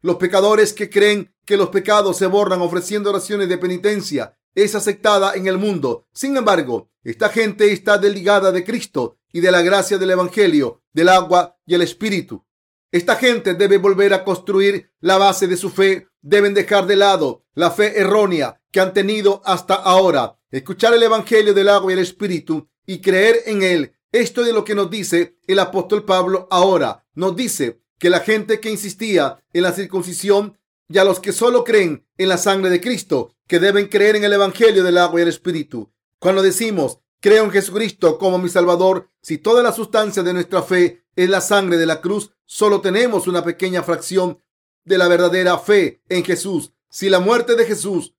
los 0.02 0.16
pecadores 0.16 0.74
que 0.74 0.90
creen 0.90 1.36
que 1.46 1.58
los 1.58 1.70
pecados 1.70 2.18
se 2.18 2.26
borran 2.26 2.62
ofreciendo 2.62 3.12
oraciones 3.12 3.50
de 3.50 3.58
penitencia, 3.58 4.38
es 4.56 4.74
aceptada 4.74 5.36
en 5.36 5.48
el 5.48 5.58
mundo. 5.58 6.08
Sin 6.12 6.36
embargo, 6.38 6.90
esta 7.04 7.30
gente 7.30 7.72
está 7.72 7.98
desligada 7.98 8.52
de 8.52 8.64
Cristo 8.64 9.20
y 9.32 9.42
de 9.42 9.52
la 9.52 9.62
gracia 9.62 9.98
del 9.98 10.12
Evangelio, 10.12 10.81
del 10.94 11.10
agua 11.10 11.58
y 11.66 11.74
el 11.76 11.82
Espíritu. 11.82 12.46
Esta 12.92 13.16
gente 13.16 13.54
debe 13.54 13.78
volver 13.78 14.14
a 14.14 14.24
construir 14.24 14.92
la 15.00 15.18
base 15.18 15.48
de 15.48 15.56
su 15.56 15.70
fe. 15.70 16.08
Deben 16.22 16.54
dejar 16.54 16.88
de 16.88 16.98
lado 16.98 17.46
la 17.54 17.72
fe 17.72 18.00
errónea 18.00 18.62
que 18.72 18.82
han 18.82 18.94
tenido 18.94 19.42
hasta 19.46 19.76
ahora. 19.76 20.38
Escuchar 20.52 20.94
el 20.94 21.04
Evangelio 21.04 21.54
del 21.54 21.70
agua 21.70 21.92
y 21.92 21.94
el 21.94 22.00
Espíritu 22.00 22.68
y 22.86 23.00
creer 23.00 23.44
en 23.46 23.64
él. 23.64 23.94
Esto 24.12 24.46
es 24.46 24.54
lo 24.54 24.66
que 24.66 24.76
nos 24.76 24.90
dice 24.90 25.38
el 25.48 25.60
apóstol 25.60 26.04
Pablo 26.04 26.48
ahora. 26.52 27.06
Nos 27.14 27.36
dice 27.36 27.82
que 27.98 28.10
la 28.10 28.20
gente 28.20 28.60
que 28.60 28.70
insistía 28.70 29.42
en 29.54 29.64
la 29.64 29.72
circuncisión 29.72 30.58
y 30.90 30.98
a 30.98 31.06
los 31.06 31.22
que 31.22 31.32
solo 31.32 31.64
creen 31.64 32.06
en 32.18 32.28
la 32.28 32.38
sangre 32.38 32.70
de 32.70 32.82
Cristo, 32.82 33.34
que 33.48 33.60
deben 33.60 33.88
creer 33.88 34.18
en 34.18 34.26
el 34.26 34.34
Evangelio 34.34 34.84
del 34.84 34.98
agua 34.98 35.22
y 35.22 35.24
el 35.24 35.30
Espíritu. 35.30 35.94
Cuando 36.20 36.42
decimos 36.42 37.00
Creo 37.22 37.44
en 37.44 37.52
Jesucristo 37.52 38.18
como 38.18 38.40
mi 38.40 38.50
Salvador. 38.50 39.08
Si 39.22 39.38
toda 39.38 39.62
la 39.62 39.72
sustancia 39.72 40.24
de 40.24 40.34
nuestra 40.34 40.64
fe 40.64 41.06
es 41.16 41.30
la 41.30 41.40
sangre 41.40 41.78
de 41.78 41.86
la 41.86 42.02
cruz, 42.02 42.32
solo 42.46 42.82
tenemos 42.82 43.28
una 43.28 43.44
pequeña 43.44 43.84
fracción 43.84 44.42
de 44.86 44.98
la 44.98 45.08
verdadera 45.08 45.60
fe 45.60 46.02
en 46.10 46.24
Jesús. 46.26 46.74
Si 46.90 47.10
la 47.10 47.20
muerte 47.20 47.56
de 47.56 47.66
Jesús 47.66 48.16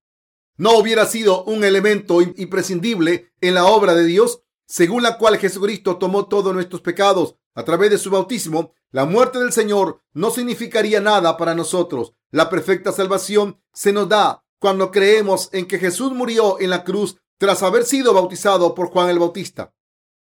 no 0.57 0.79
hubiera 0.79 1.05
sido 1.05 1.43
un 1.45 1.65
elemento 1.65 2.23
imprescindible 2.23 3.33
en 3.41 3.55
la 3.55 3.65
obra 3.65 3.95
de 3.95 4.05
Dios, 4.05 4.45
según 4.67 5.03
la 5.03 5.19
cual 5.19 5.37
Jesucristo 5.37 5.99
tomó 5.99 6.29
todos 6.29 6.55
nuestros 6.55 6.81
pecados 6.81 7.35
a 7.55 7.65
través 7.65 7.91
de 7.91 7.99
su 7.99 8.09
bautismo, 8.09 8.73
la 8.93 9.05
muerte 9.05 9.41
del 9.41 9.53
Señor 9.53 10.01
no 10.13 10.31
significaría 10.31 11.01
nada 11.01 11.37
para 11.37 11.57
nosotros. 11.57 12.15
La 12.31 12.49
perfecta 12.49 12.93
salvación 12.93 13.61
se 13.73 13.93
nos 13.93 14.09
da 14.09 14.45
cuando 14.61 14.93
creemos 14.93 15.49
en 15.53 15.67
que 15.67 15.81
Jesús 15.81 16.13
murió 16.13 16.61
en 16.61 16.71
la 16.71 16.85
cruz 16.85 17.17
tras 17.43 17.65
haber 17.65 17.85
sido 17.85 18.15
bautizado 18.15 18.73
por 18.73 18.91
Juan 18.91 19.11
el 19.11 19.19
Bautista. 19.19 19.75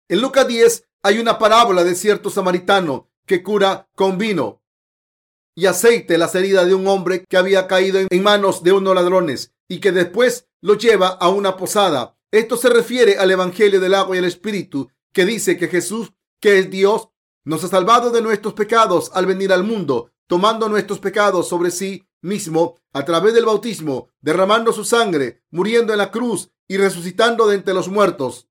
En 0.08 0.20
Lucas 0.20 0.48
10 0.48 0.88
hay 1.04 1.20
una 1.20 1.38
parábola 1.38 1.84
de 1.84 1.94
cierto 1.94 2.30
samaritano 2.30 3.12
que 3.24 3.44
cura 3.44 3.88
con 3.94 4.18
vino 4.18 4.60
y 5.54 5.66
aceite 5.66 6.18
las 6.18 6.34
heridas 6.34 6.66
de 6.66 6.74
un 6.74 6.88
hombre 6.88 7.24
que 7.28 7.36
había 7.36 7.68
caído 7.68 8.00
en 8.00 8.22
manos 8.24 8.64
de 8.64 8.72
unos 8.72 8.92
ladrones 8.92 9.54
y 9.68 9.78
que 9.78 9.92
después 9.92 10.48
lo 10.60 10.74
lleva 10.74 11.06
a 11.10 11.28
una 11.28 11.56
posada. 11.56 12.18
Esto 12.32 12.56
se 12.56 12.70
refiere 12.70 13.18
al 13.18 13.30
Evangelio 13.30 13.78
del 13.78 13.94
agua 13.94 14.16
y 14.16 14.18
el 14.18 14.24
Espíritu, 14.24 14.90
que 15.12 15.24
dice 15.24 15.56
que 15.56 15.68
Jesús, 15.68 16.12
que 16.40 16.58
es 16.58 16.70
Dios, 16.70 17.10
nos 17.44 17.62
ha 17.62 17.68
salvado 17.68 18.10
de 18.10 18.20
nuestros 18.20 18.54
pecados 18.54 19.12
al 19.14 19.26
venir 19.26 19.52
al 19.52 19.62
mundo, 19.62 20.10
tomando 20.26 20.68
nuestros 20.68 20.98
pecados 20.98 21.46
sobre 21.46 21.70
sí 21.70 22.04
mismo 22.20 22.80
a 22.92 23.04
través 23.04 23.32
del 23.32 23.44
bautismo, 23.44 24.08
derramando 24.20 24.72
su 24.72 24.84
sangre, 24.84 25.44
muriendo 25.52 25.92
en 25.92 25.98
la 25.98 26.10
cruz 26.10 26.50
y 26.68 26.76
resucitando 26.76 27.46
de 27.46 27.56
entre 27.56 27.74
los 27.74 27.88
muertos. 27.88 28.48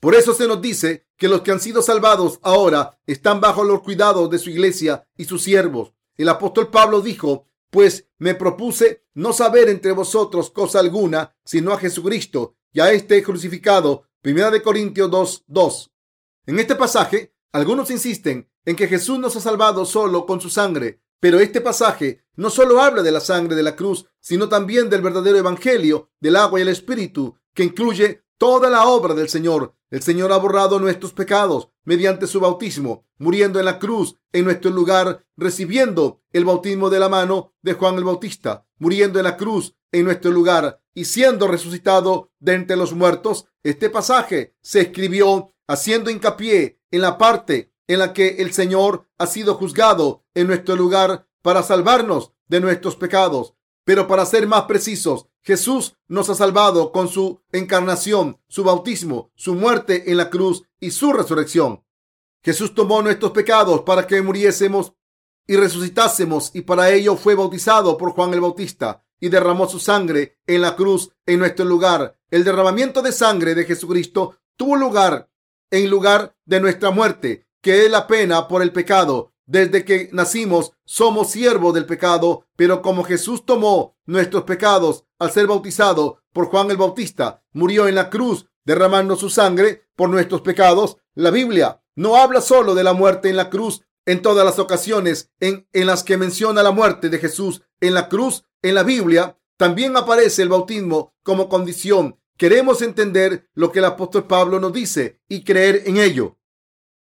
Por 0.00 0.14
eso 0.14 0.34
se 0.34 0.48
nos 0.48 0.60
dice 0.60 1.06
que 1.16 1.28
los 1.28 1.42
que 1.42 1.52
han 1.52 1.60
sido 1.60 1.80
salvados 1.80 2.40
ahora 2.42 2.98
están 3.06 3.40
bajo 3.40 3.62
los 3.62 3.82
cuidados 3.82 4.28
de 4.30 4.38
su 4.38 4.50
iglesia 4.50 5.06
y 5.16 5.26
sus 5.26 5.42
siervos. 5.42 5.92
El 6.16 6.28
apóstol 6.28 6.70
Pablo 6.70 7.00
dijo, 7.00 7.46
pues 7.70 8.08
me 8.18 8.34
propuse 8.34 9.04
no 9.14 9.32
saber 9.32 9.68
entre 9.68 9.92
vosotros 9.92 10.50
cosa 10.50 10.80
alguna, 10.80 11.36
sino 11.44 11.72
a 11.72 11.78
Jesucristo 11.78 12.56
y 12.72 12.80
a 12.80 12.90
este 12.92 13.22
crucificado. 13.22 14.08
Primera 14.20 14.50
de 14.50 14.60
Corintios 14.60 15.10
2, 15.10 15.44
2. 15.46 15.92
En 16.46 16.58
este 16.58 16.74
pasaje, 16.74 17.34
algunos 17.52 17.90
insisten 17.90 18.50
en 18.64 18.76
que 18.76 18.88
Jesús 18.88 19.18
nos 19.18 19.36
ha 19.36 19.40
salvado 19.40 19.84
solo 19.84 20.26
con 20.26 20.40
su 20.40 20.50
sangre, 20.50 21.00
pero 21.20 21.38
este 21.38 21.60
pasaje 21.60 22.24
no 22.34 22.50
solo 22.50 22.80
habla 22.80 23.02
de 23.02 23.12
la 23.12 23.20
sangre 23.20 23.54
de 23.54 23.62
la 23.62 23.76
cruz, 23.76 24.06
sino 24.20 24.48
también 24.48 24.90
del 24.90 25.02
verdadero 25.02 25.38
evangelio, 25.38 26.10
del 26.20 26.36
agua 26.36 26.58
y 26.58 26.62
el 26.62 26.68
espíritu, 26.68 27.38
que 27.54 27.64
incluye 27.64 28.22
toda 28.38 28.70
la 28.70 28.86
obra 28.86 29.14
del 29.14 29.28
Señor. 29.28 29.74
El 29.90 30.02
Señor 30.02 30.32
ha 30.32 30.36
borrado 30.36 30.80
nuestros 30.80 31.12
pecados 31.12 31.68
mediante 31.84 32.26
su 32.26 32.40
bautismo, 32.40 33.06
muriendo 33.18 33.58
en 33.58 33.66
la 33.66 33.78
cruz 33.78 34.16
en 34.32 34.44
nuestro 34.44 34.70
lugar, 34.70 35.24
recibiendo 35.36 36.22
el 36.32 36.44
bautismo 36.44 36.90
de 36.90 36.98
la 36.98 37.08
mano 37.08 37.52
de 37.62 37.74
Juan 37.74 37.96
el 37.96 38.04
Bautista, 38.04 38.66
muriendo 38.78 39.18
en 39.18 39.24
la 39.24 39.36
cruz 39.36 39.76
en 39.92 40.04
nuestro 40.04 40.30
lugar 40.30 40.80
y 40.94 41.04
siendo 41.04 41.46
resucitado 41.46 42.30
de 42.40 42.54
entre 42.54 42.76
los 42.76 42.94
muertos. 42.94 43.46
Este 43.62 43.90
pasaje 43.90 44.56
se 44.62 44.80
escribió 44.80 45.52
haciendo 45.68 46.10
hincapié 46.10 46.80
en 46.90 47.00
la 47.00 47.18
parte 47.18 47.72
en 47.86 47.98
la 47.98 48.12
que 48.12 48.36
el 48.38 48.52
Señor 48.52 49.06
ha 49.18 49.26
sido 49.26 49.54
juzgado 49.54 50.24
en 50.34 50.46
nuestro 50.46 50.76
lugar 50.76 51.26
para 51.42 51.62
salvarnos 51.62 52.32
de 52.48 52.60
nuestros 52.60 52.96
pecados. 52.96 53.54
Pero 53.84 54.06
para 54.06 54.26
ser 54.26 54.46
más 54.46 54.62
precisos, 54.62 55.26
Jesús 55.42 55.96
nos 56.06 56.30
ha 56.30 56.34
salvado 56.34 56.92
con 56.92 57.08
su 57.08 57.40
encarnación, 57.50 58.40
su 58.48 58.62
bautismo, 58.62 59.32
su 59.34 59.54
muerte 59.54 60.10
en 60.10 60.16
la 60.16 60.30
cruz 60.30 60.62
y 60.78 60.92
su 60.92 61.12
resurrección. 61.12 61.84
Jesús 62.44 62.74
tomó 62.74 63.02
nuestros 63.02 63.32
pecados 63.32 63.82
para 63.82 64.06
que 64.06 64.22
muriésemos 64.22 64.92
y 65.46 65.56
resucitásemos 65.56 66.52
y 66.54 66.62
para 66.62 66.90
ello 66.90 67.16
fue 67.16 67.34
bautizado 67.34 67.98
por 67.98 68.12
Juan 68.12 68.32
el 68.34 68.40
Bautista 68.40 69.04
y 69.18 69.28
derramó 69.28 69.68
su 69.68 69.78
sangre 69.78 70.38
en 70.46 70.60
la 70.60 70.76
cruz 70.76 71.10
en 71.26 71.40
nuestro 71.40 71.64
lugar. 71.64 72.18
El 72.30 72.44
derramamiento 72.44 73.02
de 73.02 73.12
sangre 73.12 73.54
de 73.54 73.64
Jesucristo 73.64 74.38
tuvo 74.56 74.76
lugar 74.76 75.28
en 75.70 75.88
lugar 75.88 76.36
de 76.44 76.60
nuestra 76.60 76.90
muerte, 76.90 77.46
que 77.60 77.84
es 77.84 77.90
la 77.90 78.06
pena 78.06 78.46
por 78.46 78.62
el 78.62 78.72
pecado. 78.72 79.31
Desde 79.46 79.84
que 79.84 80.08
nacimos 80.12 80.72
somos 80.84 81.30
siervos 81.30 81.74
del 81.74 81.86
pecado, 81.86 82.46
pero 82.56 82.82
como 82.82 83.04
Jesús 83.04 83.44
tomó 83.44 83.96
nuestros 84.06 84.44
pecados 84.44 85.04
al 85.18 85.30
ser 85.30 85.46
bautizado 85.46 86.22
por 86.32 86.46
Juan 86.46 86.70
el 86.70 86.76
Bautista, 86.76 87.42
murió 87.52 87.88
en 87.88 87.96
la 87.96 88.10
cruz 88.10 88.46
derramando 88.64 89.16
su 89.16 89.30
sangre 89.30 89.86
por 89.96 90.08
nuestros 90.08 90.40
pecados, 90.42 90.98
la 91.14 91.30
Biblia 91.30 91.82
no 91.94 92.16
habla 92.16 92.40
solo 92.40 92.74
de 92.74 92.84
la 92.84 92.92
muerte 92.92 93.28
en 93.28 93.36
la 93.36 93.50
cruz. 93.50 93.82
En 94.04 94.20
todas 94.20 94.44
las 94.44 94.58
ocasiones 94.58 95.30
en, 95.38 95.68
en 95.72 95.86
las 95.86 96.02
que 96.02 96.16
menciona 96.16 96.64
la 96.64 96.72
muerte 96.72 97.08
de 97.08 97.18
Jesús 97.18 97.62
en 97.80 97.94
la 97.94 98.08
cruz, 98.08 98.44
en 98.60 98.74
la 98.74 98.82
Biblia, 98.82 99.38
también 99.56 99.96
aparece 99.96 100.42
el 100.42 100.48
bautismo 100.48 101.14
como 101.22 101.48
condición. 101.48 102.18
Queremos 102.36 102.82
entender 102.82 103.48
lo 103.54 103.70
que 103.70 103.78
el 103.78 103.84
apóstol 103.84 104.26
Pablo 104.26 104.58
nos 104.58 104.72
dice 104.72 105.20
y 105.28 105.44
creer 105.44 105.82
en 105.86 105.98
ello. 105.98 106.36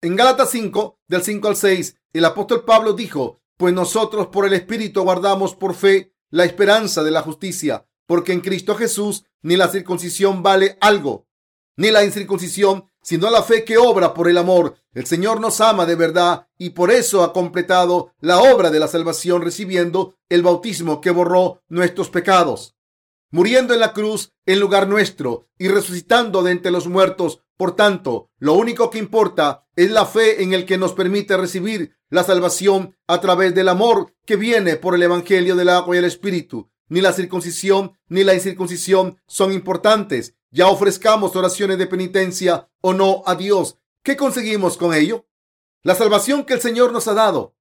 En 0.01 0.15
Gálatas 0.15 0.51
5, 0.51 0.97
del 1.09 1.23
5 1.23 1.47
al 1.49 1.55
6, 1.57 1.97
el 2.13 2.23
apóstol 2.23 2.63
Pablo 2.63 2.93
dijo, 2.93 3.41
pues 3.57 3.73
nosotros 3.73 4.27
por 4.27 4.45
el 4.45 4.53
Espíritu 4.53 5.03
guardamos 5.03 5.55
por 5.55 5.75
fe 5.75 6.13
la 6.29 6.45
esperanza 6.45 7.03
de 7.03 7.11
la 7.11 7.21
justicia, 7.21 7.85
porque 8.05 8.31
en 8.31 8.39
Cristo 8.39 8.75
Jesús 8.75 9.25
ni 9.41 9.57
la 9.57 9.67
circuncisión 9.67 10.41
vale 10.41 10.77
algo, 10.79 11.27
ni 11.75 11.91
la 11.91 12.05
incircuncisión, 12.05 12.85
sino 13.01 13.29
la 13.29 13.43
fe 13.43 13.65
que 13.65 13.77
obra 13.77 14.13
por 14.13 14.29
el 14.29 14.37
amor. 14.37 14.75
El 14.93 15.05
Señor 15.05 15.41
nos 15.41 15.59
ama 15.59 15.85
de 15.85 15.95
verdad 15.95 16.47
y 16.57 16.69
por 16.69 16.91
eso 16.91 17.21
ha 17.21 17.33
completado 17.33 18.13
la 18.21 18.39
obra 18.39 18.69
de 18.69 18.79
la 18.79 18.87
salvación 18.87 19.41
recibiendo 19.41 20.15
el 20.29 20.43
bautismo 20.43 21.01
que 21.01 21.11
borró 21.11 21.61
nuestros 21.67 22.09
pecados, 22.09 22.73
muriendo 23.31 23.73
en 23.73 23.79
la 23.79 23.93
cruz 23.93 24.33
en 24.45 24.59
lugar 24.59 24.87
nuestro 24.87 25.47
y 25.57 25.67
resucitando 25.67 26.43
de 26.43 26.51
entre 26.51 26.71
los 26.71 26.87
muertos. 26.87 27.41
Por 27.57 27.75
tanto, 27.75 28.29
lo 28.39 28.53
único 28.53 28.89
que 28.89 28.99
importa 28.99 29.65
es 29.75 29.91
la 29.91 30.05
fe 30.05 30.43
en 30.43 30.53
el 30.53 30.65
que 30.65 30.77
nos 30.77 30.93
permite 30.93 31.37
recibir 31.37 31.95
la 32.09 32.23
salvación 32.23 32.95
a 33.07 33.21
través 33.21 33.53
del 33.53 33.69
amor 33.69 34.13
que 34.25 34.35
viene 34.35 34.77
por 34.77 34.95
el 34.95 35.03
Evangelio 35.03 35.55
del 35.55 35.69
agua 35.69 35.95
y 35.95 35.99
el 35.99 36.05
Espíritu. 36.05 36.71
Ni 36.87 37.01
la 37.01 37.13
circuncisión 37.13 37.97
ni 38.07 38.23
la 38.23 38.33
incircuncisión 38.33 39.21
son 39.27 39.53
importantes. 39.53 40.35
Ya 40.51 40.67
ofrezcamos 40.67 41.35
oraciones 41.35 41.77
de 41.77 41.85
penitencia 41.85 42.69
o 42.81 42.93
no 42.93 43.23
a 43.25 43.35
Dios. 43.35 43.77
¿Qué 44.03 44.17
conseguimos 44.17 44.77
con 44.77 44.93
ello? 44.93 45.27
La 45.83 45.95
salvación 45.95 46.45
que 46.45 46.53
el 46.55 46.61
Señor 46.61 46.91
nos 46.91 47.07
ha 47.07 47.13
dado. 47.13 47.55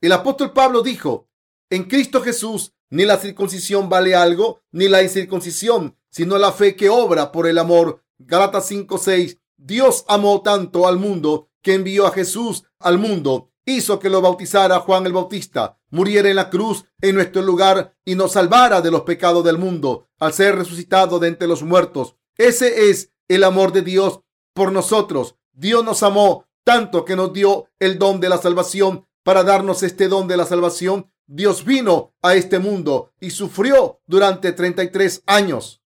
El 0.00 0.12
apóstol 0.12 0.52
Pablo 0.52 0.82
dijo, 0.82 1.28
en 1.70 1.84
Cristo 1.84 2.22
Jesús 2.22 2.74
ni 2.92 3.04
la 3.04 3.16
circuncisión 3.16 3.88
vale 3.88 4.14
algo, 4.14 4.60
ni 4.70 4.86
la 4.86 5.02
incircuncisión, 5.02 5.96
sino 6.10 6.38
la 6.38 6.52
fe 6.52 6.76
que 6.76 6.90
obra 6.90 7.32
por 7.32 7.46
el 7.46 7.58
amor. 7.58 8.04
Gálatas 8.18 8.70
5:6. 8.70 9.38
Dios 9.56 10.04
amó 10.08 10.42
tanto 10.42 10.86
al 10.86 10.98
mundo 10.98 11.48
que 11.62 11.74
envió 11.74 12.06
a 12.06 12.12
Jesús 12.12 12.64
al 12.78 12.98
mundo 12.98 13.52
hizo 13.64 13.98
que 13.98 14.10
lo 14.10 14.20
bautizara 14.20 14.80
Juan 14.80 15.06
el 15.06 15.12
Bautista, 15.12 15.78
muriera 15.90 16.28
en 16.28 16.36
la 16.36 16.50
cruz 16.50 16.84
en 17.00 17.14
nuestro 17.14 17.42
lugar 17.42 17.96
y 18.04 18.14
nos 18.14 18.32
salvara 18.32 18.80
de 18.80 18.90
los 18.90 19.02
pecados 19.02 19.44
del 19.44 19.58
mundo 19.58 20.08
al 20.18 20.32
ser 20.32 20.56
resucitado 20.56 21.18
de 21.18 21.28
entre 21.28 21.48
los 21.48 21.62
muertos. 21.62 22.16
Ese 22.36 22.90
es 22.90 23.12
el 23.28 23.44
amor 23.44 23.72
de 23.72 23.82
Dios 23.82 24.20
por 24.54 24.72
nosotros. 24.72 25.36
Dios 25.52 25.84
nos 25.84 26.02
amó 26.02 26.46
tanto 26.64 27.04
que 27.04 27.16
nos 27.16 27.32
dio 27.32 27.68
el 27.78 27.98
don 27.98 28.20
de 28.20 28.28
la 28.28 28.38
salvación. 28.38 29.06
Para 29.24 29.44
darnos 29.44 29.84
este 29.84 30.08
don 30.08 30.26
de 30.26 30.36
la 30.36 30.46
salvación, 30.46 31.11
Dios 31.26 31.64
vino 31.64 32.14
a 32.22 32.34
este 32.34 32.58
mundo 32.58 33.12
y 33.20 33.30
sufrió 33.30 34.00
durante 34.06 34.52
33 34.52 35.22
años. 35.26 35.82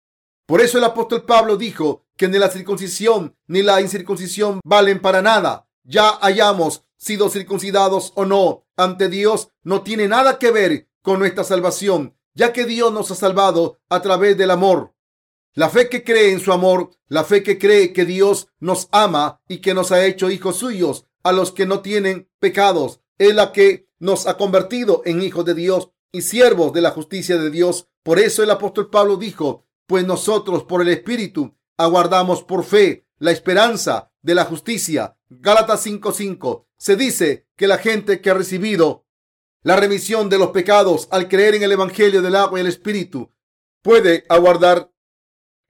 Por 0.46 0.62
eso 0.62 0.78
el 0.78 0.84
apóstol 0.84 1.24
Pablo 1.24 1.58
dijo 1.58 2.06
que 2.18 2.28
ni 2.28 2.38
la 2.38 2.50
circuncisión 2.50 3.36
ni 3.48 3.62
la 3.62 3.82
incircuncisión 3.82 4.60
valen 4.64 5.02
para 5.02 5.22
nada. 5.22 5.68
Ya 5.84 6.18
hayamos 6.22 6.84
sido 6.98 7.30
circuncidados 7.30 8.14
o 8.16 8.26
no, 8.26 8.66
ante 8.78 9.10
Dios 9.10 9.50
no 9.64 9.82
tiene 9.84 10.08
nada 10.08 10.40
que 10.40 10.52
ver 10.52 10.90
con 11.02 11.20
nuestra 11.20 11.44
salvación, 11.44 12.16
ya 12.34 12.54
que 12.54 12.66
Dios 12.66 12.92
nos 12.94 13.12
ha 13.12 13.16
salvado 13.16 13.80
a 13.90 14.02
través 14.02 14.38
del 14.38 14.52
amor. 14.52 14.94
La 15.54 15.70
fe 15.70 15.90
que 15.90 16.04
cree 16.04 16.32
en 16.32 16.40
su 16.40 16.52
amor, 16.52 16.92
la 17.08 17.24
fe 17.24 17.44
que 17.44 17.60
cree 17.60 17.94
que 17.94 18.06
Dios 18.06 18.48
nos 18.60 18.88
ama 18.92 19.42
y 19.48 19.58
que 19.60 19.74
nos 19.74 19.92
ha 19.92 20.06
hecho 20.06 20.32
hijos 20.32 20.58
suyos 20.58 21.06
a 21.22 21.32
los 21.32 21.52
que 21.52 21.66
no 21.66 21.82
tienen 21.82 22.30
pecados, 22.40 23.02
es 23.18 23.34
la 23.36 23.52
que 23.52 23.88
nos 24.00 24.28
ha 24.28 24.38
convertido 24.38 25.02
en 25.06 25.22
hijos 25.22 25.46
de 25.46 25.54
Dios 25.54 25.92
y 26.12 26.22
siervos 26.22 26.74
de 26.74 26.82
la 26.82 26.92
justicia 26.92 27.38
de 27.38 27.50
Dios. 27.50 27.88
Por 28.04 28.20
eso 28.20 28.44
el 28.44 28.52
apóstol 28.52 28.90
Pablo 28.90 29.18
dijo, 29.18 29.66
pues 29.88 30.06
nosotros 30.06 30.64
por 30.64 30.82
el 30.82 30.90
Espíritu 30.90 31.56
aguardamos 31.78 32.44
por 32.44 32.64
fe 32.64 33.08
la 33.18 33.32
esperanza 33.32 34.12
de 34.22 34.36
la 34.36 34.46
justicia. 34.46 35.18
Gálatas 35.30 35.86
5:5 35.86 36.68
se 36.78 36.96
dice 36.96 37.48
que 37.56 37.68
la 37.68 37.78
gente 37.78 38.22
que 38.22 38.30
ha 38.30 38.34
recibido 38.34 39.06
la 39.62 39.76
remisión 39.76 40.30
de 40.30 40.38
los 40.38 40.50
pecados 40.50 41.08
al 41.12 41.30
creer 41.30 41.56
en 41.56 41.64
el 41.64 41.72
Evangelio 41.72 42.22
del 42.22 42.36
agua 42.36 42.60
y 42.60 42.62
el 42.62 42.68
Espíritu 42.68 43.34
puede 43.82 44.26
aguardar 44.30 44.92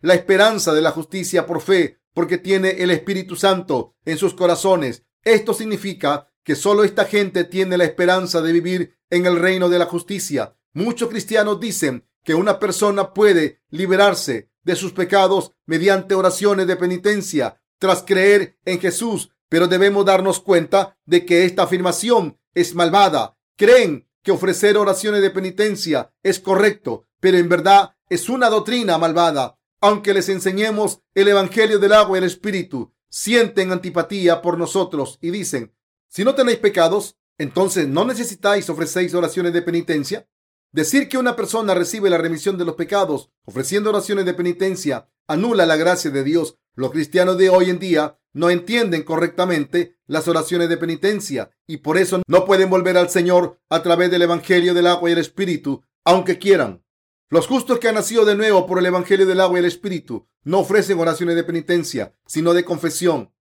la 0.01 0.15
esperanza 0.15 0.73
de 0.73 0.81
la 0.81 0.91
justicia 0.91 1.45
por 1.45 1.61
fe 1.61 2.01
porque 2.13 2.37
tiene 2.37 2.69
el 2.83 2.91
Espíritu 2.91 3.35
Santo 3.35 3.95
en 4.05 4.17
sus 4.17 4.33
corazones. 4.33 5.05
Esto 5.23 5.53
significa 5.53 6.32
que 6.43 6.55
solo 6.55 6.83
esta 6.83 7.05
gente 7.05 7.43
tiene 7.43 7.77
la 7.77 7.85
esperanza 7.85 8.41
de 8.41 8.51
vivir 8.51 8.97
en 9.09 9.25
el 9.25 9.39
reino 9.39 9.69
de 9.69 9.79
la 9.79 9.85
justicia. 9.85 10.55
Muchos 10.73 11.09
cristianos 11.09 11.59
dicen 11.59 12.07
que 12.23 12.35
una 12.35 12.59
persona 12.59 13.13
puede 13.13 13.61
liberarse 13.69 14.49
de 14.63 14.75
sus 14.75 14.93
pecados 14.93 15.53
mediante 15.65 16.15
oraciones 16.15 16.67
de 16.67 16.75
penitencia 16.75 17.61
tras 17.79 18.03
creer 18.03 18.57
en 18.65 18.79
Jesús 18.79 19.33
pero 19.53 19.67
debemos 19.67 20.03
darnos 20.03 20.39
cuenta 20.39 20.97
de 21.05 21.27
que 21.27 21.45
esta 21.45 21.61
afirmación 21.61 22.39
es 22.55 22.73
malvada. 22.73 23.37
Creen 23.55 24.09
que 24.23 24.31
ofrecer 24.31 24.77
oraciones 24.77 25.21
de 25.21 25.29
penitencia 25.29 26.11
es 26.23 26.39
correcto, 26.39 27.05
pero 27.19 27.37
en 27.37 27.49
verdad 27.49 27.95
es 28.09 28.29
una 28.29 28.49
doctrina 28.49 28.97
malvada. 28.97 29.59
Aunque 29.79 30.15
les 30.15 30.27
enseñemos 30.29 31.01
el 31.13 31.27
Evangelio 31.27 31.77
del 31.77 31.93
agua 31.93 32.17
y 32.17 32.21
el 32.21 32.23
Espíritu, 32.23 32.95
sienten 33.09 33.71
antipatía 33.71 34.41
por 34.41 34.57
nosotros 34.57 35.19
y 35.21 35.29
dicen, 35.29 35.71
si 36.13 36.23
no 36.23 36.35
tenéis 36.35 36.59
pecados, 36.59 37.17
entonces 37.39 37.87
no 37.87 38.05
necesitáis 38.05 38.69
ofrecer 38.69 39.15
oraciones 39.15 39.51
de 39.51 39.63
penitencia. 39.63 40.29
Decir 40.71 41.09
que 41.09 41.17
una 41.17 41.35
persona 41.35 41.73
recibe 41.73 42.07
la 42.07 42.19
remisión 42.19 42.55
de 42.55 42.65
los 42.65 42.75
pecados 42.75 43.31
ofreciendo 43.45 43.89
oraciones 43.89 44.23
de 44.25 44.35
penitencia 44.35 45.09
anula 45.27 45.65
la 45.65 45.75
gracia 45.75 46.11
de 46.11 46.23
Dios. 46.23 46.59
Los 46.75 46.91
cristianos 46.91 47.39
de 47.39 47.49
hoy 47.49 47.71
en 47.71 47.79
día 47.79 48.19
no 48.31 48.51
entienden 48.51 49.01
correctamente 49.01 49.97
las 50.05 50.27
oraciones 50.27 50.69
de 50.69 50.77
penitencia 50.77 51.49
y 51.65 51.77
por 51.77 51.97
eso 51.97 52.21
no 52.27 52.45
pueden 52.45 52.69
volver 52.69 52.95
al 52.95 53.09
Señor 53.09 53.59
a 53.69 53.81
través 53.81 54.11
del 54.11 54.21
Evangelio 54.21 54.75
del 54.75 54.85
agua 54.85 55.09
y 55.09 55.13
el 55.13 55.19
Espíritu, 55.19 55.83
aunque 56.03 56.37
quieran. 56.37 56.85
Los 57.29 57.47
justos 57.47 57.79
que 57.79 57.87
han 57.87 57.95
nacido 57.95 58.23
de 58.23 58.35
nuevo 58.35 58.67
por 58.67 58.77
el 58.77 58.85
Evangelio 58.85 59.25
del 59.25 59.41
agua 59.41 59.57
y 59.57 59.61
el 59.61 59.65
Espíritu 59.65 60.27
no 60.43 60.59
ofrecen 60.59 60.99
oraciones 60.99 61.35
de 61.35 61.43
penitencia, 61.43 62.15
sino 62.27 62.53
de 62.53 62.63
confesión. 62.63 63.32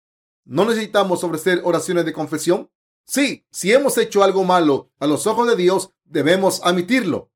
¿No 0.44 0.66
necesitamos 0.66 1.24
ofrecer 1.24 1.62
oraciones 1.64 2.06
de 2.06 2.14
confesión? 2.14 2.70
Sí, 3.06 3.46
si 3.52 3.72
hemos 3.72 3.98
hecho 3.98 4.24
algo 4.24 4.44
malo 4.44 4.92
a 5.00 5.08
los 5.08 5.28
ojos 5.28 5.48
de 5.48 5.56
Dios, 5.56 5.94
debemos 6.04 6.62
admitirlo. 6.64 7.32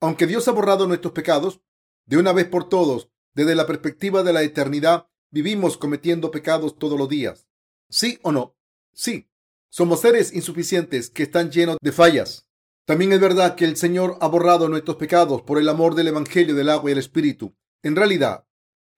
Aunque 0.00 0.26
Dios 0.26 0.48
ha 0.48 0.52
borrado 0.52 0.86
nuestros 0.86 1.12
pecados 1.12 1.60
de 2.06 2.16
una 2.16 2.32
vez 2.32 2.46
por 2.46 2.68
todos, 2.68 3.10
desde 3.34 3.54
la 3.54 3.66
perspectiva 3.66 4.22
de 4.22 4.32
la 4.32 4.42
eternidad, 4.42 5.10
Vivimos 5.32 5.76
cometiendo 5.76 6.32
pecados 6.32 6.76
todos 6.76 6.98
los 6.98 7.08
días. 7.08 7.46
¿Sí 7.88 8.18
o 8.22 8.32
no? 8.32 8.56
Sí. 8.92 9.28
Somos 9.68 10.00
seres 10.00 10.34
insuficientes 10.34 11.08
que 11.08 11.22
están 11.22 11.52
llenos 11.52 11.76
de 11.80 11.92
fallas. 11.92 12.48
También 12.84 13.12
es 13.12 13.20
verdad 13.20 13.54
que 13.54 13.64
el 13.64 13.76
Señor 13.76 14.18
ha 14.20 14.26
borrado 14.26 14.68
nuestros 14.68 14.96
pecados 14.96 15.42
por 15.42 15.58
el 15.58 15.68
amor 15.68 15.94
del 15.94 16.08
Evangelio 16.08 16.56
del 16.56 16.68
agua 16.68 16.90
y 16.90 16.94
el 16.94 16.98
Espíritu. 16.98 17.54
En 17.84 17.94
realidad, 17.94 18.44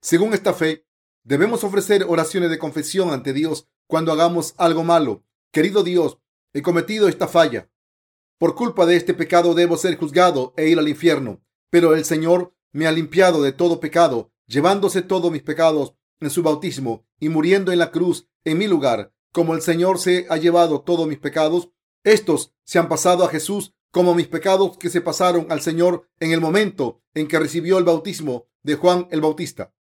según 0.01 0.33
esta 0.33 0.55
fe, 0.55 0.87
debemos 1.25 1.65
ofrecer 1.65 2.05
oraciones 2.09 2.51
de 2.51 2.59
confesión 2.59 3.11
ante 3.11 3.33
Dios 3.33 3.69
cuando 3.87 4.13
hagamos 4.13 4.55
algo 4.57 4.85
malo. 4.85 5.25
Querido 5.53 5.83
Dios, 5.83 6.19
he 6.53 6.63
cometido 6.63 7.09
esta 7.09 7.29
falla. 7.29 7.71
Por 8.39 8.55
culpa 8.55 8.87
de 8.87 8.97
este 8.97 9.15
pecado 9.15 9.55
debo 9.55 9.77
ser 9.77 9.97
juzgado 9.97 10.55
e 10.57 10.69
ir 10.69 10.79
al 10.79 10.89
infierno. 10.89 11.43
Pero 11.71 11.95
el 11.95 12.05
Señor 12.05 12.55
me 12.73 12.87
ha 12.87 12.93
limpiado 12.93 13.43
de 13.43 13.53
todo 13.53 13.81
pecado, 13.81 14.33
llevándose 14.47 15.03
todos 15.03 15.31
mis 15.31 15.43
pecados 15.43 15.95
en 16.21 16.31
su 16.31 16.43
bautismo 16.43 17.07
y 17.21 17.29
muriendo 17.29 17.73
en 17.73 17.79
la 17.79 17.91
cruz 17.91 18.29
en 18.45 18.59
mi 18.59 18.67
lugar, 18.67 19.13
como 19.33 19.55
el 19.55 19.63
Señor 19.63 19.99
se 19.99 20.27
ha 20.29 20.37
llevado 20.37 20.83
todos 20.83 21.07
mis 21.07 21.19
pecados, 21.19 21.71
estos 22.05 22.55
se 22.65 22.79
han 22.79 22.89
pasado 22.89 23.25
a 23.25 23.29
Jesús 23.29 23.75
como 23.91 24.15
mis 24.15 24.27
pecados 24.27 24.79
que 24.79 24.91
se 24.91 25.01
pasaron 25.01 25.47
al 25.51 25.61
Señor 25.61 26.09
en 26.19 26.33
el 26.33 26.41
momento 26.41 27.03
en 27.15 27.29
que 27.29 27.39
recibió 27.39 27.79
el 27.79 27.85
bautismo 27.85 28.47
de 28.63 28.75
Juan 28.75 29.07
el 29.11 29.21
Bautista. 29.21 29.75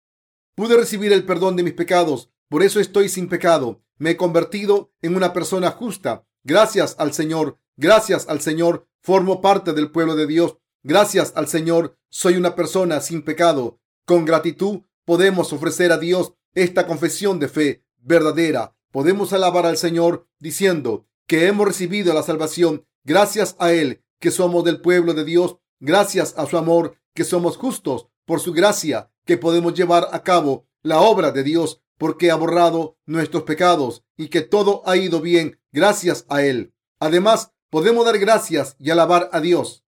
Pude 0.54 0.76
recibir 0.76 1.12
el 1.12 1.24
perdón 1.24 1.56
de 1.56 1.62
mis 1.62 1.74
pecados, 1.74 2.30
por 2.48 2.62
eso 2.62 2.80
estoy 2.80 3.08
sin 3.08 3.28
pecado. 3.28 3.82
Me 3.96 4.10
he 4.10 4.16
convertido 4.16 4.92
en 5.02 5.16
una 5.16 5.32
persona 5.32 5.70
justa. 5.70 6.26
Gracias 6.42 6.96
al 6.98 7.12
Señor, 7.12 7.58
gracias 7.76 8.28
al 8.28 8.40
Señor, 8.40 8.88
formo 9.00 9.40
parte 9.40 9.72
del 9.72 9.90
pueblo 9.90 10.16
de 10.16 10.26
Dios. 10.26 10.56
Gracias 10.82 11.32
al 11.36 11.48
Señor, 11.48 11.98
soy 12.08 12.36
una 12.36 12.54
persona 12.56 13.00
sin 13.00 13.22
pecado. 13.22 13.80
Con 14.06 14.24
gratitud 14.24 14.80
podemos 15.04 15.52
ofrecer 15.52 15.92
a 15.92 15.98
Dios 15.98 16.34
esta 16.54 16.86
confesión 16.86 17.38
de 17.38 17.48
fe 17.48 17.84
verdadera. 17.98 18.74
Podemos 18.90 19.32
alabar 19.32 19.66
al 19.66 19.76
Señor 19.76 20.26
diciendo 20.38 21.06
que 21.26 21.46
hemos 21.46 21.66
recibido 21.66 22.12
la 22.12 22.22
salvación 22.22 22.86
gracias 23.04 23.54
a 23.58 23.72
Él, 23.72 24.02
que 24.18 24.30
somos 24.30 24.64
del 24.64 24.80
pueblo 24.80 25.14
de 25.14 25.24
Dios, 25.24 25.58
gracias 25.78 26.34
a 26.36 26.46
su 26.46 26.58
amor, 26.58 26.96
que 27.14 27.24
somos 27.24 27.56
justos 27.56 28.08
por 28.24 28.40
su 28.40 28.52
gracia, 28.52 29.09
que 29.24 29.36
podemos 29.36 29.74
llevar 29.74 30.08
a 30.12 30.22
cabo 30.22 30.66
la 30.82 31.00
obra 31.00 31.30
de 31.30 31.42
Dios 31.42 31.82
porque 31.98 32.30
ha 32.30 32.34
borrado 32.34 32.96
nuestros 33.06 33.42
pecados 33.42 34.04
y 34.16 34.28
que 34.28 34.40
todo 34.40 34.82
ha 34.86 34.96
ido 34.96 35.20
bien 35.20 35.60
gracias 35.72 36.24
a 36.28 36.42
Él. 36.42 36.72
Además, 36.98 37.52
podemos 37.70 38.04
dar 38.04 38.18
gracias 38.18 38.76
y 38.78 38.90
alabar 38.90 39.28
a 39.32 39.40
Dios. 39.40 39.84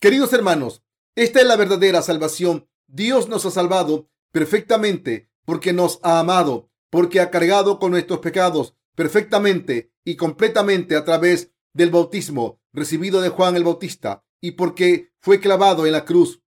Queridos 0.00 0.32
hermanos, 0.32 0.82
Esta 1.16 1.40
es 1.40 1.46
la 1.46 1.56
verdadera 1.56 2.02
salvación. 2.02 2.68
Dios 2.86 3.28
nos 3.28 3.44
ha 3.44 3.50
salvado 3.50 4.08
perfectamente 4.32 5.28
porque 5.44 5.72
nos 5.72 5.98
ha 6.02 6.20
amado, 6.20 6.70
porque 6.88 7.20
ha 7.20 7.30
cargado 7.30 7.78
con 7.78 7.90
nuestros 7.90 8.20
pecados 8.20 8.74
perfectamente 8.94 9.92
y 10.04 10.16
completamente 10.16 10.96
a 10.96 11.04
través 11.04 11.50
del 11.72 11.90
bautismo 11.90 12.60
recibido 12.72 13.20
de 13.20 13.28
Juan 13.28 13.56
el 13.56 13.64
Bautista 13.64 14.24
y 14.40 14.52
porque 14.52 15.12
fue 15.20 15.40
clavado 15.40 15.86
en 15.86 15.92
la 15.92 16.04
cruz. 16.04 16.42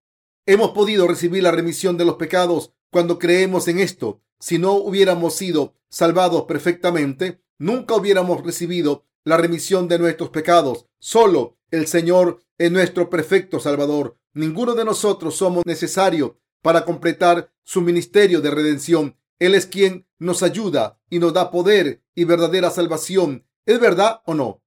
Hemos 0.45 0.71
podido 0.71 1.08
recibir 1.08 1.41
la 1.41 1.51
remisión 1.51 1.97
de 1.97 2.03
los 2.03 2.15
pecados 2.15 2.73
cuando 2.89 3.17
creemos 3.17 3.69
en 3.69 3.79
esto. 3.79 4.21
Si 4.39 4.58
no 4.58 4.73
hubiéramos 4.73 5.36
sido 5.36 5.73
salvados 5.89 6.43
perfectamente, 6.43 7.41
nunca 7.58 7.95
hubiéramos 7.95 8.43
recibido 8.43 9.06
la 9.23 9.38
remisión 9.38 9.88
de 9.88 9.99
nuestros 9.99 10.32
pecados. 10.32 10.88
Solo 10.99 11.58
el 11.71 11.88
Señor 11.88 12.41
es 12.58 12.69
nuestro 12.73 13.10
perfecto 13.10 13.62
Salvador. 13.62 14.17
Ninguno 14.34 14.75
de 14.75 14.84
nosotros 14.84 15.36
somos 15.38 15.65
necesario 15.65 16.41
para 16.62 16.84
completar 16.84 17.53
su 17.63 17.79
ministerio 17.79 18.41
de 18.41 18.51
redención. 18.51 19.17
Él 19.39 19.56
es 19.56 19.65
quien 19.65 20.08
nos 20.19 20.43
ayuda 20.43 20.99
y 21.10 21.19
nos 21.19 21.34
da 21.34 21.51
poder 21.51 22.03
y 22.15 22.25
verdadera 22.25 22.69
salvación. 22.69 23.47
¿Es 23.65 23.79
verdad 23.79 24.21
o 24.25 24.34
no? 24.34 24.62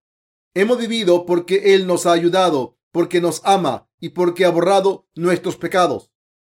Hemos 0.55 0.79
vivido 0.79 1.27
porque 1.27 1.75
Él 1.75 1.87
nos 1.87 2.07
ha 2.07 2.13
ayudado, 2.13 2.76
porque 2.97 3.21
nos 3.21 3.43
ama 3.45 3.91
y 4.01 4.09
porque 4.09 4.47
ha 4.47 4.51
borrado 4.51 5.07
nuestros 5.15 5.59
pecados. 5.59 6.11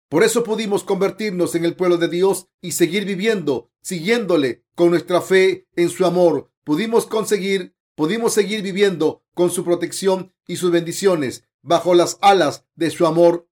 Por 0.09 0.23
eso 0.23 0.43
pudimos 0.43 0.83
convertirnos 0.83 1.53
en 1.53 1.65
el 1.65 1.75
pueblo 1.75 1.99
de 1.99 2.07
Dios 2.07 2.47
y 2.61 2.71
seguir 2.71 3.05
viviendo, 3.05 3.69
siguiéndole 3.83 4.65
con 4.73 4.89
nuestra 4.89 5.21
fe 5.21 5.67
en 5.75 5.89
su 5.89 6.03
amor. 6.03 6.51
Pudimos 6.63 7.05
conseguir, 7.05 7.75
pudimos 7.93 8.33
seguir 8.33 8.63
viviendo 8.63 9.23
con 9.35 9.51
su 9.51 9.63
protección 9.63 10.33
y 10.47 10.55
sus 10.55 10.71
bendiciones 10.71 11.43
bajo 11.61 11.93
las 11.93 12.17
alas 12.21 12.65
de 12.73 12.89
su 12.89 13.05
amor. 13.05 13.47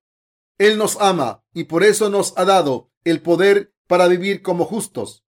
Él 0.57 0.79
nos 0.79 0.99
ama 0.99 1.45
y 1.53 1.65
por 1.65 1.83
eso 1.83 2.09
nos 2.09 2.33
ha 2.37 2.45
dado 2.45 2.89
el 3.03 3.21
poder 3.21 3.71
para 3.85 4.07
vivir 4.07 4.41
como 4.41 4.65
justos. 4.65 5.23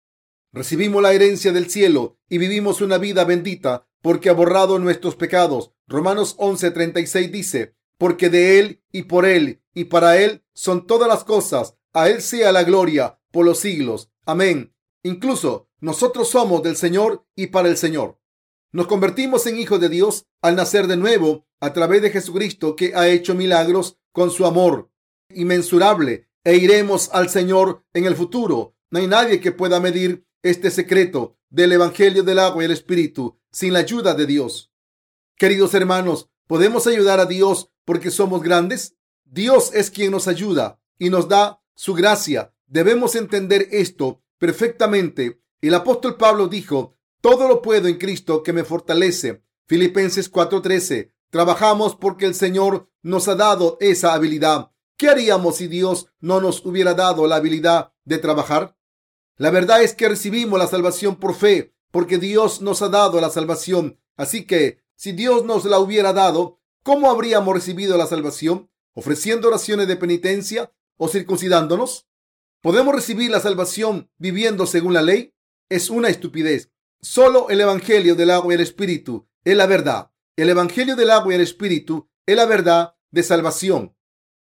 Recibimos 0.52 1.00
la 1.00 1.14
herencia 1.14 1.54
del 1.54 1.70
cielo 1.70 2.18
y 2.28 2.36
vivimos 2.36 2.82
una 2.82 2.98
vida 2.98 3.24
bendita 3.24 3.85
porque 4.06 4.30
ha 4.30 4.34
borrado 4.34 4.78
nuestros 4.78 5.16
pecados. 5.16 5.72
Romanos 5.88 6.36
11:36 6.38 7.28
dice, 7.32 7.74
porque 7.98 8.30
de 8.30 8.60
Él 8.60 8.84
y 8.92 9.02
por 9.02 9.26
Él 9.26 9.64
y 9.74 9.86
para 9.86 10.16
Él 10.16 10.44
son 10.54 10.86
todas 10.86 11.08
las 11.08 11.24
cosas. 11.24 11.74
A 11.92 12.08
Él 12.08 12.22
sea 12.22 12.52
la 12.52 12.62
gloria 12.62 13.18
por 13.32 13.44
los 13.44 13.58
siglos. 13.58 14.12
Amén. 14.24 14.72
Incluso 15.02 15.70
nosotros 15.80 16.28
somos 16.28 16.62
del 16.62 16.76
Señor 16.76 17.26
y 17.34 17.48
para 17.48 17.68
el 17.68 17.76
Señor. 17.76 18.20
Nos 18.70 18.86
convertimos 18.86 19.44
en 19.48 19.58
hijos 19.58 19.80
de 19.80 19.88
Dios 19.88 20.28
al 20.40 20.54
nacer 20.54 20.86
de 20.86 20.96
nuevo 20.96 21.48
a 21.58 21.72
través 21.72 22.00
de 22.00 22.10
Jesucristo 22.10 22.76
que 22.76 22.94
ha 22.94 23.08
hecho 23.08 23.34
milagros 23.34 23.98
con 24.12 24.30
su 24.30 24.46
amor 24.46 24.88
inmensurable 25.30 26.28
e 26.44 26.54
iremos 26.54 27.10
al 27.12 27.28
Señor 27.28 27.82
en 27.92 28.04
el 28.04 28.14
futuro. 28.14 28.76
No 28.88 29.00
hay 29.00 29.08
nadie 29.08 29.40
que 29.40 29.50
pueda 29.50 29.80
medir 29.80 30.25
este 30.50 30.70
secreto 30.70 31.36
del 31.50 31.72
Evangelio 31.72 32.22
del 32.22 32.38
agua 32.38 32.62
y 32.62 32.66
el 32.66 32.72
Espíritu 32.72 33.38
sin 33.50 33.72
la 33.72 33.80
ayuda 33.80 34.14
de 34.14 34.26
Dios. 34.26 34.72
Queridos 35.36 35.74
hermanos, 35.74 36.28
¿podemos 36.46 36.86
ayudar 36.86 37.18
a 37.18 37.26
Dios 37.26 37.70
porque 37.84 38.10
somos 38.10 38.42
grandes? 38.42 38.96
Dios 39.24 39.72
es 39.74 39.90
quien 39.90 40.12
nos 40.12 40.28
ayuda 40.28 40.80
y 40.98 41.10
nos 41.10 41.28
da 41.28 41.60
su 41.74 41.94
gracia. 41.94 42.54
Debemos 42.66 43.16
entender 43.16 43.68
esto 43.72 44.22
perfectamente. 44.38 45.42
El 45.60 45.74
apóstol 45.74 46.16
Pablo 46.16 46.46
dijo, 46.46 46.94
todo 47.20 47.48
lo 47.48 47.60
puedo 47.60 47.88
en 47.88 47.98
Cristo 47.98 48.42
que 48.44 48.52
me 48.52 48.62
fortalece. 48.62 49.42
Filipenses 49.66 50.30
4:13. 50.30 51.12
Trabajamos 51.30 51.96
porque 51.96 52.26
el 52.26 52.34
Señor 52.34 52.88
nos 53.02 53.26
ha 53.26 53.34
dado 53.34 53.78
esa 53.80 54.14
habilidad. 54.14 54.70
¿Qué 54.96 55.08
haríamos 55.08 55.56
si 55.56 55.66
Dios 55.66 56.06
no 56.20 56.40
nos 56.40 56.64
hubiera 56.64 56.94
dado 56.94 57.26
la 57.26 57.36
habilidad 57.36 57.92
de 58.04 58.18
trabajar? 58.18 58.76
La 59.38 59.50
verdad 59.50 59.82
es 59.82 59.94
que 59.94 60.08
recibimos 60.08 60.58
la 60.58 60.66
salvación 60.66 61.16
por 61.16 61.34
fe, 61.34 61.74
porque 61.90 62.18
Dios 62.18 62.62
nos 62.62 62.80
ha 62.82 62.88
dado 62.88 63.20
la 63.20 63.30
salvación. 63.30 63.98
Así 64.16 64.46
que, 64.46 64.80
si 64.96 65.12
Dios 65.12 65.44
nos 65.44 65.64
la 65.66 65.78
hubiera 65.78 66.14
dado, 66.14 66.60
¿cómo 66.82 67.10
habríamos 67.10 67.54
recibido 67.54 67.98
la 67.98 68.06
salvación? 68.06 68.70
¿Ofreciendo 68.94 69.48
oraciones 69.48 69.88
de 69.88 69.96
penitencia 69.96 70.72
o 70.96 71.08
circuncidándonos? 71.08 72.08
¿Podemos 72.62 72.94
recibir 72.94 73.30
la 73.30 73.40
salvación 73.40 74.10
viviendo 74.16 74.66
según 74.66 74.94
la 74.94 75.02
ley? 75.02 75.34
Es 75.68 75.90
una 75.90 76.08
estupidez. 76.08 76.72
Solo 77.02 77.50
el 77.50 77.60
Evangelio 77.60 78.14
del 78.14 78.30
agua 78.30 78.54
y 78.54 78.56
el 78.56 78.62
Espíritu 78.62 79.28
es 79.44 79.56
la 79.56 79.66
verdad. 79.66 80.10
El 80.36 80.48
Evangelio 80.48 80.96
del 80.96 81.10
agua 81.10 81.32
y 81.32 81.36
el 81.36 81.42
Espíritu 81.42 82.08
es 82.24 82.36
la 82.36 82.46
verdad 82.46 82.96
de 83.10 83.22
salvación. 83.22 83.94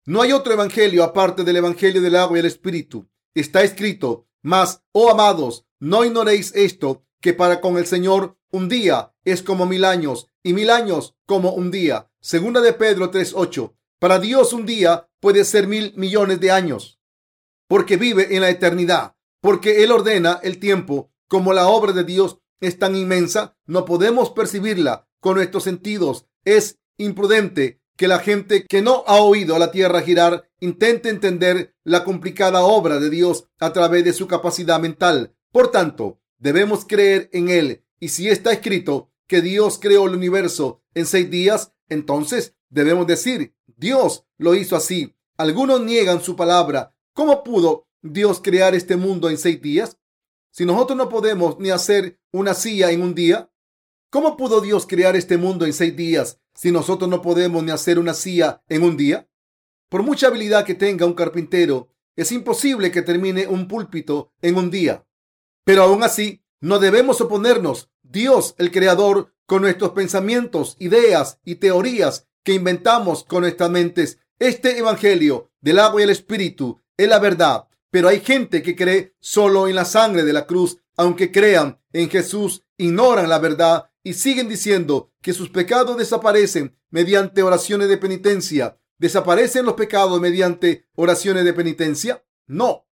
No 0.05 0.21
hay 0.21 0.33
otro 0.33 0.53
Evangelio 0.53 1.03
aparte 1.03 1.45
del 1.45 1.57
Evangelio 1.57 2.03
del 2.03 2.17
agua 2.17 2.37
y 2.37 2.41
el 2.41 2.47
Espíritu. 2.47 3.09
Está 3.35 3.63
escrito, 3.63 4.29
mas, 4.47 4.85
oh 4.93 5.11
amados, 5.11 5.67
no 5.81 6.05
ignoréis 6.05 6.55
esto, 6.55 7.05
que 7.21 7.35
para 7.35 7.61
con 7.61 7.79
el 7.79 7.87
Señor 7.87 8.39
un 8.53 8.69
día 8.69 9.13
es 9.25 9.43
como 9.43 9.67
mil 9.67 9.85
años 9.85 10.31
y 10.45 10.53
mil 10.53 10.71
años 10.71 11.17
como 11.27 11.51
un 11.51 11.73
día. 11.73 12.13
Segunda 12.21 12.61
de 12.61 12.73
Pedro 12.73 13.11
3.8. 13.11 13.75
Para 13.99 14.21
Dios 14.21 14.53
un 14.53 14.65
día 14.65 15.09
puede 15.19 15.45
ser 15.45 15.67
mil 15.67 15.95
millones 15.97 16.39
de 16.39 16.53
años, 16.53 17.01
porque 17.67 17.97
vive 17.97 18.37
en 18.37 18.43
la 18.43 18.51
eternidad, 18.51 19.17
porque 19.41 19.83
Él 19.83 19.91
ordena 19.91 20.39
el 20.45 20.61
tiempo 20.61 21.11
como 21.27 21.53
la 21.53 21.67
obra 21.67 21.93
de 21.93 22.05
Dios 22.05 22.39
es 22.61 22.79
tan 22.79 22.95
inmensa, 22.95 23.57
no 23.67 23.85
podemos 23.85 24.31
percibirla 24.31 25.09
con 25.19 25.35
nuestros 25.35 25.65
sentidos. 25.65 26.27
Es 26.45 26.79
imprudente 26.99 27.83
que 27.97 28.09
la 28.09 28.19
gente 28.19 28.65
que 28.67 28.83
no 28.83 29.05
ha 29.07 29.21
oído 29.21 29.57
a 29.57 29.59
la 29.59 29.71
tierra 29.71 30.03
girar 30.03 30.49
intente 30.61 31.09
entender 31.09 31.75
la 31.83 32.05
complicada 32.05 32.63
obra 32.63 33.01
de 33.01 33.11
Dios 33.11 33.49
a 33.59 33.73
través 33.73 34.05
de 34.05 34.13
su 34.13 34.27
capacidad 34.27 34.79
mental. 34.79 35.35
Por 35.51 35.71
tanto, 35.71 36.21
debemos 36.39 36.85
creer 36.85 37.31
en 37.33 37.49
Él. 37.49 37.85
Y 37.99 38.09
si 38.09 38.29
está 38.29 38.53
escrito 38.53 39.11
que 39.27 39.41
Dios 39.41 39.79
creó 39.81 40.07
el 40.07 40.15
universo 40.15 40.83
en 40.95 41.07
seis 41.07 41.31
días, 41.31 41.73
entonces 41.89 42.55
debemos 42.69 43.07
decir, 43.07 43.55
Dios 43.67 44.25
lo 44.37 44.55
hizo 44.55 44.77
así. 44.77 45.15
Algunos 45.39 45.81
niegan 45.81 46.23
su 46.23 46.37
palabra. 46.37 46.95
¿Cómo 47.15 47.43
pudo 47.43 47.89
Dios 48.03 48.41
crear 48.43 48.75
este 48.75 48.97
mundo 48.97 49.31
en 49.31 49.39
seis 49.39 49.61
días? 49.61 49.99
Si 50.51 50.65
nosotros 50.65 50.97
no 50.97 51.09
podemos 51.09 51.59
ni 51.59 51.71
hacer 51.71 52.21
una 52.33 52.55
silla 52.55 52.91
en 52.91 53.03
un 53.03 53.15
día, 53.15 53.51
¿cómo 54.11 54.37
pudo 54.37 54.61
Dios 54.61 54.87
crear 54.87 55.17
este 55.17 55.37
mundo 55.37 55.67
en 55.67 55.73
seis 55.73 55.97
días 55.97 56.41
si 56.57 56.73
nosotros 56.73 57.09
no 57.09 57.23
podemos 57.23 57.63
ni 57.63 57.71
hacer 57.71 57.99
una 57.99 58.15
silla 58.15 58.63
en 58.69 58.83
un 58.83 58.97
día? 58.97 59.29
Por 59.89 60.03
mucha 60.03 60.27
habilidad 60.27 60.65
que 60.65 60.75
tenga 60.75 61.07
un 61.07 61.15
carpintero, 61.15 61.91
es 62.17 62.33
imposible 62.33 62.91
que 62.91 63.03
termine 63.03 63.47
un 63.47 63.69
púlpito 63.69 64.33
en 64.43 64.57
un 64.57 64.71
día. 64.71 65.07
Pero 65.65 65.83
aún 65.83 66.03
así, 66.03 66.43
no 66.61 66.79
debemos 66.79 67.21
oponernos. 67.21 67.91
Dios, 68.03 68.55
el 68.59 68.71
Creador, 68.71 69.35
con 69.47 69.63
nuestros 69.63 69.91
pensamientos, 69.91 70.77
ideas 70.79 71.39
y 71.45 71.57
teorías 71.57 72.27
que 72.43 72.55
inventamos 72.55 73.25
con 73.25 73.43
nuestras 73.43 73.71
mentes, 73.71 74.19
este 74.39 74.79
Evangelio 74.79 75.51
del 75.61 75.79
agua 75.79 76.01
y 76.01 76.05
el 76.05 76.11
Espíritu 76.11 76.81
es 76.97 77.09
la 77.09 77.19
verdad 77.19 77.69
pero 77.97 78.09
hay 78.09 78.21
gente 78.21 78.63
que 78.63 78.77
cree 78.77 79.15
solo 79.21 79.69
en 79.69 79.75
la 79.75 79.87
sangre 79.87 80.23
de 80.23 80.35
la 80.35 80.47
cruz, 80.47 80.77
aunque 80.99 81.33
crean 81.33 81.81
en 81.95 82.11
Jesús, 82.11 82.63
ignoran 82.77 83.27
la 83.29 83.39
verdad 83.39 83.89
y 84.07 84.15
siguen 84.15 84.49
diciendo 84.49 85.11
que 85.21 85.33
sus 85.33 85.51
pecados 85.51 85.97
desaparecen 85.97 86.79
mediante 86.91 87.43
oraciones 87.43 87.89
de 87.89 87.99
penitencia. 87.99 88.79
¿Desaparecen 88.99 89.67
los 89.67 89.75
pecados 89.75 90.21
mediante 90.21 90.87
oraciones 90.95 91.45
de 91.45 91.53
penitencia? 91.53 92.25
No. 92.47 92.87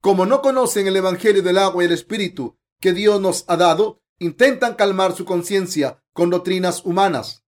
Como 0.00 0.26
no 0.26 0.42
conocen 0.42 0.88
el 0.88 0.96
Evangelio 0.96 1.40
del 1.40 1.58
agua 1.58 1.84
y 1.84 1.86
el 1.86 1.92
Espíritu 1.92 2.58
que 2.80 2.92
Dios 2.92 3.20
nos 3.20 3.44
ha 3.46 3.56
dado, 3.56 4.02
intentan 4.18 4.74
calmar 4.74 5.14
su 5.14 5.24
conciencia 5.24 6.02
con 6.12 6.30
doctrinas 6.30 6.84
humanas. 6.84 7.44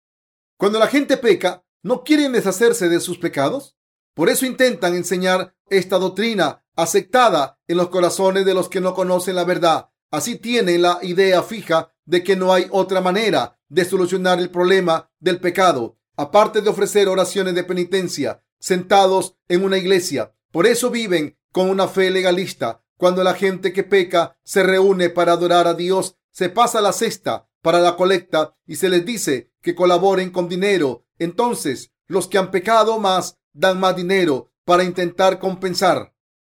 Cuando 0.55 0.77
la 0.77 0.85
gente 0.85 1.17
peca, 1.17 1.65
¿no 1.81 2.03
quieren 2.03 2.33
deshacerse 2.33 2.87
de 2.87 2.99
sus 2.99 3.17
pecados? 3.17 3.79
Por 4.13 4.29
eso 4.29 4.45
intentan 4.45 4.93
enseñar 4.93 5.55
esta 5.71 5.97
doctrina 5.97 6.63
aceptada 6.75 7.59
en 7.67 7.77
los 7.77 7.89
corazones 7.89 8.45
de 8.45 8.53
los 8.53 8.69
que 8.69 8.79
no 8.79 8.93
conocen 8.93 9.37
la 9.37 9.43
verdad. 9.43 9.89
Así 10.11 10.37
tienen 10.37 10.81
la 10.81 10.99
idea 11.01 11.43
fija 11.43 11.93
de 12.05 12.23
que 12.23 12.35
no 12.35 12.53
hay 12.53 12.67
otra 12.71 13.01
manera 13.01 13.59
de 13.67 13.85
solucionar 13.85 14.39
el 14.39 14.49
problema 14.49 15.11
del 15.19 15.39
pecado, 15.39 15.97
aparte 16.15 16.61
de 16.61 16.69
ofrecer 16.69 17.07
oraciones 17.09 17.53
de 17.55 17.63
penitencia 17.63 18.43
sentados 18.59 19.35
en 19.47 19.63
una 19.63 19.77
iglesia. 19.77 20.33
Por 20.51 20.65
eso 20.65 20.89
viven 20.89 21.37
con 21.51 21.69
una 21.69 21.87
fe 21.87 22.09
legalista. 22.09 22.83
Cuando 22.97 23.23
la 23.23 23.35
gente 23.35 23.73
que 23.73 23.83
peca 23.83 24.37
se 24.43 24.63
reúne 24.63 25.09
para 25.09 25.33
adorar 25.33 25.67
a 25.67 25.73
Dios, 25.73 26.15
se 26.31 26.49
pasa 26.49 26.81
la 26.81 26.93
cesta 26.93 27.47
para 27.61 27.79
la 27.79 27.95
colecta 27.95 28.55
y 28.65 28.77
se 28.77 28.89
les 28.89 29.05
dice 29.05 29.51
que 29.61 29.75
colaboren 29.75 30.31
con 30.31 30.49
dinero. 30.49 31.05
Entonces, 31.19 31.91
los 32.07 32.27
que 32.27 32.37
han 32.37 32.51
pecado 32.51 32.99
más 32.99 33.37
dan 33.53 33.79
más 33.79 33.95
dinero 33.95 34.51
para 34.65 34.83
intentar 34.83 35.39
compensar. 35.39 36.13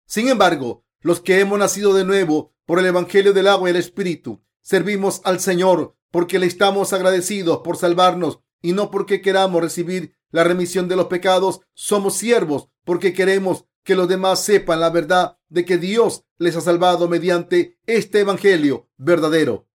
Sin 0.06 0.28
embargo, 0.28 0.86
los 1.02 1.22
que 1.22 1.40
hemos 1.40 1.60
nacido 1.60 1.94
de 1.94 2.06
nuevo 2.06 2.54
por 2.66 2.80
el 2.80 2.86
Evangelio 2.86 3.34
del 3.34 3.48
agua 3.48 3.70
y 3.70 3.72
el 3.72 3.78
Espíritu, 3.78 4.42
servimos 4.62 5.22
al 5.24 5.40
Señor 5.40 5.96
porque 6.12 6.40
le 6.40 6.46
estamos 6.46 6.94
agradecidos 6.94 7.60
por 7.64 7.78
salvarnos 7.78 8.40
y 8.62 8.74
no 8.74 8.92
porque 8.92 9.22
queramos 9.22 9.62
recibir 9.62 10.16
la 10.32 10.44
remisión 10.44 10.88
de 10.88 10.96
los 10.96 11.08
pecados. 11.08 11.62
Somos 11.74 12.16
siervos 12.16 12.70
porque 12.84 13.14
queremos 13.14 13.66
que 13.84 13.96
los 13.96 14.08
demás 14.08 14.44
sepan 14.44 14.80
la 14.80 14.90
verdad 14.90 15.38
de 15.50 15.64
que 15.64 15.78
Dios 15.78 16.24
les 16.38 16.56
ha 16.56 16.62
salvado 16.62 17.08
mediante 17.08 17.78
este 17.86 18.22
Evangelio 18.22 18.90
verdadero. 18.98 19.68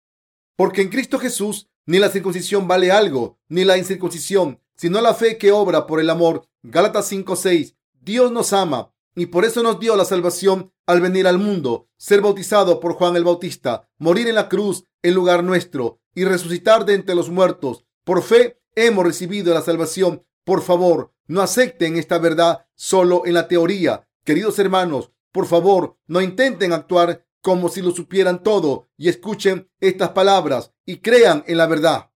Porque 0.57 0.83
en 0.83 0.89
Cristo 0.89 1.18
Jesús 1.18 1.70
ni 1.87 1.99
la 1.99 2.11
circuncisión 2.11 2.68
vale 2.68 2.93
algo, 2.93 3.39
ni 3.49 3.64
la 3.64 3.79
incircuncisión, 3.79 4.61
sino 4.77 5.01
la 5.01 5.14
fe 5.14 5.39
que 5.39 5.53
obra 5.53 5.87
por 5.87 6.01
el 6.01 6.11
amor. 6.11 6.49
Gálatas 6.62 7.11
5:6. 7.11 7.77
Dios 8.01 8.31
nos 8.31 8.53
ama 8.53 8.93
y 9.14 9.27
por 9.27 9.45
eso 9.45 9.62
nos 9.62 9.81
dio 9.81 9.97
la 9.97 10.05
salvación 10.05 10.72
al 10.87 11.01
venir 11.01 11.26
al 11.26 11.39
mundo, 11.39 11.89
ser 11.97 12.20
bautizado 12.20 12.80
por 12.80 12.95
Juan 12.95 13.16
el 13.16 13.24
Bautista, 13.24 13.89
morir 13.99 14.28
en 14.28 14.35
la 14.35 14.49
cruz 14.49 14.85
en 15.03 15.14
lugar 15.14 15.45
nuestro 15.45 16.01
y 16.14 16.24
resucitar 16.24 16.85
de 16.85 16.95
entre 16.95 17.14
los 17.14 17.30
muertos. 17.30 17.85
Por 18.05 18.22
fe 18.22 18.61
hemos 18.74 19.05
recibido 19.05 19.55
la 19.55 19.62
salvación. 19.62 20.24
Por 20.45 20.62
favor, 20.62 21.12
no 21.26 21.41
acepten 21.41 21.97
esta 21.97 22.18
verdad 22.18 22.66
solo 22.74 23.22
en 23.26 23.35
la 23.35 23.49
teoría. 23.49 24.09
Queridos 24.24 24.59
hermanos, 24.59 25.11
por 25.30 25.47
favor, 25.47 25.99
no 26.07 26.20
intenten 26.20 26.72
actuar 26.72 27.26
como 27.41 27.68
si 27.68 27.83
lo 27.83 27.91
supieran 27.91 28.43
todo 28.43 28.89
y 28.97 29.09
escuchen 29.09 29.70
estas 29.80 30.11
palabras 30.11 30.72
y 30.85 30.99
crean 30.99 31.45
en 31.47 31.59
la 31.59 31.66
verdad. 31.66 32.11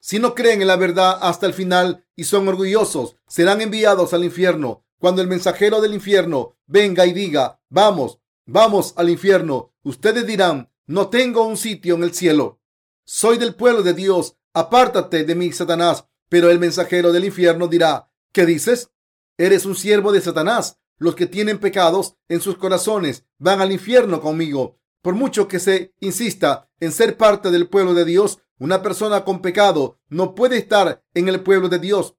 Si 0.00 0.18
no 0.18 0.34
creen 0.34 0.62
en 0.62 0.68
la 0.68 0.76
verdad 0.76 1.18
hasta 1.20 1.46
el 1.46 1.52
final 1.52 2.06
y 2.16 2.24
son 2.24 2.48
orgullosos, 2.48 3.16
serán 3.28 3.60
enviados 3.60 4.14
al 4.14 4.24
infierno. 4.24 4.86
Cuando 5.00 5.22
el 5.22 5.28
mensajero 5.28 5.80
del 5.80 5.94
infierno 5.94 6.58
venga 6.66 7.06
y 7.06 7.14
diga, 7.14 7.58
vamos, 7.70 8.20
vamos 8.44 8.92
al 8.96 9.08
infierno, 9.08 9.72
ustedes 9.82 10.26
dirán, 10.26 10.70
no 10.86 11.08
tengo 11.08 11.42
un 11.44 11.56
sitio 11.56 11.94
en 11.94 12.02
el 12.02 12.12
cielo. 12.12 12.60
Soy 13.06 13.38
del 13.38 13.54
pueblo 13.54 13.82
de 13.82 13.94
Dios, 13.94 14.36
apártate 14.52 15.24
de 15.24 15.34
mí, 15.34 15.52
Satanás. 15.52 16.04
Pero 16.28 16.50
el 16.50 16.58
mensajero 16.58 17.12
del 17.12 17.24
infierno 17.24 17.66
dirá, 17.66 18.12
¿qué 18.30 18.44
dices? 18.44 18.90
Eres 19.38 19.64
un 19.64 19.74
siervo 19.74 20.12
de 20.12 20.20
Satanás. 20.20 20.78
Los 20.98 21.14
que 21.14 21.26
tienen 21.26 21.58
pecados 21.58 22.16
en 22.28 22.42
sus 22.42 22.58
corazones 22.58 23.24
van 23.38 23.62
al 23.62 23.72
infierno 23.72 24.20
conmigo. 24.20 24.78
Por 25.00 25.14
mucho 25.14 25.48
que 25.48 25.60
se 25.60 25.94
insista 26.00 26.68
en 26.78 26.92
ser 26.92 27.16
parte 27.16 27.50
del 27.50 27.70
pueblo 27.70 27.94
de 27.94 28.04
Dios, 28.04 28.42
una 28.58 28.82
persona 28.82 29.24
con 29.24 29.40
pecado 29.40 29.98
no 30.10 30.34
puede 30.34 30.58
estar 30.58 31.02
en 31.14 31.28
el 31.28 31.40
pueblo 31.40 31.70
de 31.70 31.78
Dios, 31.78 32.16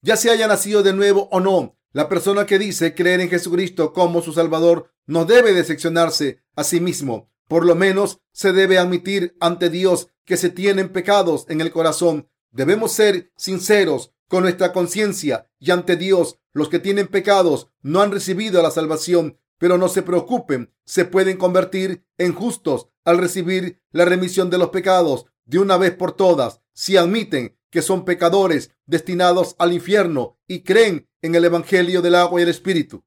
ya 0.00 0.16
se 0.16 0.30
haya 0.30 0.48
nacido 0.48 0.82
de 0.82 0.94
nuevo 0.94 1.28
o 1.30 1.40
no. 1.40 1.76
La 1.94 2.08
persona 2.08 2.44
que 2.44 2.58
dice 2.58 2.92
creer 2.92 3.20
en 3.20 3.30
Jesucristo 3.30 3.92
como 3.92 4.20
su 4.20 4.32
Salvador 4.32 4.90
no 5.06 5.26
debe 5.26 5.52
decepcionarse 5.52 6.42
a 6.56 6.64
sí 6.64 6.80
mismo. 6.80 7.30
Por 7.46 7.64
lo 7.64 7.76
menos 7.76 8.18
se 8.32 8.52
debe 8.52 8.78
admitir 8.78 9.36
ante 9.38 9.70
Dios 9.70 10.08
que 10.24 10.36
se 10.36 10.50
tienen 10.50 10.88
pecados 10.88 11.46
en 11.48 11.60
el 11.60 11.70
corazón. 11.70 12.28
Debemos 12.50 12.90
ser 12.90 13.30
sinceros 13.36 14.12
con 14.26 14.42
nuestra 14.42 14.72
conciencia 14.72 15.48
y 15.60 15.70
ante 15.70 15.94
Dios. 15.94 16.40
Los 16.52 16.68
que 16.68 16.80
tienen 16.80 17.06
pecados 17.06 17.68
no 17.80 18.00
han 18.00 18.10
recibido 18.10 18.60
la 18.60 18.72
salvación, 18.72 19.38
pero 19.58 19.78
no 19.78 19.88
se 19.88 20.02
preocupen, 20.02 20.74
se 20.84 21.04
pueden 21.04 21.36
convertir 21.36 22.04
en 22.18 22.34
justos 22.34 22.88
al 23.04 23.18
recibir 23.18 23.80
la 23.92 24.04
remisión 24.04 24.50
de 24.50 24.58
los 24.58 24.70
pecados 24.70 25.26
de 25.44 25.60
una 25.60 25.76
vez 25.76 25.94
por 25.94 26.10
todas 26.10 26.60
si 26.72 26.96
admiten 26.96 27.56
que 27.74 27.82
son 27.82 28.04
pecadores 28.04 28.70
destinados 28.86 29.56
al 29.58 29.72
infierno 29.72 30.38
y 30.46 30.60
creen 30.60 31.08
en 31.22 31.34
el 31.34 31.44
Evangelio 31.44 32.02
del 32.02 32.14
agua 32.14 32.38
y 32.38 32.44
el 32.44 32.48
Espíritu. 32.48 33.02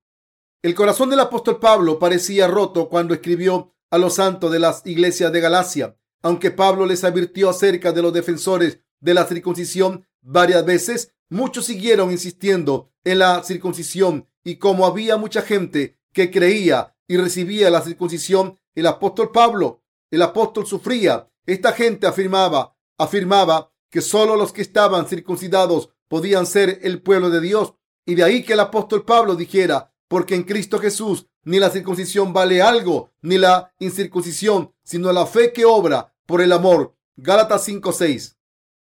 El 0.61 0.76
corazón 0.76 1.09
del 1.09 1.22
apóstol 1.22 1.57
Pablo 1.57 1.99
parecía 1.99 2.47
roto 2.47 2.89
cuando 2.89 3.13
escribió 3.13 3.74
a 3.89 3.97
los 3.97 4.15
santos 4.15 4.51
de 4.51 4.59
las 4.59 4.86
iglesias 4.86 5.32
de 5.32 5.39
Galacia. 5.39 5.95
Aunque 6.22 6.51
Pablo 6.51 6.86
les 6.86 7.05
advirtió 7.05 7.49
acerca 7.49 7.93
de 7.93 8.01
los 8.01 8.11
defensores 8.11 8.80
de 8.99 9.13
la 9.13 9.26
circuncisión 9.26 10.05
varias 10.22 10.65
veces, 10.65 11.13
muchos 11.30 11.63
siguieron 11.63 12.11
insistiendo 12.11 12.91
en 13.05 13.20
la 13.20 13.43
circuncisión 13.45 14.28
y 14.43 14.57
como 14.57 14.86
había 14.86 15.15
mucha 15.15 15.43
gente 15.43 15.97
que 16.11 16.30
creía 16.30 16.93
y 17.07 17.15
recibía 17.15 17.70
la 17.70 17.80
circuncisión, 17.80 18.59
el 18.76 18.88
apóstol 18.88 19.32
Pablo, 19.32 19.82
el 20.11 20.22
apóstol 20.24 20.68
sufría. 20.68 21.30
Esta 21.45 21.72
gente 21.72 22.05
afirmaba, 22.05 22.76
afirmaba 22.97 23.72
que 23.89 24.01
solo 24.01 24.35
los 24.35 24.53
que 24.53 24.61
estaban 24.61 25.07
circuncidados 25.07 25.89
podían 26.07 26.45
ser 26.45 26.79
el 26.83 27.01
pueblo 27.01 27.29
de 27.29 27.41
Dios. 27.41 27.73
Y 28.05 28.15
de 28.15 28.23
ahí 28.23 28.43
que 28.43 28.53
el 28.53 28.59
apóstol 28.59 29.05
Pablo 29.05 29.35
dijera, 29.35 29.93
porque 30.07 30.35
en 30.35 30.43
Cristo 30.43 30.79
Jesús 30.79 31.27
ni 31.43 31.59
la 31.59 31.69
circuncisión 31.69 32.33
vale 32.33 32.61
algo, 32.61 33.13
ni 33.21 33.38
la 33.38 33.73
incircuncisión, 33.79 34.73
sino 34.83 35.11
la 35.13 35.25
fe 35.25 35.53
que 35.53 35.65
obra 35.65 36.13
por 36.25 36.41
el 36.41 36.51
amor. 36.51 36.95
Gálatas 37.15 37.65
5:6. 37.67 38.38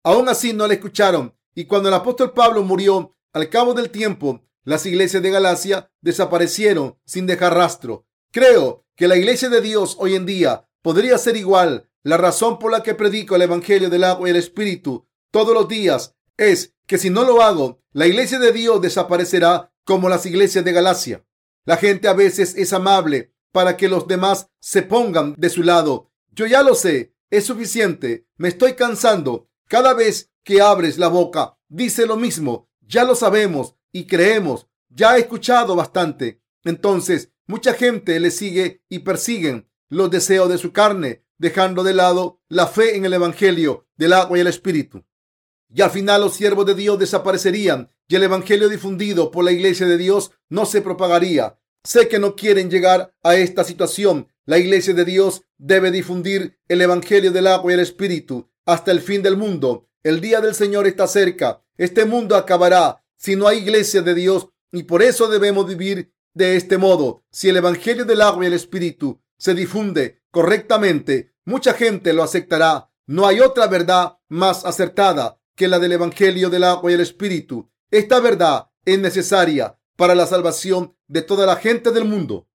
Aún 0.02 0.28
así 0.28 0.52
no 0.52 0.66
le 0.66 0.74
escucharon. 0.74 1.34
Y 1.54 1.66
cuando 1.66 1.88
el 1.88 1.94
apóstol 1.94 2.32
Pablo 2.32 2.62
murió, 2.62 3.14
al 3.32 3.50
cabo 3.50 3.74
del 3.74 3.90
tiempo, 3.90 4.42
las 4.64 4.86
iglesias 4.86 5.22
de 5.22 5.30
Galacia 5.30 5.90
desaparecieron 6.00 6.98
sin 7.04 7.26
dejar 7.26 7.54
rastro. 7.54 8.06
Creo 8.32 8.84
que 8.96 9.08
la 9.08 9.16
iglesia 9.16 9.48
de 9.48 9.60
Dios 9.60 9.96
hoy 9.98 10.14
en 10.14 10.26
día 10.26 10.68
podría 10.82 11.18
ser 11.18 11.36
igual. 11.36 11.87
La 12.02 12.16
razón 12.16 12.58
por 12.58 12.72
la 12.72 12.82
que 12.82 12.94
predico 12.94 13.36
el 13.36 13.42
Evangelio 13.42 13.90
del 13.90 14.04
agua 14.04 14.28
y 14.28 14.30
el 14.30 14.36
Espíritu 14.36 15.08
todos 15.30 15.54
los 15.54 15.68
días 15.68 16.16
es 16.36 16.74
que 16.86 16.98
si 16.98 17.10
no 17.10 17.24
lo 17.24 17.42
hago, 17.42 17.82
la 17.92 18.06
iglesia 18.06 18.38
de 18.38 18.52
Dios 18.52 18.80
desaparecerá 18.80 19.72
como 19.84 20.08
las 20.08 20.24
iglesias 20.26 20.64
de 20.64 20.72
Galacia. 20.72 21.24
La 21.64 21.76
gente 21.76 22.08
a 22.08 22.14
veces 22.14 22.54
es 22.56 22.72
amable 22.72 23.34
para 23.52 23.76
que 23.76 23.88
los 23.88 24.06
demás 24.06 24.48
se 24.60 24.82
pongan 24.82 25.34
de 25.36 25.50
su 25.50 25.62
lado. 25.62 26.10
Yo 26.30 26.46
ya 26.46 26.62
lo 26.62 26.74
sé, 26.74 27.14
es 27.30 27.44
suficiente. 27.44 28.26
Me 28.36 28.48
estoy 28.48 28.74
cansando. 28.74 29.50
Cada 29.66 29.92
vez 29.92 30.30
que 30.44 30.62
abres 30.62 30.98
la 30.98 31.08
boca, 31.08 31.58
dice 31.68 32.06
lo 32.06 32.16
mismo. 32.16 32.70
Ya 32.80 33.04
lo 33.04 33.14
sabemos 33.14 33.74
y 33.92 34.06
creemos. 34.06 34.66
Ya 34.88 35.16
he 35.16 35.20
escuchado 35.20 35.76
bastante. 35.76 36.40
Entonces, 36.64 37.32
mucha 37.46 37.74
gente 37.74 38.18
le 38.20 38.30
sigue 38.30 38.82
y 38.88 39.00
persiguen 39.00 39.68
los 39.88 40.10
deseos 40.10 40.48
de 40.48 40.58
su 40.58 40.72
carne, 40.72 41.24
dejando 41.38 41.82
de 41.84 41.94
lado 41.94 42.40
la 42.48 42.66
fe 42.66 42.96
en 42.96 43.04
el 43.04 43.14
Evangelio 43.14 43.86
del 43.96 44.12
agua 44.12 44.38
y 44.38 44.40
el 44.40 44.46
Espíritu. 44.46 45.04
Y 45.72 45.82
al 45.82 45.90
final 45.90 46.22
los 46.22 46.34
siervos 46.34 46.66
de 46.66 46.74
Dios 46.74 46.98
desaparecerían 46.98 47.90
y 48.08 48.16
el 48.16 48.22
Evangelio 48.24 48.68
difundido 48.68 49.30
por 49.30 49.44
la 49.44 49.52
iglesia 49.52 49.86
de 49.86 49.98
Dios 49.98 50.32
no 50.48 50.66
se 50.66 50.80
propagaría. 50.82 51.58
Sé 51.84 52.08
que 52.08 52.18
no 52.18 52.34
quieren 52.34 52.70
llegar 52.70 53.14
a 53.22 53.36
esta 53.36 53.64
situación. 53.64 54.28
La 54.46 54.58
iglesia 54.58 54.94
de 54.94 55.04
Dios 55.04 55.44
debe 55.58 55.90
difundir 55.90 56.58
el 56.68 56.80
Evangelio 56.80 57.30
del 57.30 57.46
agua 57.46 57.70
y 57.70 57.74
el 57.74 57.80
Espíritu 57.80 58.50
hasta 58.64 58.90
el 58.90 59.00
fin 59.00 59.22
del 59.22 59.36
mundo. 59.36 59.88
El 60.02 60.20
día 60.20 60.40
del 60.40 60.54
Señor 60.54 60.86
está 60.86 61.06
cerca. 61.06 61.62
Este 61.76 62.04
mundo 62.04 62.34
acabará 62.34 63.04
si 63.16 63.36
no 63.36 63.46
hay 63.46 63.58
iglesia 63.58 64.02
de 64.02 64.14
Dios 64.14 64.48
y 64.72 64.84
por 64.84 65.02
eso 65.02 65.28
debemos 65.28 65.66
vivir 65.66 66.12
de 66.34 66.56
este 66.56 66.78
modo. 66.78 67.24
Si 67.30 67.48
el 67.48 67.58
Evangelio 67.58 68.04
del 68.04 68.22
agua 68.22 68.44
y 68.44 68.46
el 68.46 68.54
Espíritu 68.54 69.20
se 69.36 69.54
difunde 69.54 70.17
correctamente, 70.30 71.34
mucha 71.44 71.74
gente 71.74 72.12
lo 72.12 72.22
aceptará. 72.22 72.90
No 73.06 73.26
hay 73.26 73.40
otra 73.40 73.66
verdad 73.66 74.18
más 74.28 74.64
acertada 74.64 75.40
que 75.54 75.68
la 75.68 75.78
del 75.78 75.92
Evangelio 75.92 76.50
del 76.50 76.64
agua 76.64 76.90
y 76.90 76.94
el 76.94 77.00
Espíritu. 77.00 77.70
Esta 77.90 78.20
verdad 78.20 78.70
es 78.84 78.98
necesaria 78.98 79.78
para 79.96 80.14
la 80.14 80.26
salvación 80.26 80.96
de 81.06 81.22
toda 81.22 81.46
la 81.46 81.56
gente 81.56 81.90
del 81.90 82.04
mundo. 82.04 82.48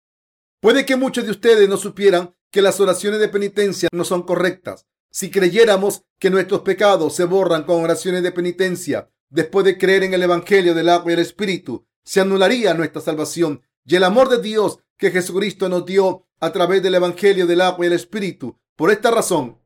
Puede 0.62 0.86
que 0.86 0.96
muchos 0.96 1.26
de 1.26 1.32
ustedes 1.32 1.68
no 1.68 1.78
supieran 1.78 2.36
que 2.52 2.62
las 2.62 2.80
oraciones 2.80 3.20
de 3.20 3.28
penitencia 3.28 3.90
no 3.92 4.06
son 4.06 4.24
correctas. 4.24 4.86
Si 5.12 5.30
creyéramos 5.30 6.04
que 6.20 6.30
nuestros 6.30 6.62
pecados 6.62 7.16
se 7.16 7.26
borran 7.26 7.64
con 7.64 7.84
oraciones 7.84 8.24
de 8.24 8.32
penitencia, 8.32 9.10
después 9.30 9.66
de 9.66 9.78
creer 9.78 10.04
en 10.04 10.14
el 10.14 10.24
Evangelio 10.24 10.74
del 10.74 10.90
agua 10.90 11.12
y 11.12 11.16
el 11.16 11.20
Espíritu, 11.20 11.86
se 12.04 12.22
anularía 12.22 12.74
nuestra 12.74 13.02
salvación 13.02 13.62
y 13.86 13.96
el 13.96 14.04
amor 14.04 14.30
de 14.30 14.42
Dios 14.42 14.80
que 14.98 15.12
Jesucristo 15.12 15.70
nos 15.70 15.86
dio 15.86 16.26
a 16.40 16.52
través 16.52 16.84
del 16.84 16.96
Evangelio 16.96 17.48
del 17.48 17.62
agua 17.62 17.86
y 17.86 17.88
el 17.88 17.94
Espíritu. 17.94 18.58
Por 18.76 18.92
esta 18.92 19.12
razón, 19.12 19.60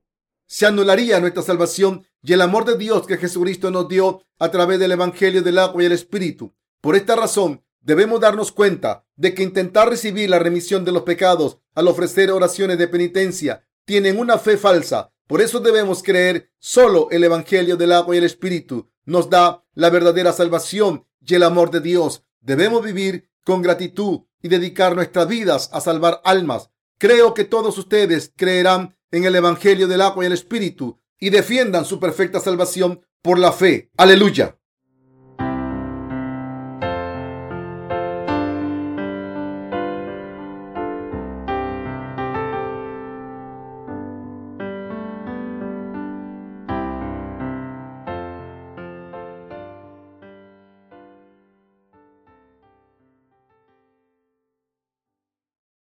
se 0.45 0.65
anularía 0.65 1.19
nuestra 1.19 1.43
salvación 1.43 2.05
y 2.21 2.33
el 2.33 2.41
amor 2.41 2.65
de 2.65 2.77
Dios 2.77 3.05
que 3.05 3.17
Jesucristo 3.17 3.71
nos 3.71 3.87
dio 3.87 4.23
a 4.39 4.49
través 4.49 4.79
del 4.79 4.91
Evangelio 4.91 5.41
del 5.41 5.59
agua 5.59 5.83
y 5.83 5.85
el 5.85 5.91
Espíritu. 5.91 6.53
Por 6.81 6.95
esta 6.95 7.15
razón, 7.15 7.63
debemos 7.81 8.19
darnos 8.19 8.51
cuenta 8.51 9.05
de 9.15 9.33
que 9.33 9.43
intentar 9.43 9.89
recibir 9.89 10.29
la 10.29 10.39
remisión 10.39 10.85
de 10.85 10.91
los 10.91 11.03
pecados 11.03 11.57
al 11.73 11.87
ofrecer 11.87 12.31
oraciones 12.31 12.77
de 12.77 12.87
penitencia 12.87 13.63
tienen 13.85 14.19
una 14.19 14.37
fe 14.37 14.57
falsa. 14.57 15.11
Por 15.27 15.41
eso 15.41 15.59
debemos 15.59 16.03
creer 16.03 16.51
solo 16.59 17.09
el 17.11 17.23
Evangelio 17.23 17.77
del 17.77 17.91
agua 17.91 18.15
y 18.15 18.19
el 18.19 18.23
Espíritu 18.23 18.89
nos 19.07 19.29
da 19.29 19.63
la 19.73 19.89
verdadera 19.89 20.33
salvación 20.33 21.07
y 21.25 21.33
el 21.33 21.43
amor 21.43 21.71
de 21.71 21.79
Dios. 21.79 22.23
Debemos 22.41 22.83
vivir 22.83 23.29
con 23.47 23.61
gratitud 23.61 24.23
y 24.41 24.49
dedicar 24.49 24.93
nuestras 24.93 25.25
vidas 25.25 25.69
a 25.71 25.79
salvar 25.79 26.19
almas. 26.25 26.69
Creo 26.99 27.33
que 27.33 27.45
todos 27.45 27.77
ustedes 27.77 28.33
creerán 28.35 28.97
en 29.09 29.23
el 29.23 29.33
Evangelio 29.35 29.87
del 29.87 30.01
agua 30.01 30.25
y 30.25 30.27
el 30.27 30.33
Espíritu 30.33 30.99
y 31.17 31.29
defiendan 31.29 31.85
su 31.85 31.97
perfecta 31.97 32.41
salvación 32.41 33.05
por 33.21 33.39
la 33.39 33.53
fe. 33.53 33.89
Aleluya. 33.95 34.57